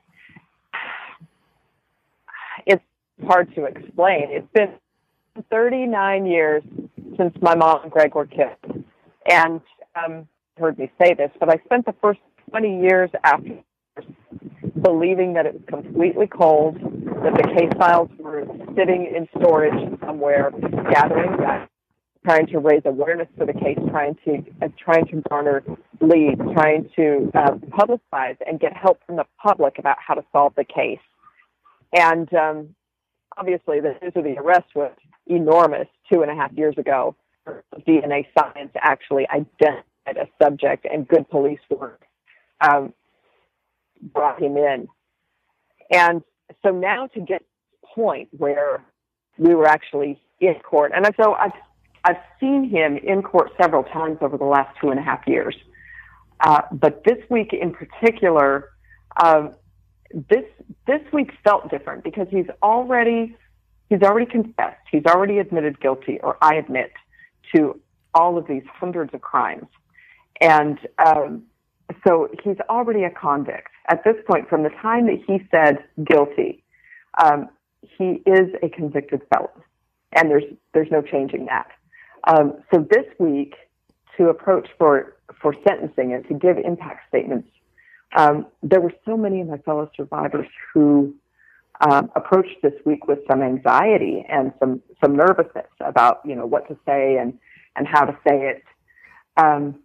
it's 2.65 2.84
hard 3.28 3.53
to 3.53 3.65
explain. 3.65 4.30
It's 4.32 4.51
been 4.51 4.74
39 5.51 6.26
years 6.26 6.63
since 7.17 7.36
my 7.39 7.53
mom 7.53 7.84
and 7.84 7.91
Greg 7.91 8.15
were 8.15 8.26
killed, 8.26 8.84
and 9.30 9.61
um, 9.95 10.28
heard 10.57 10.80
me 10.80 10.91
say 10.99 11.13
this, 11.13 11.30
but 11.39 11.49
I 11.49 11.61
spent 11.65 11.86
the 11.86 11.93
first 12.01 12.19
20 12.49 12.82
years 12.82 13.11
after 13.24 13.59
believing 14.82 15.34
that 15.34 15.45
it 15.45 15.53
was 15.53 15.64
completely 15.68 16.28
cold, 16.28 16.76
that 16.76 17.34
the 17.36 17.53
case 17.55 17.72
files 17.78 18.09
were 18.18 18.45
sitting 18.76 19.11
in 19.16 19.28
storage 19.39 19.99
somewhere, 20.05 20.51
gathering 20.91 21.38
dust, 21.38 21.70
trying 22.26 22.47
to 22.47 22.59
raise 22.59 22.82
awareness 22.86 23.28
for 23.38 23.45
the 23.45 23.53
case, 23.53 23.78
trying 23.89 24.16
to 24.26 24.43
uh, 24.61 24.68
trying 24.78 25.05
to 25.07 25.22
garner 25.30 25.64
leads, 26.01 26.41
trying 26.53 26.89
to 26.95 27.32
uh, 27.34 27.51
publicize 27.72 28.38
and 28.47 28.59
get 28.59 28.74
help 28.76 28.99
from 29.05 29.18
the 29.18 29.26
public 29.41 29.80
about 29.80 29.97
how 30.05 30.14
to 30.14 30.24
solve 30.32 30.53
the 30.55 30.64
case. 30.64 30.99
And 31.93 32.32
um, 32.34 32.76
obviously, 33.38 33.80
the 33.80 33.95
news 34.01 34.14
of 34.16 34.24
the 34.24 34.38
arrest 34.39 34.68
was 34.76 34.91
enormous 35.28 35.88
two 36.11 36.22
and 36.22 36.32
a 36.32 36.36
half 36.36 36.51
years 36.53 36.76
ago. 36.78 37.16
DNA 37.88 38.26
science 38.38 38.72
actually 38.76 39.28
identified 39.30 40.18
a 40.18 40.28
subject, 40.41 40.86
and 40.89 41.07
good 41.07 41.30
police 41.30 41.59
work 41.70 42.03
um, 42.64 42.93
brought 44.14 44.41
him 44.41 44.58
in. 44.58 44.88
And 45.91 46.24
so 46.64 46.72
now 46.72 47.08
to 47.08 47.20
get 47.20 47.39
to 47.39 47.45
the 47.82 47.88
point 47.95 48.30
where 48.32 48.84
we 49.38 49.56
were 49.56 49.68
actually 49.68 50.22
in 50.39 50.56
court, 50.64 50.91
and 50.95 51.08
so 51.20 51.34
I've 51.34 51.51
I've 52.06 52.18
seen 52.39 52.70
him 52.70 52.97
in 52.97 53.22
court 53.22 53.51
several 53.60 53.84
times 53.84 54.18
over 54.22 54.38
the 54.38 54.45
last 54.45 54.78
two 54.80 54.89
and 54.89 54.99
a 54.99 55.04
half 55.04 55.26
years. 55.26 55.56
Uh, 56.41 56.62
but 56.72 57.04
this 57.06 57.18
week 57.30 57.54
in 57.54 57.74
particular, 57.74 58.70
uh, 59.18 59.47
this 60.14 60.45
this 60.86 61.01
week 61.14 61.32
felt 61.43 61.70
different 61.70 62.04
because 62.04 62.28
he's 62.30 62.47
already 62.62 63.36
he's 63.89 64.01
already 64.01 64.30
confessed, 64.30 64.82
he's 64.91 65.06
already 65.06 65.39
admitted 65.39 65.80
guilty, 65.80 66.20
or 66.22 66.38
I 66.41 66.56
admit 66.56 66.91
to 67.56 67.80
all 68.14 68.38
of 68.38 68.47
these 68.47 68.64
hundreds 68.68 69.14
of 69.14 69.22
crimes, 69.22 69.68
and 70.41 70.78
um, 71.04 71.43
so 72.06 72.30
he's 72.44 72.58
already 72.70 73.04
a 73.04 73.10
convict 73.10 73.70
at 73.89 74.04
this 74.04 74.16
point, 74.28 74.48
from 74.50 74.64
the 74.64 74.70
time 74.70 75.08
that 75.08 75.18
he 75.28 75.39
said 75.52 75.84
guilty, 76.06 76.64
Um, 77.22 77.50
he 77.82 78.24
is 78.26 78.50
a 78.64 78.70
convicted 78.70 79.22
felon, 79.34 79.50
and 80.14 80.30
there's 80.30 80.46
there's 80.74 80.89
no 80.91 81.02
changing 81.02 81.46
that. 81.48 81.68
Um, 82.26 82.64
so 82.74 82.88
this 82.89 83.06
week, 83.20 83.56
to 84.18 84.30
approach 84.30 84.70
for 84.78 85.18
for 85.41 85.54
sentencing 85.68 86.14
and 86.14 86.26
to 86.30 86.34
give 86.34 86.58
impact 86.58 87.08
statements, 87.10 87.50
um, 88.16 88.48
there 88.62 88.80
were 88.80 88.94
so 89.06 89.18
many 89.18 89.41
of 89.41 89.48
my 89.48 89.58
fellow 89.58 89.89
survivors 89.98 90.48
who 90.74 91.14
um, 91.82 92.10
approached 92.16 92.62
this 92.62 92.74
week 92.86 93.08
with 93.08 93.20
some 93.30 93.41
anxiety 93.41 94.26
and 94.30 94.54
some 94.60 94.82
some 95.04 95.16
nervousness 95.16 95.68
about 95.82 96.22
you 96.26 96.36
know 96.36 96.46
what 96.46 96.68
to 96.70 96.78
say 96.86 97.18
and 97.18 97.38
and 97.76 97.86
how 97.88 98.06
to 98.06 98.14
say 98.26 98.48
it. 98.52 98.64
Um, 99.36 99.83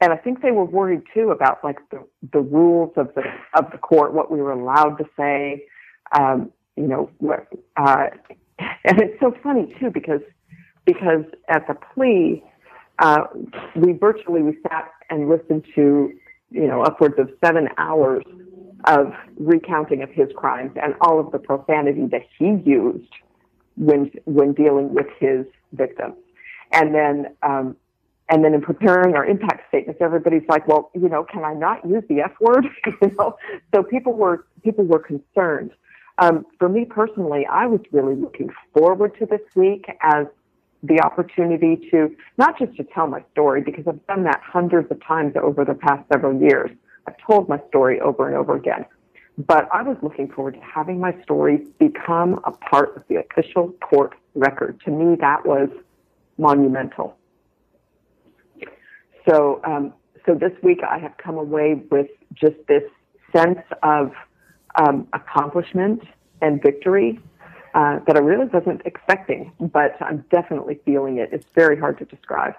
and 0.00 0.12
I 0.12 0.16
think 0.16 0.40
they 0.40 0.50
were 0.50 0.64
worried 0.64 1.02
too 1.12 1.30
about 1.30 1.62
like 1.62 1.78
the, 1.90 2.04
the 2.32 2.40
rules 2.40 2.92
of 2.96 3.14
the 3.14 3.22
of 3.54 3.70
the 3.70 3.78
court, 3.78 4.14
what 4.14 4.30
we 4.30 4.40
were 4.40 4.52
allowed 4.52 4.96
to 4.96 5.04
say. 5.16 5.66
Um, 6.18 6.50
you 6.76 6.86
know, 6.86 7.10
what, 7.18 7.46
uh, 7.76 8.06
and 8.58 9.00
it's 9.00 9.20
so 9.20 9.34
funny 9.42 9.74
too 9.78 9.90
because 9.90 10.22
because 10.86 11.24
at 11.48 11.66
the 11.66 11.74
plea, 11.74 12.42
uh, 12.98 13.24
we 13.76 13.92
virtually 13.92 14.42
we 14.42 14.56
sat 14.68 14.90
and 15.10 15.28
listened 15.28 15.66
to 15.74 16.12
you 16.50 16.66
know 16.66 16.82
upwards 16.82 17.16
of 17.18 17.30
seven 17.44 17.68
hours 17.76 18.24
of 18.86 19.12
recounting 19.36 20.02
of 20.02 20.10
his 20.10 20.28
crimes 20.34 20.72
and 20.82 20.94
all 21.02 21.20
of 21.20 21.30
the 21.32 21.38
profanity 21.38 22.06
that 22.06 22.22
he 22.38 22.58
used 22.64 23.12
when 23.76 24.10
when 24.24 24.54
dealing 24.54 24.94
with 24.94 25.06
his 25.18 25.44
victims. 25.72 26.14
And 26.72 26.94
then 26.94 27.26
um, 27.42 27.76
and 28.30 28.44
then 28.44 28.54
in 28.54 28.60
preparing 28.60 29.14
our 29.16 29.26
impact 29.26 29.68
statements, 29.68 30.00
everybody's 30.00 30.48
like, 30.48 30.66
well, 30.68 30.90
you 30.94 31.08
know, 31.08 31.24
can 31.24 31.44
I 31.44 31.52
not 31.52 31.84
use 31.86 32.04
the 32.08 32.20
F 32.20 32.32
word? 32.40 32.64
you 33.02 33.10
know, 33.18 33.36
so 33.74 33.82
people 33.82 34.12
were 34.12 34.46
people 34.62 34.84
were 34.84 35.00
concerned. 35.00 35.72
Um, 36.18 36.46
for 36.58 36.68
me 36.68 36.84
personally, 36.84 37.46
I 37.50 37.66
was 37.66 37.80
really 37.92 38.14
looking 38.14 38.50
forward 38.72 39.18
to 39.18 39.26
this 39.26 39.40
week 39.56 39.86
as 40.02 40.26
the 40.82 41.00
opportunity 41.00 41.88
to 41.90 42.14
not 42.38 42.58
just 42.58 42.76
to 42.76 42.84
tell 42.84 43.06
my 43.06 43.22
story 43.32 43.62
because 43.62 43.84
I've 43.86 44.06
done 44.06 44.24
that 44.24 44.40
hundreds 44.42 44.90
of 44.90 45.04
times 45.04 45.34
over 45.42 45.64
the 45.64 45.74
past 45.74 46.06
several 46.12 46.40
years. 46.40 46.70
I've 47.06 47.16
told 47.26 47.48
my 47.48 47.60
story 47.68 48.00
over 48.00 48.28
and 48.28 48.36
over 48.36 48.54
again. 48.54 48.84
But 49.38 49.68
I 49.72 49.82
was 49.82 49.96
looking 50.02 50.28
forward 50.28 50.54
to 50.54 50.60
having 50.60 51.00
my 51.00 51.20
story 51.22 51.66
become 51.78 52.40
a 52.44 52.52
part 52.52 52.96
of 52.96 53.02
the 53.08 53.16
official 53.16 53.72
court 53.80 54.14
record. 54.34 54.80
To 54.84 54.90
me, 54.90 55.16
that 55.20 55.46
was 55.46 55.68
monumental. 56.38 57.16
So, 59.28 59.60
um, 59.64 59.92
so 60.26 60.34
this 60.34 60.52
week 60.62 60.80
I 60.88 60.98
have 60.98 61.16
come 61.18 61.36
away 61.36 61.82
with 61.90 62.08
just 62.34 62.56
this 62.68 62.84
sense 63.34 63.60
of 63.82 64.12
um, 64.76 65.08
accomplishment 65.12 66.02
and 66.40 66.62
victory 66.62 67.20
uh, 67.74 68.00
that 68.06 68.16
I 68.16 68.20
really 68.20 68.46
wasn't 68.46 68.82
expecting, 68.84 69.52
but 69.60 70.00
I'm 70.00 70.24
definitely 70.30 70.80
feeling 70.84 71.18
it. 71.18 71.30
It's 71.32 71.46
very 71.54 71.78
hard 71.78 71.98
to 71.98 72.04
describe. 72.04 72.54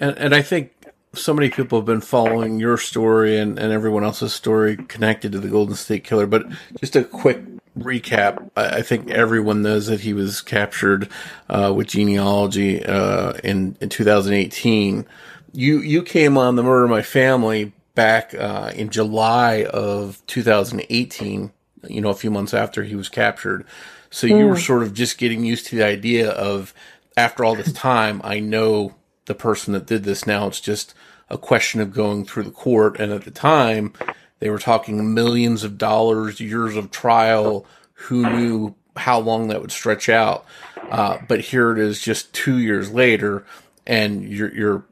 And, 0.00 0.16
and 0.18 0.34
I 0.34 0.42
think 0.42 0.72
so 1.14 1.32
many 1.32 1.50
people 1.50 1.78
have 1.78 1.86
been 1.86 2.00
following 2.00 2.60
your 2.60 2.76
story 2.76 3.38
and, 3.38 3.58
and 3.58 3.72
everyone 3.72 4.04
else's 4.04 4.34
story 4.34 4.76
connected 4.76 5.32
to 5.32 5.40
the 5.40 5.48
Golden 5.48 5.74
State 5.74 6.04
Killer. 6.04 6.26
But 6.26 6.46
just 6.78 6.94
a 6.96 7.04
quick 7.04 7.40
recap, 7.78 8.50
I, 8.56 8.82
think 8.82 9.10
everyone 9.10 9.62
knows 9.62 9.86
that 9.86 10.00
he 10.00 10.12
was 10.12 10.40
captured 10.40 11.08
uh, 11.48 11.72
with 11.74 11.88
genealogy 11.88 12.84
uh, 12.84 13.32
in, 13.44 13.76
in 13.80 13.88
2018. 13.88 15.06
You 15.52 15.80
you 15.80 16.02
came 16.02 16.36
on 16.36 16.56
the 16.56 16.62
Murder 16.62 16.84
of 16.84 16.90
My 16.90 17.02
Family 17.02 17.72
back 17.94 18.34
uh, 18.34 18.72
in 18.74 18.90
July 18.90 19.64
of 19.64 20.22
2018. 20.26 21.52
You 21.88 22.00
know, 22.00 22.10
a 22.10 22.14
few 22.14 22.30
months 22.30 22.54
after 22.54 22.82
he 22.82 22.94
was 22.94 23.08
captured. 23.08 23.64
So 24.10 24.26
you 24.26 24.46
were 24.46 24.54
hmm. 24.54 24.60
sort 24.60 24.82
of 24.82 24.94
just 24.94 25.18
getting 25.18 25.44
used 25.44 25.66
to 25.66 25.76
the 25.76 25.84
idea 25.84 26.30
of 26.30 26.74
after 27.16 27.44
all 27.44 27.54
this 27.54 27.72
time, 27.72 28.20
I 28.24 28.40
know 28.40 28.94
the 29.26 29.34
person 29.34 29.74
that 29.74 29.86
did 29.86 30.04
this. 30.04 30.26
Now 30.26 30.46
it's 30.46 30.60
just 30.60 30.94
a 31.28 31.36
question 31.36 31.80
of 31.80 31.92
going 31.92 32.24
through 32.24 32.44
the 32.44 32.50
court. 32.50 32.98
And 32.98 33.12
at 33.12 33.24
the 33.24 33.30
time, 33.30 33.92
they 34.38 34.50
were 34.50 34.58
talking 34.58 35.14
millions 35.14 35.64
of 35.64 35.78
dollars, 35.78 36.40
years 36.40 36.76
of 36.76 36.90
trial. 36.90 37.66
Who 37.94 38.28
knew 38.30 38.74
how 38.96 39.18
long 39.18 39.48
that 39.48 39.60
would 39.60 39.72
stretch 39.72 40.08
out? 40.08 40.46
Uh, 40.90 41.18
but 41.26 41.40
here 41.40 41.72
it 41.72 41.78
is, 41.78 42.00
just 42.00 42.32
two 42.32 42.58
years 42.58 42.90
later, 42.90 43.44
and 43.86 44.24
you're, 44.24 44.54
you're 44.54 44.84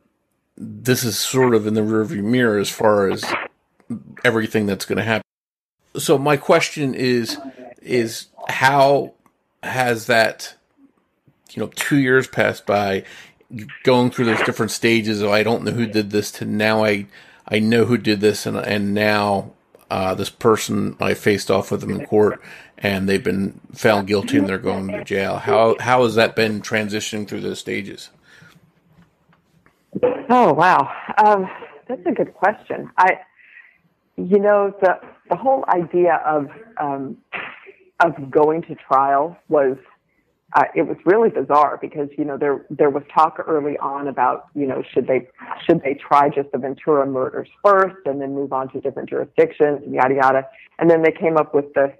this 0.56 1.04
is 1.04 1.18
sort 1.18 1.54
of 1.54 1.66
in 1.66 1.74
the 1.74 1.82
rearview 1.82 2.22
mirror 2.22 2.58
as 2.58 2.70
far 2.70 3.10
as 3.10 3.24
everything 4.24 4.66
that's 4.66 4.84
going 4.84 4.98
to 4.98 5.04
happen. 5.04 5.22
So 5.96 6.18
my 6.18 6.36
question 6.36 6.94
is, 6.94 7.38
is 7.82 8.26
how 8.48 9.14
has 9.62 10.06
that, 10.06 10.54
you 11.50 11.60
know, 11.60 11.70
two 11.74 11.98
years 11.98 12.26
passed 12.26 12.66
by? 12.66 13.04
going 13.84 14.10
through 14.10 14.24
those 14.24 14.42
different 14.42 14.72
stages 14.72 15.22
of 15.22 15.30
I 15.30 15.42
don't 15.42 15.64
know 15.64 15.72
who 15.72 15.86
did 15.86 16.10
this 16.10 16.30
to 16.32 16.44
now 16.44 16.84
I 16.84 17.06
I 17.46 17.60
know 17.60 17.84
who 17.84 17.96
did 17.96 18.20
this 18.20 18.46
and 18.46 18.56
and 18.56 18.94
now 18.94 19.52
uh, 19.90 20.14
this 20.14 20.30
person 20.30 20.96
I 21.00 21.14
faced 21.14 21.50
off 21.50 21.70
with 21.70 21.80
them 21.80 21.92
in 21.92 22.06
court 22.06 22.42
and 22.76 23.08
they've 23.08 23.22
been 23.22 23.60
found 23.72 24.08
guilty 24.08 24.36
and 24.36 24.48
they're 24.48 24.58
going 24.58 24.88
to 24.88 25.04
jail. 25.04 25.36
How 25.38 25.76
how 25.78 26.02
has 26.02 26.16
that 26.16 26.34
been 26.34 26.60
transitioning 26.60 27.28
through 27.28 27.42
those 27.42 27.60
stages? 27.60 28.10
Oh 30.28 30.52
wow, 30.52 30.90
um, 31.24 31.48
that's 31.88 32.04
a 32.06 32.12
good 32.12 32.34
question. 32.34 32.90
I 32.98 33.20
you 34.16 34.38
know 34.38 34.74
the 34.80 34.98
the 35.30 35.36
whole 35.36 35.64
idea 35.68 36.20
of 36.26 36.48
um, 36.80 37.16
of 38.04 38.30
going 38.30 38.62
to 38.62 38.74
trial 38.74 39.36
was 39.48 39.76
uh, 40.54 40.64
it 40.74 40.82
was 40.82 40.96
really 41.04 41.30
bizarre 41.30 41.78
because 41.80 42.08
you 42.16 42.24
know 42.24 42.36
there 42.36 42.64
there 42.70 42.90
was 42.90 43.02
talk 43.14 43.36
early 43.46 43.76
on 43.78 44.08
about 44.08 44.46
you 44.54 44.66
know 44.66 44.82
should 44.92 45.06
they 45.06 45.28
should 45.64 45.82
they 45.82 45.94
try 45.94 46.28
just 46.28 46.50
the 46.52 46.58
Ventura 46.58 47.06
murders 47.06 47.48
first 47.64 48.06
and 48.06 48.20
then 48.20 48.34
move 48.34 48.52
on 48.52 48.68
to 48.72 48.80
different 48.80 49.08
jurisdictions 49.08 49.82
and 49.84 49.94
yada 49.94 50.14
yada. 50.14 50.48
And 50.78 50.90
then 50.90 51.02
they 51.02 51.12
came 51.12 51.36
up 51.36 51.54
with 51.54 51.72
the 51.74 51.92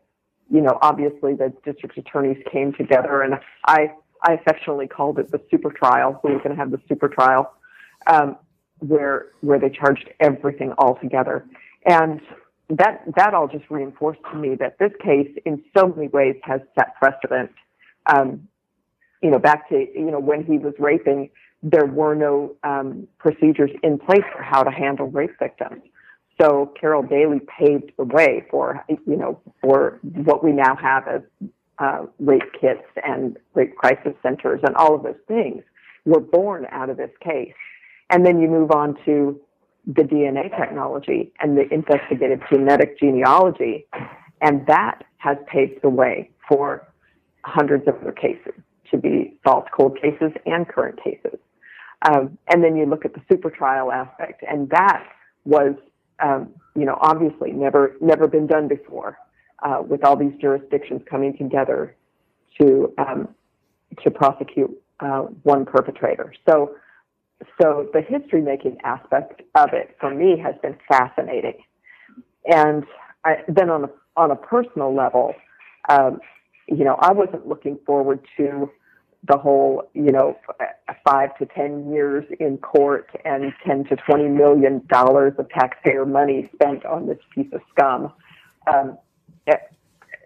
you 0.50 0.60
know 0.60 0.78
obviously 0.82 1.34
the 1.34 1.52
district 1.64 1.96
attorneys 1.98 2.42
came 2.50 2.72
together 2.72 3.22
and 3.22 3.34
I 3.66 3.92
I 4.22 4.34
affectionately 4.34 4.86
called 4.86 5.18
it 5.18 5.30
the 5.30 5.40
super 5.50 5.70
trial. 5.70 6.20
We 6.24 6.32
were 6.32 6.38
going 6.38 6.50
to 6.50 6.56
have 6.56 6.70
the 6.70 6.80
super 6.88 7.08
trial 7.08 7.52
um, 8.06 8.36
where 8.78 9.26
where 9.40 9.58
they 9.58 9.70
charged 9.70 10.08
everything 10.20 10.72
all 10.78 10.96
together 10.96 11.46
and 11.86 12.20
that 12.68 13.02
that 13.16 13.32
all 13.34 13.48
just 13.48 13.64
reinforced 13.70 14.20
to 14.30 14.36
me 14.36 14.54
that 14.54 14.78
this 14.78 14.92
case 15.02 15.30
in 15.44 15.62
so 15.76 15.88
many 15.88 16.08
ways 16.08 16.36
has 16.42 16.60
set 16.76 16.94
precedent 16.96 17.50
um, 18.06 18.48
you 19.22 19.30
know, 19.30 19.38
back 19.38 19.68
to, 19.68 19.86
you 19.94 20.10
know, 20.10 20.20
when 20.20 20.44
he 20.44 20.58
was 20.58 20.74
raping, 20.78 21.30
there 21.62 21.86
were 21.86 22.14
no 22.14 22.54
um, 22.62 23.08
procedures 23.18 23.70
in 23.82 23.98
place 23.98 24.22
for 24.32 24.42
how 24.42 24.62
to 24.62 24.70
handle 24.70 25.06
rape 25.10 25.36
victims. 25.38 25.82
So 26.40 26.72
Carol 26.78 27.02
Daly 27.02 27.40
paved 27.58 27.92
the 27.96 28.04
way 28.04 28.44
for, 28.50 28.84
you 28.88 29.16
know, 29.16 29.40
for 29.62 29.98
what 30.02 30.44
we 30.44 30.52
now 30.52 30.76
have 30.76 31.08
as 31.08 31.22
uh, 31.78 32.06
rape 32.18 32.52
kits 32.60 32.84
and 33.02 33.38
rape 33.54 33.74
crisis 33.76 34.12
centers 34.22 34.60
and 34.62 34.76
all 34.76 34.94
of 34.94 35.02
those 35.02 35.16
things 35.26 35.62
were 36.04 36.20
born 36.20 36.66
out 36.70 36.90
of 36.90 36.98
this 36.98 37.10
case. 37.20 37.54
And 38.10 38.24
then 38.24 38.40
you 38.40 38.48
move 38.48 38.70
on 38.70 38.96
to 39.04 39.40
the 39.86 40.02
DNA 40.02 40.56
technology 40.56 41.32
and 41.40 41.56
the 41.56 41.72
investigative 41.72 42.40
genetic 42.50 42.98
genealogy, 42.98 43.86
and 44.40 44.66
that 44.66 45.04
has 45.18 45.36
paved 45.46 45.80
the 45.82 45.88
way 45.88 46.30
for 46.48 46.86
hundreds 47.44 47.86
of 47.86 47.94
other 48.00 48.12
cases 48.12 48.52
to 48.90 48.98
be 48.98 49.36
solved, 49.46 49.68
cold 49.76 49.98
cases 50.00 50.32
and 50.46 50.68
current 50.68 51.02
cases. 51.02 51.38
Um, 52.08 52.38
and 52.48 52.62
then 52.62 52.76
you 52.76 52.86
look 52.86 53.04
at 53.04 53.14
the 53.14 53.22
super 53.30 53.50
trial 53.50 53.90
aspect, 53.90 54.44
and 54.48 54.68
that 54.70 55.04
was, 55.44 55.74
um, 56.22 56.50
you 56.74 56.84
know, 56.84 56.98
obviously 57.00 57.52
never 57.52 57.96
never 58.00 58.28
been 58.28 58.46
done 58.46 58.68
before, 58.68 59.18
uh, 59.62 59.82
with 59.86 60.04
all 60.04 60.16
these 60.16 60.34
jurisdictions 60.40 61.00
coming 61.08 61.36
together 61.36 61.96
to 62.60 62.92
um, 62.98 63.28
to 64.04 64.10
prosecute 64.10 64.70
uh, 65.00 65.22
one 65.42 65.64
perpetrator. 65.64 66.32
So, 66.48 66.76
so 67.60 67.88
the 67.92 68.00
history 68.00 68.40
making 68.40 68.78
aspect 68.84 69.42
of 69.54 69.70
it 69.72 69.96
for 70.00 70.14
me 70.14 70.38
has 70.38 70.54
been 70.62 70.76
fascinating. 70.88 71.58
And 72.46 72.84
I, 73.24 73.38
then 73.48 73.70
on 73.70 73.84
a 73.84 73.90
on 74.16 74.30
a 74.30 74.36
personal 74.36 74.94
level, 74.94 75.34
um, 75.90 76.20
you 76.68 76.84
know, 76.84 76.96
I 77.00 77.12
wasn't 77.12 77.46
looking 77.46 77.78
forward 77.84 78.26
to 78.38 78.70
the 79.28 79.36
whole, 79.36 79.82
you 79.92 80.12
know, 80.12 80.38
five 81.04 81.36
to 81.38 81.46
10 81.46 81.92
years 81.92 82.24
in 82.38 82.58
court 82.58 83.10
and 83.24 83.52
10 83.66 83.84
to 83.86 83.96
20 83.96 84.28
million 84.28 84.82
dollars 84.88 85.34
of 85.38 85.48
taxpayer 85.50 86.06
money 86.06 86.48
spent 86.54 86.84
on 86.86 87.06
this 87.06 87.18
piece 87.34 87.52
of 87.52 87.60
scum. 87.70 88.12
Um, 88.72 88.98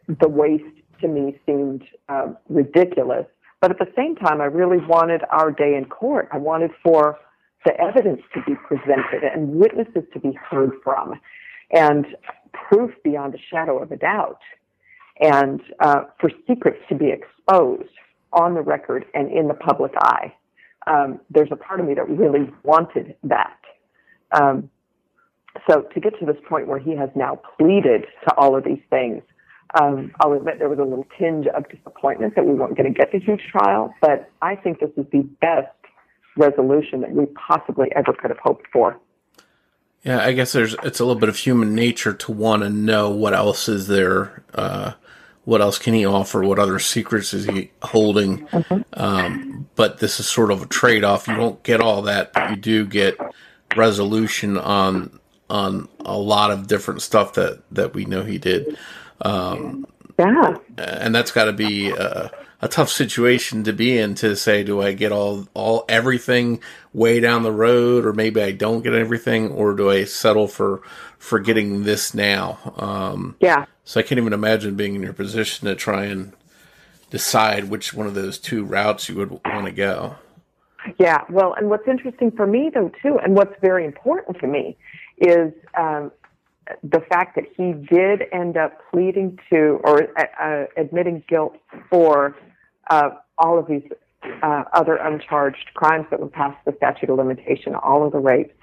the 0.09 0.29
waste 0.29 0.65
to 1.01 1.09
me 1.09 1.39
seemed 1.47 1.85
um, 2.09 2.37
ridiculous. 2.49 3.27
But 3.61 3.71
at 3.71 3.79
the 3.79 3.93
same 3.97 4.17
time, 4.17 4.41
I 4.41 4.47
really 4.47 4.79
wanted 4.87 5.23
our 5.31 5.51
day 5.51 5.75
in 5.77 5.85
court. 5.87 6.29
I 6.33 6.39
wanted 6.39 6.71
for 6.83 7.19
the 7.65 7.79
evidence 7.81 8.23
to 8.35 8.43
be 8.47 8.55
presented 8.55 9.23
and 9.23 9.51
witnesses 9.57 10.05
to 10.15 10.21
be 10.21 10.33
heard 10.33 10.73
from 10.83 11.21
and 11.71 12.07
proof 12.53 12.91
beyond 13.05 13.35
a 13.35 13.39
shadow 13.51 13.79
of 13.83 13.93
a 13.93 13.97
doubt. 13.97 14.41
and 15.21 15.61
uh, 15.81 16.05
for 16.19 16.31
secrets 16.49 16.79
to 16.89 16.95
be 16.95 17.11
exposed 17.11 17.91
on 18.33 18.55
the 18.55 18.63
record 18.63 19.05
and 19.15 19.31
in 19.31 19.49
the 19.49 19.55
public 19.55 19.93
eye. 19.99 20.33
Um, 20.87 21.21
there's 21.31 21.51
a 21.53 21.57
part 21.57 21.81
of 21.81 21.87
me 21.87 21.95
that 21.95 22.09
really 22.09 22.51
wanted 22.63 23.15
that. 23.25 23.59
Um, 24.33 24.71
so 25.69 25.83
to 25.83 26.01
get 26.01 26.19
to 26.21 26.27
this 26.27 26.37
point 26.49 26.69
where 26.69 26.79
he 26.79 26.97
has 26.97 27.11
now 27.15 27.41
pleaded 27.59 28.07
to 28.27 28.35
all 28.37 28.57
of 28.57 28.65
these 28.65 28.81
things, 28.89 29.23
um, 29.79 30.13
I'll 30.21 30.33
admit 30.33 30.59
there 30.59 30.69
was 30.69 30.79
a 30.79 30.85
little 30.85 31.07
tinge 31.19 31.47
of 31.47 31.69
disappointment 31.69 32.35
that 32.35 32.45
we 32.45 32.55
weren't 32.55 32.77
going 32.77 32.93
to 32.93 32.99
get 32.99 33.13
the 33.13 33.21
huge 33.21 33.43
trial, 33.51 33.95
but 34.01 34.31
I 34.43 34.57
think 34.57 34.81
this 34.81 34.91
is 34.97 35.07
the 35.13 35.23
best 35.41 35.69
resolution 36.37 37.01
that 37.03 37.13
we 37.13 37.27
possibly 37.27 37.89
ever 37.95 38.13
could 38.13 38.31
have 38.31 38.39
hoped 38.39 38.67
for. 38.73 38.99
Yeah, 40.03 40.25
I 40.25 40.33
guess 40.33 40.53
there's 40.53 40.75
it's 40.83 40.99
a 40.99 41.05
little 41.05 41.21
bit 41.21 41.29
of 41.29 41.37
human 41.37 41.75
nature 41.75 42.15
to 42.15 42.33
want 42.33 42.63
to 42.63 42.71
know 42.71 43.11
what 43.11 43.35
else 43.35 43.69
is 43.69 43.87
there, 43.87 44.43
uh, 44.55 44.93
what 45.45 45.61
else 45.61 45.79
can 45.79 45.93
he 45.93 46.07
offer, 46.07 46.43
what 46.43 46.59
other 46.59 46.79
secrets 46.79 47.35
is 47.35 47.45
he 47.45 47.71
holding. 47.83 48.47
Mm-hmm. 48.47 48.81
Um, 48.95 49.69
but 49.75 49.99
this 49.99 50.19
is 50.19 50.27
sort 50.27 50.51
of 50.51 50.63
a 50.63 50.67
trade 50.67 51.05
off. 51.05 51.29
You 51.29 51.37
don't 51.37 51.63
get 51.63 51.81
all 51.81 52.03
that, 52.03 52.33
but 52.33 52.51
you 52.51 52.57
do 52.57 52.87
get 52.87 53.19
resolution 53.77 54.57
on 54.57 55.21
on 55.51 55.89
a 56.01 56.17
lot 56.17 56.51
of 56.51 56.67
different 56.67 57.03
stuff 57.03 57.35
that 57.35 57.63
that 57.71 57.93
we 57.93 58.07
know 58.07 58.25
he 58.25 58.39
did. 58.39 58.79
Um, 59.23 59.87
yeah, 60.19 60.57
and 60.79 61.15
that's 61.15 61.33
got 61.33 61.45
to 61.45 61.53
be. 61.53 61.93
Uh, 61.93 62.29
a 62.63 62.69
tough 62.69 62.91
situation 62.91 63.65
to 63.65 63.73
be 63.73 63.97
in 63.97 64.15
to 64.17 64.37
say, 64.37 64.63
do 64.63 64.83
I 64.83 64.93
get 64.93 65.13
all 65.13 65.49
all 65.55 65.85
everything 65.89 66.61
way 66.93 67.21
down 67.21 67.43
the 67.43 67.53
road, 67.53 68.05
or 68.05 68.13
maybe 68.13 68.43
I 68.43 68.53
don't 68.53 68.83
get 68.83 68.95
everything, 68.95 69.51
or 69.51 69.75
do 69.75 69.91
I 69.91 70.05
settle 70.05 70.47
for 70.47 70.83
for 71.19 71.39
getting 71.39 71.85
this 71.85 72.15
now? 72.15 72.59
Um, 72.77 73.37
yeah. 73.41 73.65
So 73.85 74.01
I 74.01 74.03
can't 74.03 74.19
even 74.19 74.33
imagine 74.33 74.77
being 74.77 74.95
in 74.95 75.03
your 75.03 75.13
position 75.13 75.69
to 75.69 75.75
try 75.75 76.05
and 76.05 76.33
decide 77.11 77.71
which 77.71 77.95
one 77.95 78.07
of 78.07 78.15
those 78.15 78.39
two 78.39 78.65
routes 78.65 79.09
you 79.09 79.17
would 79.17 79.31
want 79.31 79.67
to 79.67 79.73
go. 79.73 80.17
Yeah. 80.99 81.25
Well, 81.29 81.55
and 81.55 81.69
what's 81.69 81.89
interesting 81.89 82.31
for 82.31 82.47
me 82.47 82.71
though 82.73 82.91
too, 83.03 83.19
and 83.19 83.35
what's 83.35 83.59
very 83.61 83.87
important 83.87 84.39
to 84.41 84.47
me, 84.47 84.77
is 85.19 85.53
um, 85.79 86.13
the 86.83 87.01
fact 87.01 87.37
that 87.37 87.45
he 87.57 87.73
did 87.73 88.23
end 88.33 88.57
up 88.57 88.81
pleading 88.91 89.39
to 89.51 89.81
or 89.85 90.09
uh, 90.19 90.25
uh 90.41 90.65
admitting 90.77 91.23
guilt 91.29 91.57
for 91.89 92.37
uh, 92.91 93.11
all 93.39 93.59
of 93.59 93.67
these 93.67 93.83
uh, 94.43 94.65
other 94.73 94.97
uncharged 94.97 95.71
crimes 95.75 96.07
that 96.11 96.21
were 96.21 96.29
past 96.29 96.57
the 96.65 96.75
statute 96.77 97.11
of 97.11 97.17
limitation, 97.17 97.75
all 97.75 98.05
of 98.07 98.13
the 98.13 98.19
rapes. 98.19 98.55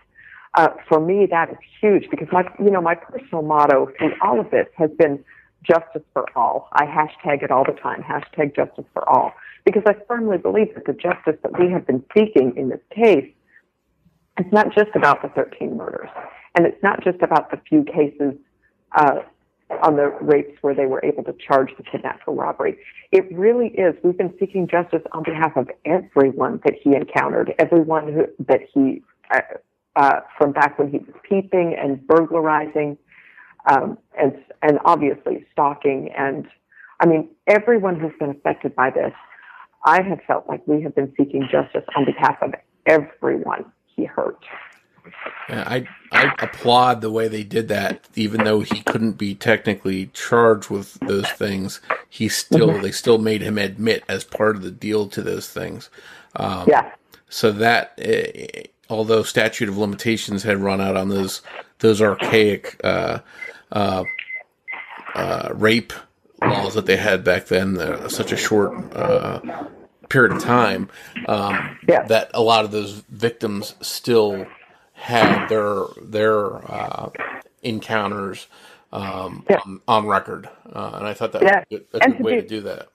Uh, 0.53 0.69
for 0.87 0.99
me, 0.99 1.27
that 1.29 1.49
is 1.49 1.57
huge 1.81 2.09
because 2.09 2.27
my, 2.31 2.43
you 2.59 2.71
know, 2.71 2.81
my 2.81 2.95
personal 2.95 3.41
motto 3.41 3.87
through 3.97 4.13
all 4.21 4.39
of 4.39 4.49
this 4.51 4.67
has 4.75 4.89
been 4.97 5.23
justice 5.63 6.03
for 6.13 6.25
all. 6.35 6.69
I 6.73 6.85
hashtag 6.85 7.43
it 7.43 7.51
all 7.51 7.63
the 7.63 7.79
time, 7.79 8.01
hashtag 8.01 8.55
justice 8.55 8.85
for 8.93 9.07
all, 9.07 9.33
because 9.65 9.83
I 9.85 9.95
firmly 10.07 10.37
believe 10.37 10.73
that 10.75 10.85
the 10.85 10.93
justice 10.93 11.35
that 11.43 11.59
we 11.59 11.71
have 11.71 11.85
been 11.85 12.03
seeking 12.15 12.53
in 12.55 12.69
this 12.69 12.79
case, 12.91 13.29
it's 14.37 14.51
not 14.51 14.73
just 14.73 14.95
about 14.95 15.21
the 15.21 15.29
13 15.29 15.75
murders, 15.75 16.09
and 16.57 16.65
it's 16.65 16.81
not 16.81 17.03
just 17.03 17.21
about 17.21 17.51
the 17.51 17.61
few 17.69 17.83
cases 17.83 18.33
uh, 18.97 19.19
on 19.83 19.95
the 19.95 20.07
rapes 20.21 20.57
where 20.61 20.73
they 20.73 20.87
were 20.87 21.03
able 21.05 21.23
to 21.23 21.33
charge 21.33 21.69
the 21.77 21.83
kidnap 21.83 22.19
for 22.25 22.33
robbery. 22.33 22.79
It 23.11 23.25
really 23.31 23.67
is. 23.67 23.93
We've 24.03 24.17
been 24.17 24.33
seeking 24.39 24.67
justice 24.67 25.03
on 25.11 25.21
behalf 25.21 25.55
of 25.55 25.69
everyone 25.85 26.59
that 26.65 26.73
he 26.81 26.95
encountered, 26.95 27.53
everyone 27.59 28.11
who, 28.11 28.25
that 28.47 28.61
he, 28.73 29.03
uh, 29.31 29.41
uh, 29.95 30.21
from 30.35 30.51
back 30.51 30.79
when 30.79 30.89
he 30.89 30.97
was 30.97 31.13
peeping 31.29 31.75
and 31.79 32.05
burglarizing, 32.07 32.97
um, 33.69 33.99
and 34.19 34.33
and 34.63 34.79
obviously 34.85 35.45
stalking, 35.51 36.09
and 36.17 36.47
I 36.99 37.05
mean 37.05 37.29
everyone 37.45 37.99
who's 37.99 38.13
been 38.19 38.29
affected 38.29 38.75
by 38.75 38.89
this. 38.89 39.13
I 39.85 40.01
have 40.01 40.19
felt 40.25 40.47
like 40.47 40.65
we 40.65 40.81
have 40.83 40.95
been 40.95 41.13
seeking 41.17 41.47
justice 41.51 41.83
on 41.95 42.05
behalf 42.05 42.37
of 42.41 42.53
everyone 42.87 43.65
he 43.95 44.05
hurt. 44.05 44.43
Yeah, 45.49 45.63
I 45.65 45.87
I 46.11 46.33
applaud 46.39 47.01
the 47.01 47.11
way 47.11 47.27
they 47.27 47.43
did 47.43 47.67
that. 47.69 48.07
Even 48.15 48.43
though 48.43 48.61
he 48.61 48.81
couldn't 48.81 49.13
be 49.13 49.35
technically 49.35 50.07
charged 50.13 50.69
with 50.69 50.93
those 51.01 51.29
things, 51.31 51.81
he 52.09 52.29
still 52.29 52.69
mm-hmm. 52.69 52.81
they 52.81 52.91
still 52.91 53.17
made 53.17 53.41
him 53.41 53.57
admit 53.57 54.03
as 54.07 54.23
part 54.23 54.55
of 54.55 54.61
the 54.61 54.71
deal 54.71 55.07
to 55.09 55.21
those 55.21 55.49
things. 55.49 55.89
Um, 56.35 56.67
yeah. 56.67 56.91
So 57.29 57.51
that, 57.53 57.99
uh, 57.99 58.67
although 58.89 59.23
statute 59.23 59.69
of 59.69 59.77
limitations 59.77 60.43
had 60.43 60.57
run 60.57 60.81
out 60.81 60.95
on 60.95 61.09
those 61.09 61.41
those 61.79 62.01
archaic 62.01 62.79
uh, 62.83 63.19
uh, 63.71 64.03
uh 65.15 65.49
rape 65.53 65.93
laws 66.41 66.75
that 66.75 66.85
they 66.85 66.97
had 66.97 67.23
back 67.23 67.47
then, 67.47 67.77
uh, 67.77 68.07
such 68.07 68.31
a 68.31 68.37
short 68.37 68.73
uh, 68.95 69.39
period 70.09 70.35
of 70.35 70.41
time, 70.41 70.89
um, 71.27 71.77
yeah. 71.87 72.03
that 72.03 72.29
a 72.33 72.41
lot 72.41 72.63
of 72.63 72.71
those 72.71 73.03
victims 73.09 73.75
still 73.81 74.45
had 74.97 75.47
their 75.47 75.85
their 76.01 76.55
uh, 76.71 77.09
encounters 77.61 78.47
um, 78.91 79.45
yeah. 79.49 79.59
on, 79.65 79.81
on, 79.87 80.07
record, 80.07 80.49
uh, 80.73 80.91
and 80.95 81.07
I 81.07 81.13
thought 81.13 81.31
that 81.33 81.43
yeah. 81.43 81.59
was 81.59 81.65
a 81.69 81.75
good, 81.75 81.85
a 81.93 82.09
good 82.09 82.19
way 82.21 82.35
be, 82.35 82.41
to 82.41 82.47
do 82.47 82.61
that. 82.61 82.89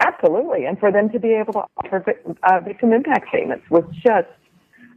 Absolutely, 0.00 0.64
and 0.64 0.78
for 0.78 0.90
them 0.90 1.10
to 1.10 1.18
be 1.18 1.32
able 1.32 1.52
to 1.54 1.64
offer 1.78 2.04
uh, 2.42 2.60
victim 2.60 2.92
impact 2.92 3.28
statements 3.28 3.68
was 3.70 3.84
just, 3.94 4.28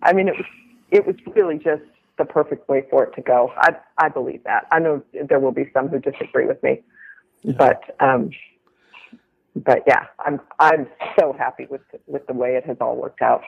I 0.02 0.14
mean, 0.14 0.28
it 0.28 0.36
was 0.38 0.46
it 0.92 1.06
was 1.06 1.16
really 1.36 1.58
just 1.58 1.84
the 2.18 2.26
perfect 2.26 2.68
way 2.70 2.86
for 2.90 3.04
it 3.04 3.16
to 3.16 3.22
go. 3.22 3.52
I 3.58 3.76
I 3.98 4.10
believe 4.10 4.44
that. 4.46 4.68
I 4.72 4.80
know 4.80 5.04
there 5.28 5.40
will 5.40 5.52
be 5.52 5.70
some 5.74 5.90
who 5.90 6.00
disagree 6.00 6.46
with 6.46 6.62
me, 6.64 6.82
yeah. 7.42 7.54
but 7.58 7.96
um, 8.00 8.32
but 9.56 9.84
yeah, 9.88 10.08
I'm 10.20 10.40
I'm 10.60 10.88
so 11.20 11.34
happy 11.34 11.68
with 11.70 11.82
with 12.08 12.26
the 12.28 12.34
way 12.34 12.56
it 12.56 12.66
has 12.66 12.78
all 12.82 12.96
worked 12.96 13.22
out. 13.22 13.44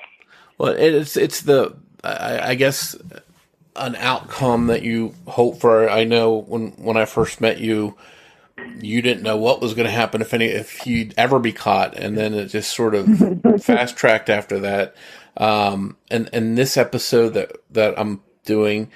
Well, 0.57 0.73
it's 0.73 1.17
it's 1.17 1.41
the 1.41 1.75
I, 2.03 2.51
I 2.51 2.55
guess 2.55 2.95
an 3.75 3.95
outcome 3.95 4.67
that 4.67 4.83
you 4.83 5.13
hope 5.27 5.59
for. 5.59 5.89
I 5.89 6.03
know 6.03 6.37
when 6.37 6.71
when 6.71 6.97
I 6.97 7.05
first 7.05 7.41
met 7.41 7.59
you, 7.59 7.95
you 8.79 9.01
didn't 9.01 9.23
know 9.23 9.37
what 9.37 9.61
was 9.61 9.73
going 9.73 9.85
to 9.85 9.91
happen 9.91 10.21
if 10.21 10.33
any 10.33 10.45
if 10.45 10.79
he'd 10.79 11.13
ever 11.17 11.39
be 11.39 11.53
caught, 11.53 11.95
and 11.95 12.17
then 12.17 12.33
it 12.33 12.47
just 12.47 12.75
sort 12.75 12.95
of 12.95 13.07
fast 13.63 13.95
tracked 13.95 14.29
after 14.29 14.59
that. 14.59 14.95
Um, 15.37 15.97
and 16.09 16.29
and 16.33 16.57
this 16.57 16.77
episode 16.77 17.29
that 17.29 17.57
that 17.71 17.97
I'm 17.99 18.21
doing, 18.45 18.91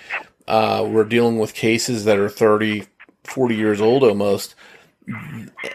uh, 0.47 0.85
we're 0.87 1.05
dealing 1.05 1.39
with 1.39 1.53
cases 1.53 2.05
that 2.05 2.17
are 2.17 2.29
30, 2.29 2.85
40 3.23 3.55
years 3.55 3.79
old 3.79 4.03
almost 4.03 4.55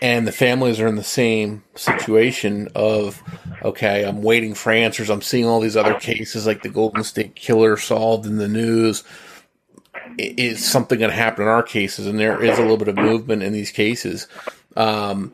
and 0.02 0.26
the 0.26 0.32
families 0.32 0.80
are 0.80 0.88
in 0.88 0.96
the 0.96 1.04
same 1.04 1.62
situation 1.76 2.68
of 2.74 3.22
okay 3.62 4.04
i'm 4.04 4.22
waiting 4.22 4.54
for 4.54 4.72
answers. 4.72 5.10
I'm 5.10 5.22
seeing 5.22 5.46
all 5.46 5.60
these 5.60 5.76
other 5.76 5.94
cases 5.94 6.46
like 6.46 6.62
the 6.62 6.68
golden 6.68 7.04
state 7.04 7.34
killer 7.34 7.76
solved 7.76 8.26
in 8.26 8.38
the 8.38 8.48
news. 8.48 9.04
Is 10.18 10.64
something 10.64 10.98
going 10.98 11.10
to 11.10 11.16
happen 11.16 11.42
in 11.42 11.48
our 11.48 11.62
cases? 11.62 12.06
And 12.06 12.18
there 12.18 12.42
is 12.42 12.58
a 12.58 12.62
little 12.62 12.76
bit 12.76 12.88
of 12.88 12.96
movement 12.96 13.42
in 13.42 13.52
these 13.52 13.70
cases. 13.70 14.26
Um, 14.76 15.32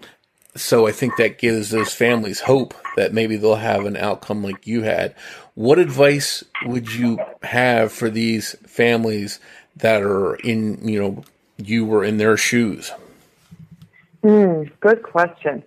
so 0.55 0.87
i 0.87 0.93
think 0.93 1.17
that 1.17 1.37
gives 1.37 1.69
those 1.69 1.93
families 1.93 2.41
hope 2.41 2.73
that 2.97 3.13
maybe 3.13 3.37
they'll 3.37 3.57
have 3.57 3.85
an 3.85 3.97
outcome 3.97 4.43
like 4.43 4.67
you 4.67 4.83
had. 4.83 5.15
What 5.55 5.79
advice 5.79 6.43
would 6.65 6.95
you 6.95 7.19
have 7.43 7.93
for 7.93 8.09
these 8.09 8.57
families 8.67 9.39
that 9.77 10.03
are 10.03 10.37
in 10.37 10.87
you 10.87 11.01
know 11.01 11.25
you 11.59 11.85
were 11.85 12.05
in 12.05 12.17
their 12.17 12.37
shoes 12.37 12.91
Mm, 14.25 14.71
good 14.81 15.03
question. 15.03 15.63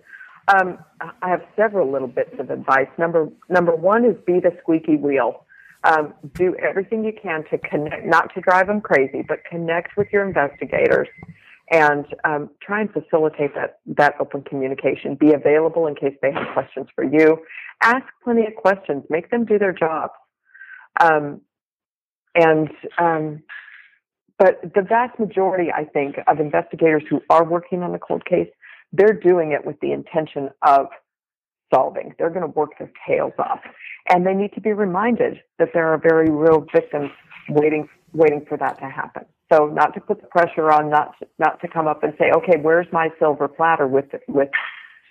Um, 0.48 0.78
I 1.00 1.28
have 1.28 1.42
several 1.56 1.90
little 1.90 2.08
bits 2.08 2.34
of 2.38 2.50
advice. 2.50 2.88
Number 2.98 3.28
number 3.48 3.74
one 3.74 4.04
is 4.04 4.16
be 4.26 4.40
the 4.40 4.56
squeaky 4.60 4.96
wheel. 4.96 5.46
Um, 5.84 6.12
do 6.34 6.54
everything 6.56 7.04
you 7.04 7.12
can 7.12 7.44
to 7.50 7.58
connect, 7.58 8.04
not 8.04 8.34
to 8.34 8.40
drive 8.40 8.66
them 8.66 8.80
crazy, 8.80 9.24
but 9.26 9.38
connect 9.48 9.96
with 9.96 10.08
your 10.12 10.26
investigators 10.26 11.08
and 11.70 12.04
um, 12.24 12.50
try 12.60 12.80
and 12.80 12.90
facilitate 12.92 13.54
that 13.54 13.78
that 13.86 14.14
open 14.20 14.42
communication. 14.42 15.14
Be 15.14 15.32
available 15.32 15.86
in 15.86 15.94
case 15.94 16.16
they 16.20 16.32
have 16.32 16.48
questions 16.52 16.88
for 16.94 17.04
you. 17.04 17.38
Ask 17.82 18.04
plenty 18.24 18.46
of 18.46 18.54
questions. 18.56 19.04
Make 19.08 19.30
them 19.30 19.44
do 19.44 19.58
their 19.58 19.72
jobs. 19.72 20.12
Um, 21.00 21.40
and 22.34 22.70
um, 22.98 23.42
but 24.40 24.62
the 24.74 24.80
vast 24.80 25.18
majority, 25.18 25.70
I 25.70 25.84
think, 25.84 26.16
of 26.26 26.40
investigators 26.40 27.02
who 27.10 27.20
are 27.28 27.44
working 27.44 27.82
on 27.82 27.92
the 27.92 27.98
cold 27.98 28.24
case, 28.24 28.48
they're 28.90 29.12
doing 29.12 29.52
it 29.52 29.66
with 29.66 29.78
the 29.80 29.92
intention 29.92 30.48
of 30.66 30.86
solving. 31.72 32.14
They're 32.18 32.30
going 32.30 32.40
to 32.40 32.46
work 32.46 32.70
their 32.78 32.90
tails 33.06 33.34
off. 33.38 33.60
And 34.08 34.26
they 34.26 34.32
need 34.32 34.54
to 34.54 34.60
be 34.62 34.72
reminded 34.72 35.40
that 35.58 35.68
there 35.74 35.92
are 35.92 35.98
very 35.98 36.30
real 36.30 36.66
victims 36.72 37.10
waiting 37.50 37.86
waiting 38.12 38.44
for 38.48 38.56
that 38.56 38.78
to 38.78 38.86
happen. 38.86 39.24
So 39.52 39.66
not 39.66 39.92
to 39.94 40.00
put 40.00 40.20
the 40.22 40.26
pressure 40.26 40.72
on, 40.72 40.90
not 40.90 41.18
to, 41.18 41.28
not 41.38 41.60
to 41.60 41.68
come 41.68 41.86
up 41.86 42.02
and 42.02 42.12
say, 42.18 42.32
okay, 42.36 42.58
where's 42.60 42.86
my 42.92 43.10
silver 43.18 43.46
platter 43.46 43.86
with 43.86 44.06
with 44.26 44.48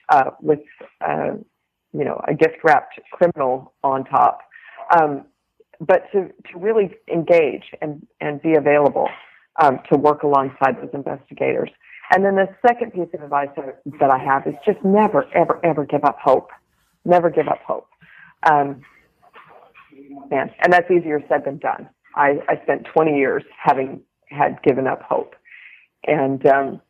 uh, 0.10 0.32
with 0.42 0.60
uh, 1.08 1.36
you 1.94 2.04
know 2.04 2.20
a 2.28 2.34
gift 2.34 2.58
wrapped 2.64 3.00
criminal 3.14 3.74
on 3.84 4.06
top. 4.06 4.40
Um, 5.00 5.26
but 5.80 6.04
to, 6.12 6.28
to 6.52 6.58
really 6.58 6.96
engage 7.12 7.64
and, 7.82 8.06
and 8.20 8.42
be 8.42 8.56
available 8.56 9.08
um, 9.62 9.80
to 9.92 9.98
work 9.98 10.24
alongside 10.24 10.78
those 10.78 10.90
investigators. 10.94 11.70
And 12.14 12.26
then 12.26 12.36
the 12.36 12.48
second 12.66 12.92
piece 12.92 13.10
of 13.14 13.22
advice 13.22 13.50
that 14.00 14.10
I 14.10 14.18
have 14.18 14.48
is 14.48 14.56
just 14.66 14.84
never, 14.84 15.26
ever, 15.36 15.64
ever 15.64 15.86
give 15.86 16.04
up 16.04 16.18
hope. 16.24 16.50
Never 17.06 17.30
give 17.30 17.48
up 17.48 17.62
hope. 17.66 17.88
Um, 18.50 18.82
man, 20.30 20.52
and 20.62 20.74
that's 20.74 20.90
easier 20.90 21.24
said 21.30 21.46
than 21.46 21.60
done. 21.60 21.90
I, 22.16 22.40
I 22.50 22.62
spent 22.64 22.88
20 22.94 23.16
years 23.16 23.44
having 23.64 24.02
had 24.30 24.62
given 24.64 24.88
up 24.88 25.04
hope. 25.04 25.36
And, 26.06 26.46
um, 26.48 26.82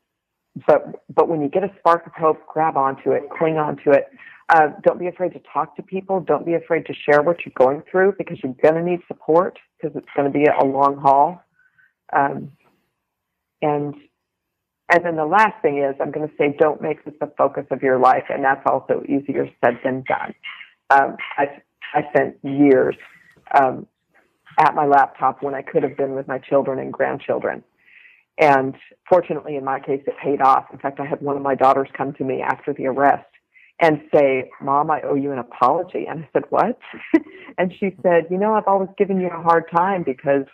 but, 0.68 1.04
but 1.14 1.30
when 1.30 1.42
you 1.42 1.50
get 1.50 1.64
a 1.64 1.72
spark 1.80 2.06
of 2.06 2.14
hope, 2.14 2.38
grab 2.48 2.78
onto 2.78 3.12
it, 3.12 3.24
cling 3.38 3.58
onto 3.58 3.92
it. 3.92 4.08
Uh, 4.50 4.70
don't 4.82 5.00
be 5.00 5.08
afraid 5.08 5.32
to 5.34 5.42
talk 5.54 5.76
to 5.76 5.84
people. 5.84 6.20
Don't 6.20 6.46
be 6.46 6.56
afraid 6.56 6.86
to 6.88 6.94
share 6.94 7.22
what 7.22 7.38
you're 7.46 7.54
going 7.56 7.84
through 7.90 8.16
because 8.18 8.38
you're 8.44 8.56
going 8.64 8.76
to 8.76 8.84
need 8.84 9.00
support 9.08 9.60
because 9.78 9.96
it's 9.96 10.08
going 10.16 10.32
to 10.32 10.38
be 10.38 10.46
a 10.46 10.66
long 10.66 10.98
haul. 10.98 11.44
Um, 12.12 12.52
and 13.62 13.94
and 14.92 15.06
then 15.06 15.18
the 15.18 15.26
last 15.26 15.62
thing 15.62 15.84
is, 15.84 15.96
I'm 16.02 16.10
going 16.10 16.28
to 16.28 16.34
say, 16.36 16.56
don't 16.58 16.82
make 16.82 17.06
this 17.06 17.14
the 17.20 17.32
focus 17.38 17.66
of 17.70 17.84
your 17.84 18.00
life, 18.00 18.24
and 18.30 18.44
that's 18.44 18.66
also 18.66 19.04
easier 19.08 19.48
said 19.64 19.80
than 19.84 20.04
done. 20.08 20.34
Um, 20.90 21.18
I 21.38 21.62
I 21.94 22.10
spent 22.10 22.38
years 22.44 22.96
um, 23.60 23.86
at 24.58 24.74
my 24.74 24.86
laptop 24.86 25.44
when 25.44 25.54
I 25.54 25.62
could 25.62 25.84
have 25.84 25.96
been 25.96 26.16
with 26.16 26.28
my 26.28 26.40
children 26.40 26.80
and 26.80 26.92
grandchildren, 26.92 27.64
and 28.40 28.76
fortunately, 29.08 29.56
in 29.56 29.66
my 29.66 29.80
case, 29.80 30.02
it 30.08 30.16
paid 30.24 30.42
off. 30.42 30.66
In 30.72 30.80
fact, 30.80 31.00
I 31.00 31.06
had 31.06 31.22
one 31.22 31.36
of 31.36 31.42
my 31.42 31.56
daughters 31.56 31.90
come 31.96 32.14
to 32.14 32.24
me 32.24 32.42
after 32.42 32.74
the 32.74 32.88
arrest 32.88 33.28
and 33.80 34.02
say, 34.14 34.50
Mom, 34.62 34.90
I 34.90 35.02
owe 35.02 35.16
you 35.16 35.32
an 35.32 35.40
apology. 35.40 36.06
And 36.10 36.24
I 36.24 36.30
said, 36.34 36.44
What? 36.50 36.80
and 37.58 37.74
she 37.80 37.96
said, 38.02 38.28
You 38.32 38.38
know, 38.38 38.54
I've 38.54 38.68
always 38.68 38.90
given 38.98 39.20
you 39.20 39.28
a 39.28 39.42
hard 39.42 39.66
time 39.70 40.04
because 40.04 40.46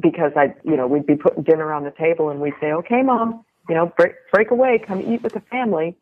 because 0.00 0.32
I, 0.36 0.54
you 0.64 0.76
know, 0.76 0.86
we'd 0.86 1.06
be 1.06 1.16
putting 1.16 1.42
dinner 1.42 1.72
on 1.72 1.84
the 1.84 1.90
table 1.90 2.30
and 2.30 2.40
we'd 2.40 2.54
say, 2.60 2.72
okay, 2.72 3.02
mom, 3.02 3.44
you 3.68 3.74
know, 3.74 3.92
break, 3.96 4.12
break 4.32 4.50
away, 4.50 4.82
come 4.84 5.00
eat 5.00 5.22
with 5.22 5.34
the 5.34 5.42
family. 5.50 5.96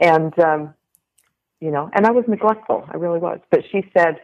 And, 0.00 0.36
um, 0.38 0.74
you 1.60 1.70
know, 1.70 1.90
and 1.92 2.06
I 2.06 2.10
was 2.10 2.24
neglectful. 2.26 2.88
I 2.90 2.96
really 2.96 3.18
was. 3.18 3.40
But 3.50 3.60
she 3.70 3.88
said, 3.96 4.20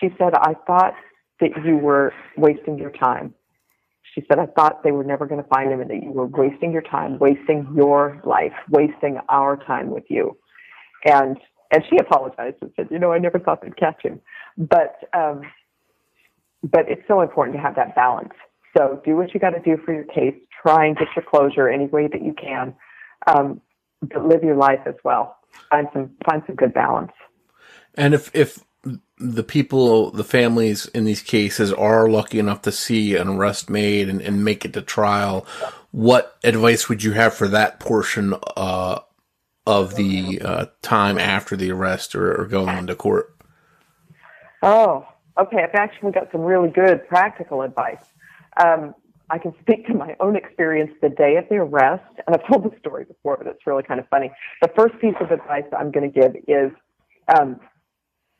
she 0.00 0.08
said, 0.18 0.34
I 0.34 0.54
thought 0.66 0.94
that 1.40 1.50
you 1.64 1.76
were 1.76 2.12
wasting 2.36 2.78
your 2.78 2.90
time. 2.90 3.34
She 4.14 4.22
said, 4.28 4.38
I 4.38 4.46
thought 4.46 4.84
they 4.84 4.92
were 4.92 5.04
never 5.04 5.26
going 5.26 5.42
to 5.42 5.48
find 5.48 5.72
him 5.72 5.80
and 5.80 5.90
that 5.90 6.02
you 6.02 6.12
were 6.12 6.26
wasting 6.26 6.72
your 6.72 6.82
time, 6.82 7.18
wasting 7.18 7.72
your 7.76 8.20
life, 8.24 8.52
wasting 8.70 9.18
our 9.28 9.56
time 9.56 9.90
with 9.90 10.04
you. 10.08 10.36
And, 11.04 11.36
and 11.72 11.82
she 11.90 11.98
apologized 11.98 12.56
and 12.60 12.70
said, 12.76 12.88
you 12.90 12.98
know, 12.98 13.12
I 13.12 13.18
never 13.18 13.38
thought 13.38 13.62
they'd 13.62 13.76
catch 13.76 14.02
him. 14.02 14.20
But, 14.56 14.96
um, 15.12 15.42
but 16.62 16.88
it's 16.88 17.02
so 17.08 17.20
important 17.20 17.56
to 17.56 17.62
have 17.62 17.74
that 17.74 17.96
balance 17.96 18.32
so 18.76 19.00
do 19.04 19.16
what 19.16 19.32
you 19.32 19.40
got 19.40 19.50
to 19.50 19.60
do 19.60 19.80
for 19.84 19.94
your 19.94 20.04
case. 20.04 20.34
Try 20.62 20.86
and 20.86 20.96
get 20.96 21.08
your 21.14 21.24
closure 21.24 21.68
any 21.68 21.86
way 21.86 22.08
that 22.08 22.22
you 22.22 22.34
can, 22.34 22.74
um, 23.26 23.60
but 24.02 24.26
live 24.26 24.42
your 24.42 24.56
life 24.56 24.80
as 24.86 24.94
well. 25.04 25.36
Find 25.70 25.86
some 25.92 26.10
find 26.28 26.42
some 26.46 26.56
good 26.56 26.74
balance. 26.74 27.12
And 27.94 28.14
if 28.14 28.34
if 28.34 28.64
the 29.18 29.42
people, 29.42 30.10
the 30.10 30.24
families 30.24 30.86
in 30.86 31.04
these 31.04 31.22
cases 31.22 31.72
are 31.72 32.08
lucky 32.08 32.38
enough 32.38 32.62
to 32.62 32.72
see 32.72 33.16
an 33.16 33.28
arrest 33.28 33.70
made 33.70 34.08
and, 34.08 34.20
and 34.20 34.44
make 34.44 34.64
it 34.64 34.72
to 34.72 34.82
trial, 34.82 35.46
what 35.92 36.36
advice 36.42 36.88
would 36.88 37.02
you 37.02 37.12
have 37.12 37.32
for 37.34 37.46
that 37.48 37.78
portion 37.78 38.34
uh, 38.56 39.00
of 39.66 39.94
the 39.94 40.40
uh, 40.42 40.66
time 40.82 41.18
after 41.18 41.56
the 41.56 41.70
arrest 41.70 42.14
or, 42.14 42.40
or 42.40 42.46
going 42.46 42.76
into 42.76 42.94
court? 42.94 43.34
Oh, 44.62 45.06
okay. 45.38 45.62
I've 45.62 45.74
actually 45.74 46.12
got 46.12 46.30
some 46.32 46.40
really 46.40 46.70
good 46.70 47.06
practical 47.08 47.62
advice. 47.62 48.04
Um, 48.56 48.94
I 49.30 49.38
can 49.38 49.54
speak 49.60 49.86
to 49.86 49.94
my 49.94 50.16
own 50.20 50.36
experience 50.36 50.92
the 51.00 51.08
day 51.08 51.36
of 51.36 51.48
the 51.48 51.56
arrest, 51.56 52.04
and 52.26 52.36
I've 52.36 52.46
told 52.46 52.70
the 52.70 52.78
story 52.78 53.04
before, 53.04 53.38
but 53.38 53.46
it's 53.46 53.66
really 53.66 53.82
kind 53.82 53.98
of 53.98 54.08
funny. 54.08 54.30
The 54.60 54.70
first 54.76 54.98
piece 55.00 55.14
of 55.20 55.30
advice 55.30 55.64
I'm 55.76 55.90
going 55.90 56.12
to 56.12 56.20
give 56.20 56.36
is 56.46 56.72
um, 57.34 57.58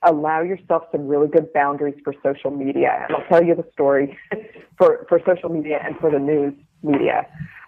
allow 0.04 0.42
yourself 0.42 0.84
some 0.92 1.06
really 1.06 1.28
good 1.28 1.52
boundaries 1.52 1.96
for 2.04 2.14
social 2.22 2.50
media. 2.50 3.06
And 3.06 3.16
I'll 3.16 3.26
tell 3.28 3.44
you 3.44 3.54
the 3.54 3.66
story 3.72 4.18
for, 4.78 5.06
for 5.08 5.20
social 5.26 5.48
media 5.48 5.80
and 5.84 5.96
for 5.98 6.10
the 6.10 6.18
news 6.18 6.54
media. 6.82 7.26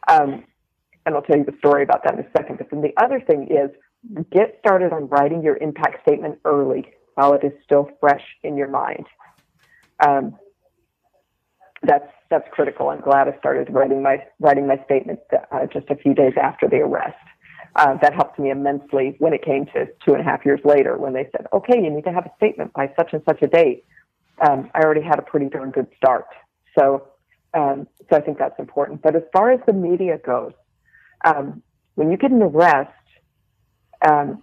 Um, 0.09 0.45
and 1.05 1.14
I'll 1.14 1.22
tell 1.22 1.37
you 1.37 1.45
the 1.45 1.57
story 1.59 1.82
about 1.82 2.03
that 2.05 2.14
in 2.14 2.20
a 2.20 2.30
second. 2.37 2.59
But 2.59 2.70
then 2.70 2.82
the 2.82 2.93
other 3.03 3.20
thing 3.20 3.49
is 3.51 3.70
get 4.32 4.57
started 4.61 4.93
on 4.93 5.09
writing 5.09 5.43
your 5.43 5.57
impact 5.57 6.03
statement 6.03 6.39
early 6.45 6.93
while 7.14 7.32
it 7.32 7.45
is 7.45 7.53
still 7.64 7.89
fresh 8.01 8.22
in 8.43 8.57
your 8.57 8.68
mind. 8.68 9.07
Um, 10.07 10.37
that's 11.82 12.11
that's 12.30 12.47
critical. 12.51 12.89
I'm 12.89 13.01
glad 13.01 13.28
I 13.28 13.39
started 13.39 13.68
writing 13.70 14.03
my 14.03 14.18
writing 14.41 14.66
my 14.66 14.82
statement 14.84 15.20
uh, 15.32 15.66
just 15.72 15.89
a 15.91 15.97
few 15.97 16.14
days 16.14 16.32
after 16.41 16.68
the 16.68 16.78
arrest. 16.78 17.16
Uh, 17.77 17.95
that 18.01 18.14
helped 18.14 18.39
me 18.39 18.49
immensely 18.49 19.16
when 19.18 19.35
it 19.35 19.45
came 19.45 19.66
to 19.66 19.87
two 20.03 20.12
and 20.12 20.20
a 20.20 20.24
half 20.24 20.47
years 20.47 20.61
later 20.64 20.97
when 20.97 21.12
they 21.12 21.29
said, 21.31 21.47
"Okay, 21.53 21.77
you 21.77 21.91
need 21.91 22.05
to 22.05 22.12
have 22.12 22.24
a 22.24 22.33
statement 22.37 22.72
by 22.72 22.91
such 22.97 23.12
and 23.12 23.22
such 23.29 23.43
a 23.43 23.47
date." 23.47 23.85
Um, 24.41 24.70
I 24.74 24.81
already 24.81 25.03
had 25.03 25.18
a 25.18 25.22
pretty 25.22 25.51
darn 25.51 25.72
good 25.72 25.87
start. 25.95 26.27
So, 26.79 27.07
um, 27.53 27.87
so 28.09 28.16
I 28.16 28.20
think 28.20 28.39
that's 28.39 28.59
important. 28.59 29.03
But 29.03 29.14
as 29.14 29.24
far 29.31 29.51
as 29.51 29.61
the 29.66 29.74
media 29.74 30.16
goes, 30.16 30.53
um, 31.24 31.62
when 31.97 32.11
you 32.11 32.16
get 32.16 32.31
an 32.31 32.43
arrest, 32.43 32.93
um, 34.09 34.43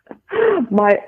my 0.70 0.98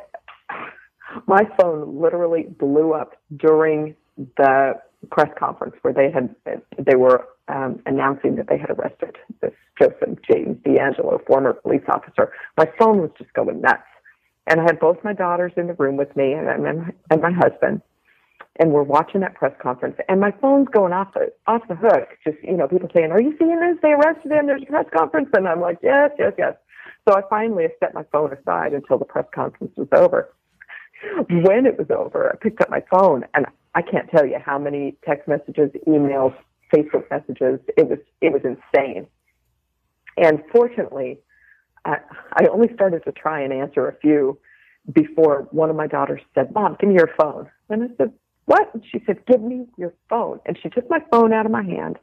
my 1.26 1.42
phone 1.60 2.00
literally 2.00 2.44
blew 2.44 2.92
up 2.92 3.14
during 3.36 3.96
the 4.36 4.80
press 5.10 5.30
conference 5.36 5.74
where 5.82 5.94
they 5.94 6.10
had 6.10 6.34
they 6.78 6.94
were 6.94 7.26
um, 7.48 7.80
announcing 7.86 8.36
that 8.36 8.48
they 8.48 8.58
had 8.58 8.70
arrested 8.70 9.16
this 9.40 9.52
Joseph 9.78 10.18
James 10.30 10.56
DeAngelo, 10.64 11.24
former 11.26 11.52
police 11.54 11.82
officer. 11.88 12.32
My 12.56 12.70
phone 12.78 12.98
was 12.98 13.10
just 13.18 13.32
going 13.32 13.60
nuts, 13.60 13.82
and 14.46 14.60
I 14.60 14.64
had 14.64 14.80
both 14.80 14.98
my 15.04 15.12
daughters 15.12 15.52
in 15.56 15.66
the 15.66 15.74
room 15.74 15.96
with 15.96 16.14
me 16.16 16.32
and 16.32 16.48
and, 16.48 16.92
and 17.10 17.22
my 17.22 17.32
husband, 17.32 17.82
and 18.58 18.72
we're 18.72 18.82
watching 18.82 19.20
that 19.20 19.34
press 19.34 19.52
conference, 19.62 19.96
and 20.08 20.20
my 20.20 20.32
phone's 20.40 20.68
going 20.68 20.92
off 20.92 21.14
the 21.14 21.32
off 21.46 21.62
the 21.68 21.76
hook. 21.76 22.08
Just 22.24 22.38
you 22.42 22.56
know, 22.56 22.68
people 22.68 22.88
saying, 22.94 23.10
"Are 23.12 23.20
you 23.20 23.34
seeing 23.38 23.58
this? 23.60 23.78
They 23.82 23.92
arrested 23.92 24.32
him. 24.32 24.46
There's 24.46 24.62
a 24.62 24.66
press 24.66 24.86
conference," 24.96 25.28
and 25.32 25.48
I'm 25.48 25.60
like, 25.60 25.78
"Yes, 25.82 26.10
yes, 26.18 26.32
yes." 26.38 26.54
So 27.08 27.16
I 27.16 27.22
finally 27.30 27.66
set 27.80 27.94
my 27.94 28.04
phone 28.12 28.32
aside 28.32 28.74
until 28.74 28.98
the 28.98 29.04
press 29.04 29.24
conference 29.34 29.72
was 29.76 29.88
over. 29.92 30.30
When 31.30 31.64
it 31.64 31.78
was 31.78 31.86
over, 31.90 32.30
I 32.30 32.36
picked 32.36 32.60
up 32.60 32.70
my 32.70 32.82
phone 32.90 33.24
and 33.32 33.46
I 33.74 33.82
can't 33.82 34.10
tell 34.10 34.26
you 34.26 34.38
how 34.44 34.58
many 34.58 34.96
text 35.06 35.28
messages, 35.28 35.70
emails, 35.86 36.34
Facebook 36.74 37.10
messages. 37.10 37.60
It 37.76 37.88
was 37.88 37.98
it 38.20 38.32
was 38.32 38.42
insane. 38.44 39.06
And 40.16 40.42
fortunately, 40.52 41.18
I, 41.84 41.98
I 42.34 42.46
only 42.46 42.72
started 42.74 43.04
to 43.04 43.12
try 43.12 43.40
and 43.40 43.52
answer 43.52 43.86
a 43.88 43.96
few 43.98 44.38
before 44.92 45.46
one 45.50 45.70
of 45.70 45.76
my 45.76 45.86
daughters 45.86 46.20
said, 46.34 46.52
"Mom, 46.52 46.76
give 46.80 46.88
me 46.88 46.96
your 46.96 47.10
phone." 47.20 47.48
And 47.68 47.84
I 47.84 47.86
said, 47.96 48.12
"What?" 48.46 48.72
And 48.74 48.82
she 48.90 49.02
said, 49.06 49.24
"Give 49.26 49.40
me 49.40 49.66
your 49.76 49.94
phone." 50.08 50.40
And 50.46 50.58
she 50.60 50.68
took 50.68 50.88
my 50.90 51.00
phone 51.10 51.32
out 51.32 51.46
of 51.46 51.52
my 51.52 51.62
hand, 51.62 51.98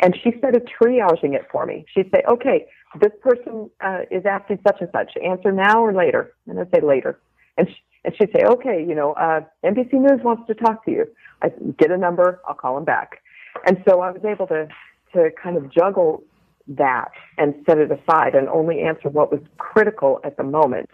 and 0.00 0.16
she 0.22 0.32
started 0.38 0.68
triaging 0.80 1.34
it 1.34 1.46
for 1.50 1.66
me. 1.66 1.84
She'd 1.92 2.10
say, 2.14 2.22
"Okay, 2.28 2.66
this 3.00 3.12
person 3.20 3.70
uh, 3.80 4.00
is 4.10 4.24
asking 4.24 4.60
such 4.66 4.80
and 4.80 4.90
such. 4.92 5.12
Answer 5.22 5.52
now 5.52 5.84
or 5.84 5.92
later." 5.92 6.34
And 6.46 6.58
I'd 6.58 6.70
say 6.74 6.80
later. 6.80 7.20
And 7.58 7.68
she, 7.68 7.76
and 8.04 8.14
she'd 8.16 8.30
say, 8.32 8.42
okay, 8.46 8.84
you 8.86 8.94
know, 8.94 9.12
uh, 9.12 9.40
NBC 9.64 9.92
News 9.94 10.20
wants 10.24 10.46
to 10.46 10.54
talk 10.54 10.84
to 10.86 10.90
you. 10.90 11.06
I 11.42 11.50
get 11.78 11.90
a 11.90 11.98
number, 11.98 12.40
I'll 12.48 12.54
call 12.54 12.74
them 12.74 12.84
back. 12.84 13.22
And 13.66 13.82
so 13.88 14.00
I 14.00 14.10
was 14.10 14.24
able 14.24 14.46
to, 14.48 14.68
to 15.14 15.30
kind 15.42 15.56
of 15.56 15.70
juggle 15.72 16.22
that 16.68 17.10
and 17.38 17.54
set 17.66 17.78
it 17.78 17.90
aside 17.90 18.34
and 18.34 18.48
only 18.48 18.80
answer 18.80 19.08
what 19.08 19.30
was 19.32 19.40
critical 19.58 20.20
at 20.24 20.36
the 20.36 20.44
moment 20.44 20.90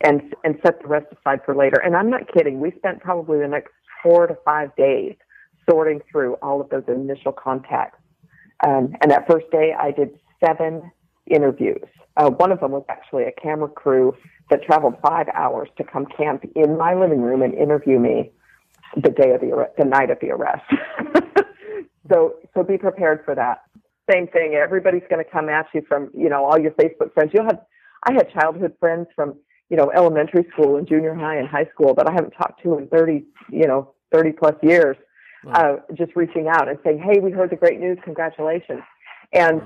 and, 0.00 0.34
and 0.44 0.58
set 0.64 0.80
the 0.80 0.88
rest 0.88 1.06
aside 1.18 1.40
for 1.44 1.54
later. 1.54 1.80
And 1.84 1.96
I'm 1.96 2.10
not 2.10 2.32
kidding. 2.32 2.60
We 2.60 2.72
spent 2.78 3.00
probably 3.00 3.40
the 3.40 3.48
next 3.48 3.72
four 4.02 4.26
to 4.26 4.36
five 4.44 4.74
days 4.76 5.16
sorting 5.68 6.00
through 6.10 6.34
all 6.34 6.60
of 6.60 6.70
those 6.70 6.84
initial 6.88 7.32
contacts. 7.32 7.98
Um, 8.66 8.94
and 9.00 9.10
that 9.10 9.26
first 9.28 9.50
day 9.50 9.74
I 9.78 9.90
did 9.90 10.18
seven 10.44 10.90
interviews. 11.26 11.84
Uh, 12.16 12.30
one 12.30 12.50
of 12.50 12.60
them 12.60 12.72
was 12.72 12.84
actually 12.88 13.24
a 13.24 13.32
camera 13.32 13.68
crew 13.68 14.14
that 14.50 14.62
traveled 14.62 14.94
five 15.02 15.26
hours 15.34 15.68
to 15.76 15.84
come 15.84 16.06
camp 16.06 16.44
in 16.56 16.76
my 16.76 16.94
living 16.94 17.20
room 17.20 17.42
and 17.42 17.54
interview 17.54 17.98
me 17.98 18.30
the 18.96 19.10
day 19.10 19.32
of 19.32 19.40
the 19.40 19.68
the 19.76 19.84
night 19.84 20.10
of 20.10 20.18
the 20.20 20.30
arrest. 20.30 20.64
so 22.10 22.34
so 22.54 22.62
be 22.62 22.78
prepared 22.78 23.24
for 23.24 23.34
that. 23.34 23.62
Same 24.10 24.26
thing. 24.28 24.54
Everybody's 24.54 25.02
going 25.10 25.24
to 25.24 25.30
come 25.30 25.48
at 25.48 25.66
you 25.74 25.82
from 25.86 26.10
you 26.14 26.28
know 26.28 26.44
all 26.44 26.58
your 26.58 26.72
Facebook 26.72 27.12
friends. 27.14 27.32
You'll 27.34 27.44
have 27.44 27.60
I 28.06 28.12
had 28.12 28.30
childhood 28.32 28.74
friends 28.80 29.06
from 29.14 29.34
you 29.70 29.76
know 29.76 29.90
elementary 29.94 30.46
school 30.52 30.76
and 30.76 30.88
junior 30.88 31.14
high 31.14 31.36
and 31.36 31.48
high 31.48 31.66
school 31.74 31.94
that 31.94 32.08
I 32.08 32.12
haven't 32.12 32.32
talked 32.32 32.62
to 32.62 32.78
in 32.78 32.88
thirty 32.88 33.24
you 33.50 33.66
know 33.66 33.94
thirty 34.12 34.32
plus 34.32 34.54
years. 34.62 34.96
Uh, 35.54 35.76
just 35.94 36.14
reaching 36.16 36.48
out 36.48 36.68
and 36.68 36.78
saying, 36.84 36.98
"Hey, 36.98 37.20
we 37.20 37.30
heard 37.30 37.50
the 37.50 37.56
great 37.56 37.78
news. 37.78 37.96
Congratulations!" 38.04 38.82
And 39.32 39.62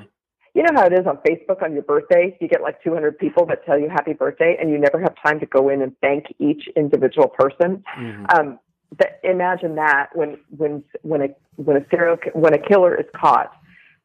you 0.54 0.62
know 0.62 0.70
how 0.74 0.86
it 0.86 0.92
is 0.92 1.06
on 1.06 1.16
Facebook 1.26 1.62
on 1.62 1.72
your 1.72 1.82
birthday? 1.82 2.36
You 2.40 2.46
get 2.46 2.60
like 2.60 2.82
200 2.82 3.18
people 3.18 3.46
that 3.46 3.64
tell 3.64 3.78
you 3.78 3.88
happy 3.88 4.12
birthday, 4.12 4.56
and 4.60 4.70
you 4.70 4.78
never 4.78 5.00
have 5.00 5.14
time 5.24 5.40
to 5.40 5.46
go 5.46 5.70
in 5.70 5.80
and 5.80 5.96
thank 6.02 6.26
each 6.38 6.68
individual 6.76 7.28
person. 7.28 7.82
Mm-hmm. 7.98 8.24
Um, 8.36 8.58
that, 8.98 9.20
imagine 9.22 9.74
that 9.76 10.08
when 10.14 10.38
when 10.56 10.84
when 11.02 11.22
a 11.22 11.28
when 11.56 11.76
a 11.76 11.86
serial 11.90 12.16
when 12.34 12.54
a 12.54 12.58
killer 12.58 12.94
is 12.94 13.06
caught, 13.14 13.52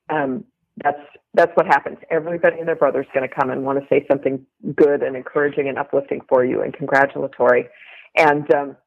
um, 0.09 0.43
that's 0.83 0.99
that's 1.33 1.51
what 1.55 1.65
happens. 1.65 1.97
Everybody 2.09 2.59
and 2.59 2.67
their 2.67 2.75
brother 2.75 3.01
is 3.01 3.07
going 3.13 3.27
to 3.27 3.33
come 3.33 3.49
and 3.49 3.63
want 3.63 3.79
to 3.79 3.85
say 3.89 4.05
something 4.09 4.45
good 4.75 5.03
and 5.03 5.15
encouraging 5.15 5.67
and 5.67 5.77
uplifting 5.77 6.21
for 6.27 6.45
you 6.45 6.61
and 6.61 6.73
congratulatory, 6.73 7.67
and 8.15 8.53
um, 8.53 8.77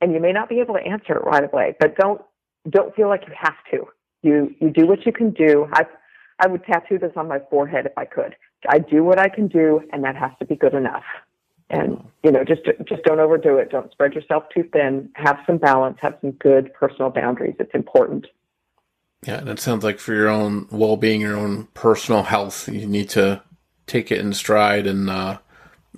and 0.00 0.12
you 0.12 0.20
may 0.20 0.32
not 0.32 0.48
be 0.48 0.60
able 0.60 0.74
to 0.74 0.80
answer 0.80 1.14
it 1.14 1.24
right 1.24 1.44
away, 1.44 1.74
but 1.80 1.96
don't 1.96 2.22
don't 2.70 2.94
feel 2.94 3.08
like 3.08 3.22
you 3.26 3.34
have 3.38 3.56
to. 3.72 3.86
You 4.22 4.54
you 4.60 4.70
do 4.70 4.86
what 4.86 5.06
you 5.06 5.12
can 5.12 5.30
do. 5.30 5.68
I 5.72 5.84
I 6.40 6.46
would 6.46 6.64
tattoo 6.64 6.98
this 6.98 7.12
on 7.16 7.28
my 7.28 7.40
forehead 7.50 7.86
if 7.86 7.92
I 7.96 8.04
could. 8.04 8.36
I 8.68 8.78
do 8.78 9.04
what 9.04 9.18
I 9.18 9.28
can 9.28 9.48
do, 9.48 9.80
and 9.92 10.04
that 10.04 10.16
has 10.16 10.30
to 10.40 10.44
be 10.46 10.56
good 10.56 10.74
enough. 10.74 11.04
And 11.70 12.02
you 12.22 12.32
know, 12.32 12.44
just 12.44 12.62
just 12.88 13.02
don't 13.04 13.20
overdo 13.20 13.58
it. 13.58 13.70
Don't 13.70 13.90
spread 13.92 14.14
yourself 14.14 14.44
too 14.54 14.68
thin. 14.72 15.10
Have 15.14 15.38
some 15.46 15.58
balance. 15.58 15.98
Have 16.00 16.16
some 16.20 16.32
good 16.32 16.72
personal 16.72 17.10
boundaries. 17.10 17.56
It's 17.58 17.74
important. 17.74 18.26
Yeah, 19.26 19.38
and 19.38 19.48
it 19.48 19.60
sounds 19.60 19.84
like 19.84 19.98
for 19.98 20.14
your 20.14 20.28
own 20.28 20.68
well-being, 20.70 21.20
your 21.20 21.36
own 21.36 21.66
personal 21.74 22.22
health, 22.22 22.68
you 22.68 22.86
need 22.86 23.08
to 23.10 23.42
take 23.86 24.12
it 24.12 24.20
in 24.20 24.32
stride 24.32 24.86
and 24.86 25.10
uh, 25.10 25.38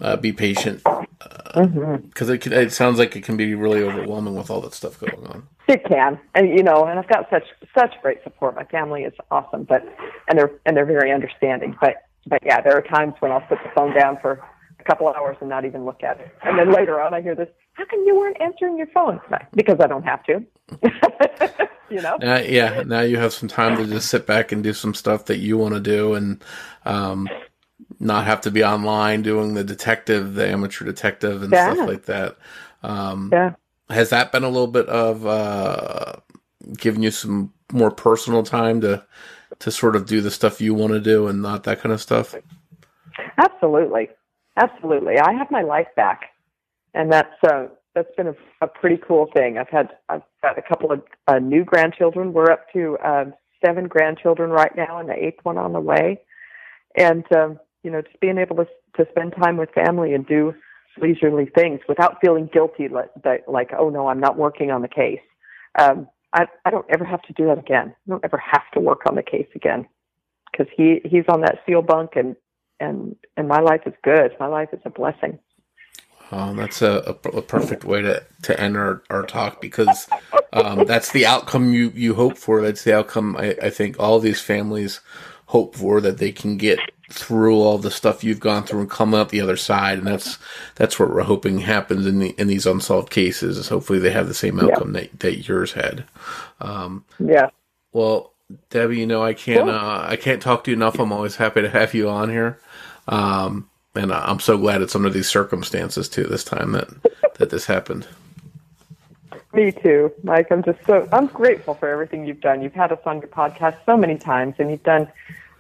uh, 0.01 0.17
be 0.17 0.33
patient 0.33 0.83
because 0.83 1.57
uh, 1.57 1.61
mm-hmm. 1.61 2.33
it, 2.33 2.47
it 2.47 2.73
sounds 2.73 2.99
like 2.99 3.15
it 3.17 3.23
can 3.23 3.37
be 3.37 3.55
really 3.55 3.83
overwhelming 3.83 4.35
with 4.35 4.51
all 4.51 4.61
that 4.63 4.73
stuff 4.73 4.99
going 4.99 5.27
on. 5.27 5.47
It 5.69 5.85
can, 5.85 6.19
and 6.35 6.49
you 6.49 6.63
know, 6.63 6.87
and 6.87 6.99
I've 6.99 7.09
got 7.09 7.29
such 7.31 7.45
such 7.77 7.95
great 8.03 8.23
support. 8.25 8.57
My 8.57 8.65
family 8.65 9.03
is 9.03 9.13
awesome, 9.31 9.65
but 9.65 9.83
and 10.29 10.39
they're 10.39 10.51
and 10.67 10.77
they're 10.77 10.87
very 10.87 11.13
understanding. 11.13 11.77
But 11.81 11.97
but 12.27 12.41
yeah, 12.45 12.61
there 12.61 12.77
are 12.77 12.83
times 12.83 13.15
when 13.21 13.31
I'll 13.31 13.43
put 13.43 13.59
the 13.63 13.71
phone 13.75 13.95
down 13.95 14.19
for 14.21 14.43
a 14.81 14.85
couple 14.85 15.09
of 15.09 15.17
hours 15.17 15.37
and 15.41 15.49
not 15.49 15.65
even 15.65 15.85
look 15.85 16.03
at 16.03 16.21
it, 16.21 16.35
and 16.43 16.59
then 16.59 16.73
later 16.73 17.01
on 17.01 17.15
I 17.15 17.21
hear 17.21 17.35
this: 17.35 17.49
"How 17.75 17.85
come 17.85 18.01
you 18.07 18.17
weren't 18.17 18.41
answering 18.41 18.77
your 18.77 18.87
phone?" 18.89 19.21
Because 19.55 19.79
I 19.81 19.87
don't 19.87 20.05
have 20.05 20.25
to. 20.25 20.45
you 21.91 22.01
know. 22.01 22.17
Uh, 22.23 22.43
yeah, 22.47 22.83
now 22.87 23.01
you 23.01 23.19
have 23.19 23.33
some 23.33 23.49
time 23.49 23.77
to 23.77 23.87
just 23.87 24.09
sit 24.09 24.27
back 24.27 24.53
and 24.53 24.63
do 24.63 24.73
some 24.73 24.95
stuff 24.95 25.27
that 25.27 25.39
you 25.39 25.59
want 25.59 25.75
to 25.75 25.81
do, 25.81 26.15
and 26.15 26.43
um, 26.85 27.29
not 27.99 28.25
have 28.25 28.41
to 28.43 28.51
be 28.51 28.65
online 28.65 29.23
doing 29.23 29.55
the 29.55 29.65
detective, 29.65 30.35
the 30.35 30.49
amateur 30.49 30.85
detective, 30.85 31.43
and 31.43 31.53
yeah. 31.53 31.73
stuff 31.73 31.89
like 31.89 32.05
that. 32.07 32.37
Um, 32.83 33.31
yeah. 33.33 33.55
Has 33.91 34.11
that 34.11 34.33
been 34.33 34.45
a 34.45 34.49
little 34.49 34.69
bit 34.69 34.87
of 34.89 35.27
uh, 35.27 36.15
giving 36.77 37.03
you 37.03 37.11
some 37.11 37.53
more 37.73 37.91
personal 37.91 38.43
time 38.43 38.81
to 38.81 39.05
to 39.59 39.71
sort 39.71 39.97
of 39.97 40.07
do 40.07 40.21
the 40.21 40.31
stuff 40.31 40.61
you 40.61 40.73
want 40.75 40.93
to 40.93 41.01
do 41.01 41.27
and 41.27 41.43
not 41.43 41.65
that 41.65 41.81
kind 41.81 41.93
of 41.93 42.01
stuff? 42.01 42.35
Absolutely, 43.37 44.09
absolutely. 44.57 45.19
I 45.19 45.33
have 45.33 45.51
my 45.51 45.63
life 45.63 45.89
back, 45.97 46.31
and 46.95 47.13
that's 47.13 47.35
uh, 47.49 47.67
that's 47.95 48.15
been 48.17 48.29
a, 48.29 48.35
a 48.61 48.67
pretty 48.67 48.99
cool 49.07 49.29
thing. 49.35 49.59
I've 49.59 49.69
had 49.69 49.91
I've 50.09 50.23
got 50.43 50.59
a 50.59 50.63
couple 50.63 50.93
of 50.93 51.03
uh, 51.27 51.39
new 51.39 51.65
grandchildren. 51.65 52.33
We're 52.33 52.51
up 52.51 52.67
to 52.73 52.97
uh, 53.05 53.25
seven 53.65 53.89
grandchildren 53.89 54.51
right 54.51 54.75
now, 54.77 54.99
and 54.99 55.09
the 55.09 55.15
eighth 55.15 55.41
one 55.43 55.59
on 55.59 55.73
the 55.73 55.81
way. 55.81 56.21
And 56.97 57.25
um, 57.33 57.59
you 57.83 57.91
know, 57.91 58.03
just 58.03 58.21
being 58.21 58.39
able 58.39 58.57
to 58.57 58.67
to 58.97 59.07
spend 59.11 59.35
time 59.41 59.57
with 59.57 59.71
family 59.71 60.15
and 60.15 60.27
do 60.27 60.55
leisurely 61.01 61.47
things 61.47 61.81
without 61.89 62.19
feeling 62.21 62.49
guilty, 62.53 62.89
like, 62.89 63.11
like 63.47 63.71
oh 63.79 63.91
no, 63.91 64.09
I'm 64.09 64.21
not 64.21 64.37
working 64.37 64.71
on 64.71 64.83
the 64.83 64.89
case. 64.89 65.21
Um, 65.79 66.09
I 66.33 66.47
I 66.65 66.71
don't 66.71 66.87
ever 66.91 67.05
have 67.05 67.23
to 67.23 67.33
do 67.33 67.47
that 67.47 67.59
again. 67.59 67.95
I 68.07 68.11
don't 68.11 68.25
ever 68.25 68.39
have 68.39 68.71
to 68.75 68.81
work 68.81 69.03
on 69.09 69.15
the 69.17 69.23
case 69.23 69.49
again 69.55 69.87
because 70.51 70.67
he 70.77 71.01
he's 71.05 71.25
on 71.29 71.41
that 71.43 71.61
seal 71.67 71.83
bunk 71.83 72.11
and 72.17 72.37
and 72.81 73.17
and 73.37 73.49
my 73.49 73.61
life 73.61 73.83
is 73.87 73.95
good. 74.03 74.35
My 74.41 74.47
life 74.47 74.71
is 74.73 74.81
a 74.85 74.91
blessing. 74.91 75.39
Oh, 76.33 76.55
that's 76.55 76.81
a, 76.81 77.17
a, 77.25 77.29
a, 77.39 77.43
perfect 77.43 77.85
way 77.85 78.03
to, 78.03 78.23
to 78.43 78.61
end 78.61 78.77
our, 78.77 79.03
our 79.11 79.25
talk 79.25 79.61
because 79.61 80.09
um, 80.53 80.85
that's 80.85 81.11
the 81.11 81.27
outcome 81.27 81.73
you, 81.73 81.91
you 81.93 82.15
hope 82.15 82.39
for. 82.39 82.63
That's 82.63 82.85
the 82.85 82.95
outcome 82.95 83.37
I, 83.37 83.57
I 83.61 83.71
think 83.71 83.99
all 83.99 84.21
these 84.21 84.41
families 84.41 85.01
hope 85.47 85.75
for 85.75 86.01
that 86.01 86.19
they 86.19 86.31
can 86.31 86.57
get 86.57 86.79
through 87.11 87.57
all 87.57 87.79
the 87.79 87.91
stuff 87.91 88.23
you've 88.23 88.39
gone 88.39 88.63
through 88.63 88.83
and 88.83 88.91
come 88.91 89.13
out 89.13 89.31
the 89.31 89.41
other 89.41 89.57
side. 89.57 89.99
And 89.99 90.07
that's 90.07 90.39
that's 90.77 91.01
what 91.01 91.11
we're 91.11 91.23
hoping 91.23 91.59
happens 91.59 92.07
in 92.07 92.21
the 92.21 92.31
in 92.39 92.47
these 92.47 92.67
unsolved 92.67 93.11
cases. 93.11 93.59
Is 93.59 93.69
hopefully 93.69 93.99
they 93.99 94.13
have 94.13 94.29
the 94.29 94.35
same 94.35 94.61
outcome 94.61 94.95
yeah. 94.95 95.01
that, 95.01 95.21
that 95.21 95.49
yours 95.49 95.73
had. 95.73 96.05
Um, 96.61 97.05
yeah. 97.19 97.51
Well, 97.93 98.33
Debbi, 98.71 98.97
you 98.97 99.07
know 99.07 99.23
I 99.23 99.35
can't 99.35 99.65
cool. 99.65 99.71
uh, 99.71 100.07
I 100.07 100.15
can't 100.15 100.41
talk 100.41 100.63
to 100.65 100.71
you 100.71 100.77
enough. 100.77 101.01
I'm 101.01 101.13
always 101.13 101.37
happy 101.37 101.63
to 101.63 101.71
have 101.71 101.93
you 101.95 102.09
on 102.09 102.31
here. 102.31 102.61
Um, 103.09 103.69
and 103.95 104.13
I'm 104.13 104.41
so 104.41 104.57
glad 104.57 104.83
it's 104.83 104.95
under 104.95 105.11
these 105.11 105.29
circumstances 105.29 106.09
too. 106.09 106.25
This 106.25 106.45
time 106.45 106.73
that 106.73 106.89
that 107.39 107.51
this 107.51 107.67
happened. 107.67 108.07
Me 109.53 109.73
too, 109.73 110.13
Mike. 110.23 110.49
I'm 110.51 110.63
just 110.63 110.79
so 110.87 111.09
I'm 111.13 111.27
grateful 111.27 111.75
for 111.75 111.89
everything 111.89 112.25
you've 112.25 112.41
done. 112.41 112.63
You've 112.63 112.75
had 112.75 112.93
us 112.93 113.01
on 113.05 113.21
your 113.21 113.29
podcast 113.29 113.77
so 113.85 113.97
many 113.97 114.17
times, 114.17 114.55
and 114.59 114.71
you've 114.71 114.83
done. 114.85 115.09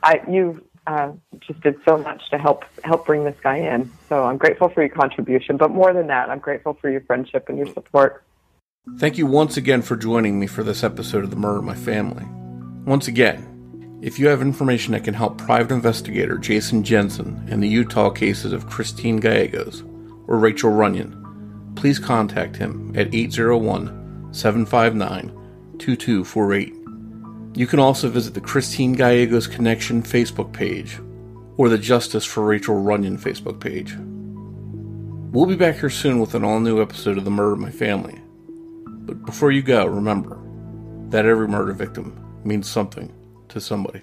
I 0.02 0.20
you 0.28 0.64
uh, 0.86 1.12
just 1.40 1.60
did 1.60 1.76
so 1.84 1.98
much 1.98 2.30
to 2.30 2.38
help 2.38 2.64
help 2.84 3.06
bring 3.06 3.24
this 3.24 3.36
guy 3.42 3.56
in. 3.56 3.90
So 4.08 4.24
I'm 4.24 4.38
grateful 4.38 4.68
for 4.68 4.82
your 4.82 4.90
contribution, 4.90 5.56
but 5.56 5.70
more 5.70 5.92
than 5.92 6.06
that, 6.06 6.30
I'm 6.30 6.38
grateful 6.38 6.74
for 6.74 6.88
your 6.88 7.00
friendship 7.02 7.48
and 7.48 7.58
your 7.58 7.66
support. 7.72 8.24
Thank 8.98 9.18
you 9.18 9.26
once 9.26 9.56
again 9.56 9.82
for 9.82 9.96
joining 9.96 10.40
me 10.40 10.46
for 10.46 10.62
this 10.62 10.82
episode 10.82 11.24
of 11.24 11.30
the 11.30 11.36
Murder 11.36 11.58
of 11.58 11.64
My 11.64 11.74
Family. 11.74 12.24
Once 12.86 13.08
again, 13.08 13.49
if 14.02 14.18
you 14.18 14.28
have 14.28 14.40
information 14.40 14.92
that 14.92 15.04
can 15.04 15.12
help 15.12 15.36
private 15.36 15.74
investigator 15.74 16.38
Jason 16.38 16.82
Jensen 16.82 17.46
in 17.48 17.60
the 17.60 17.68
Utah 17.68 18.08
cases 18.08 18.52
of 18.52 18.66
Christine 18.66 19.18
Gallegos 19.18 19.82
or 20.26 20.38
Rachael 20.38 20.70
Runyan, 20.70 21.76
please 21.76 21.98
contact 21.98 22.56
him 22.56 22.92
at 22.96 23.14
801 23.14 24.32
759 24.32 25.28
2248. 25.78 26.74
You 27.58 27.66
can 27.66 27.78
also 27.78 28.08
visit 28.08 28.32
the 28.32 28.40
Christine 28.40 28.94
Gallegos 28.94 29.46
Connection 29.46 30.02
Facebook 30.02 30.52
page 30.52 30.98
or 31.58 31.68
the 31.68 31.76
Justice 31.76 32.24
for 32.24 32.44
Rachael 32.44 32.82
Runyan 32.82 33.20
Facebook 33.20 33.60
page. 33.60 33.94
We'll 35.30 35.46
be 35.46 35.56
back 35.56 35.78
here 35.78 35.90
soon 35.90 36.20
with 36.20 36.34
an 36.34 36.42
all 36.42 36.60
new 36.60 36.80
episode 36.80 37.18
of 37.18 37.24
The 37.24 37.30
Murder 37.30 37.52
of 37.52 37.58
My 37.58 37.70
Family. 37.70 38.18
But 38.86 39.26
before 39.26 39.52
you 39.52 39.62
go, 39.62 39.84
remember 39.84 40.40
that 41.10 41.26
every 41.26 41.48
murder 41.48 41.72
victim 41.74 42.18
means 42.44 42.68
something 42.68 43.12
to 43.50 43.60
somebody. 43.60 44.02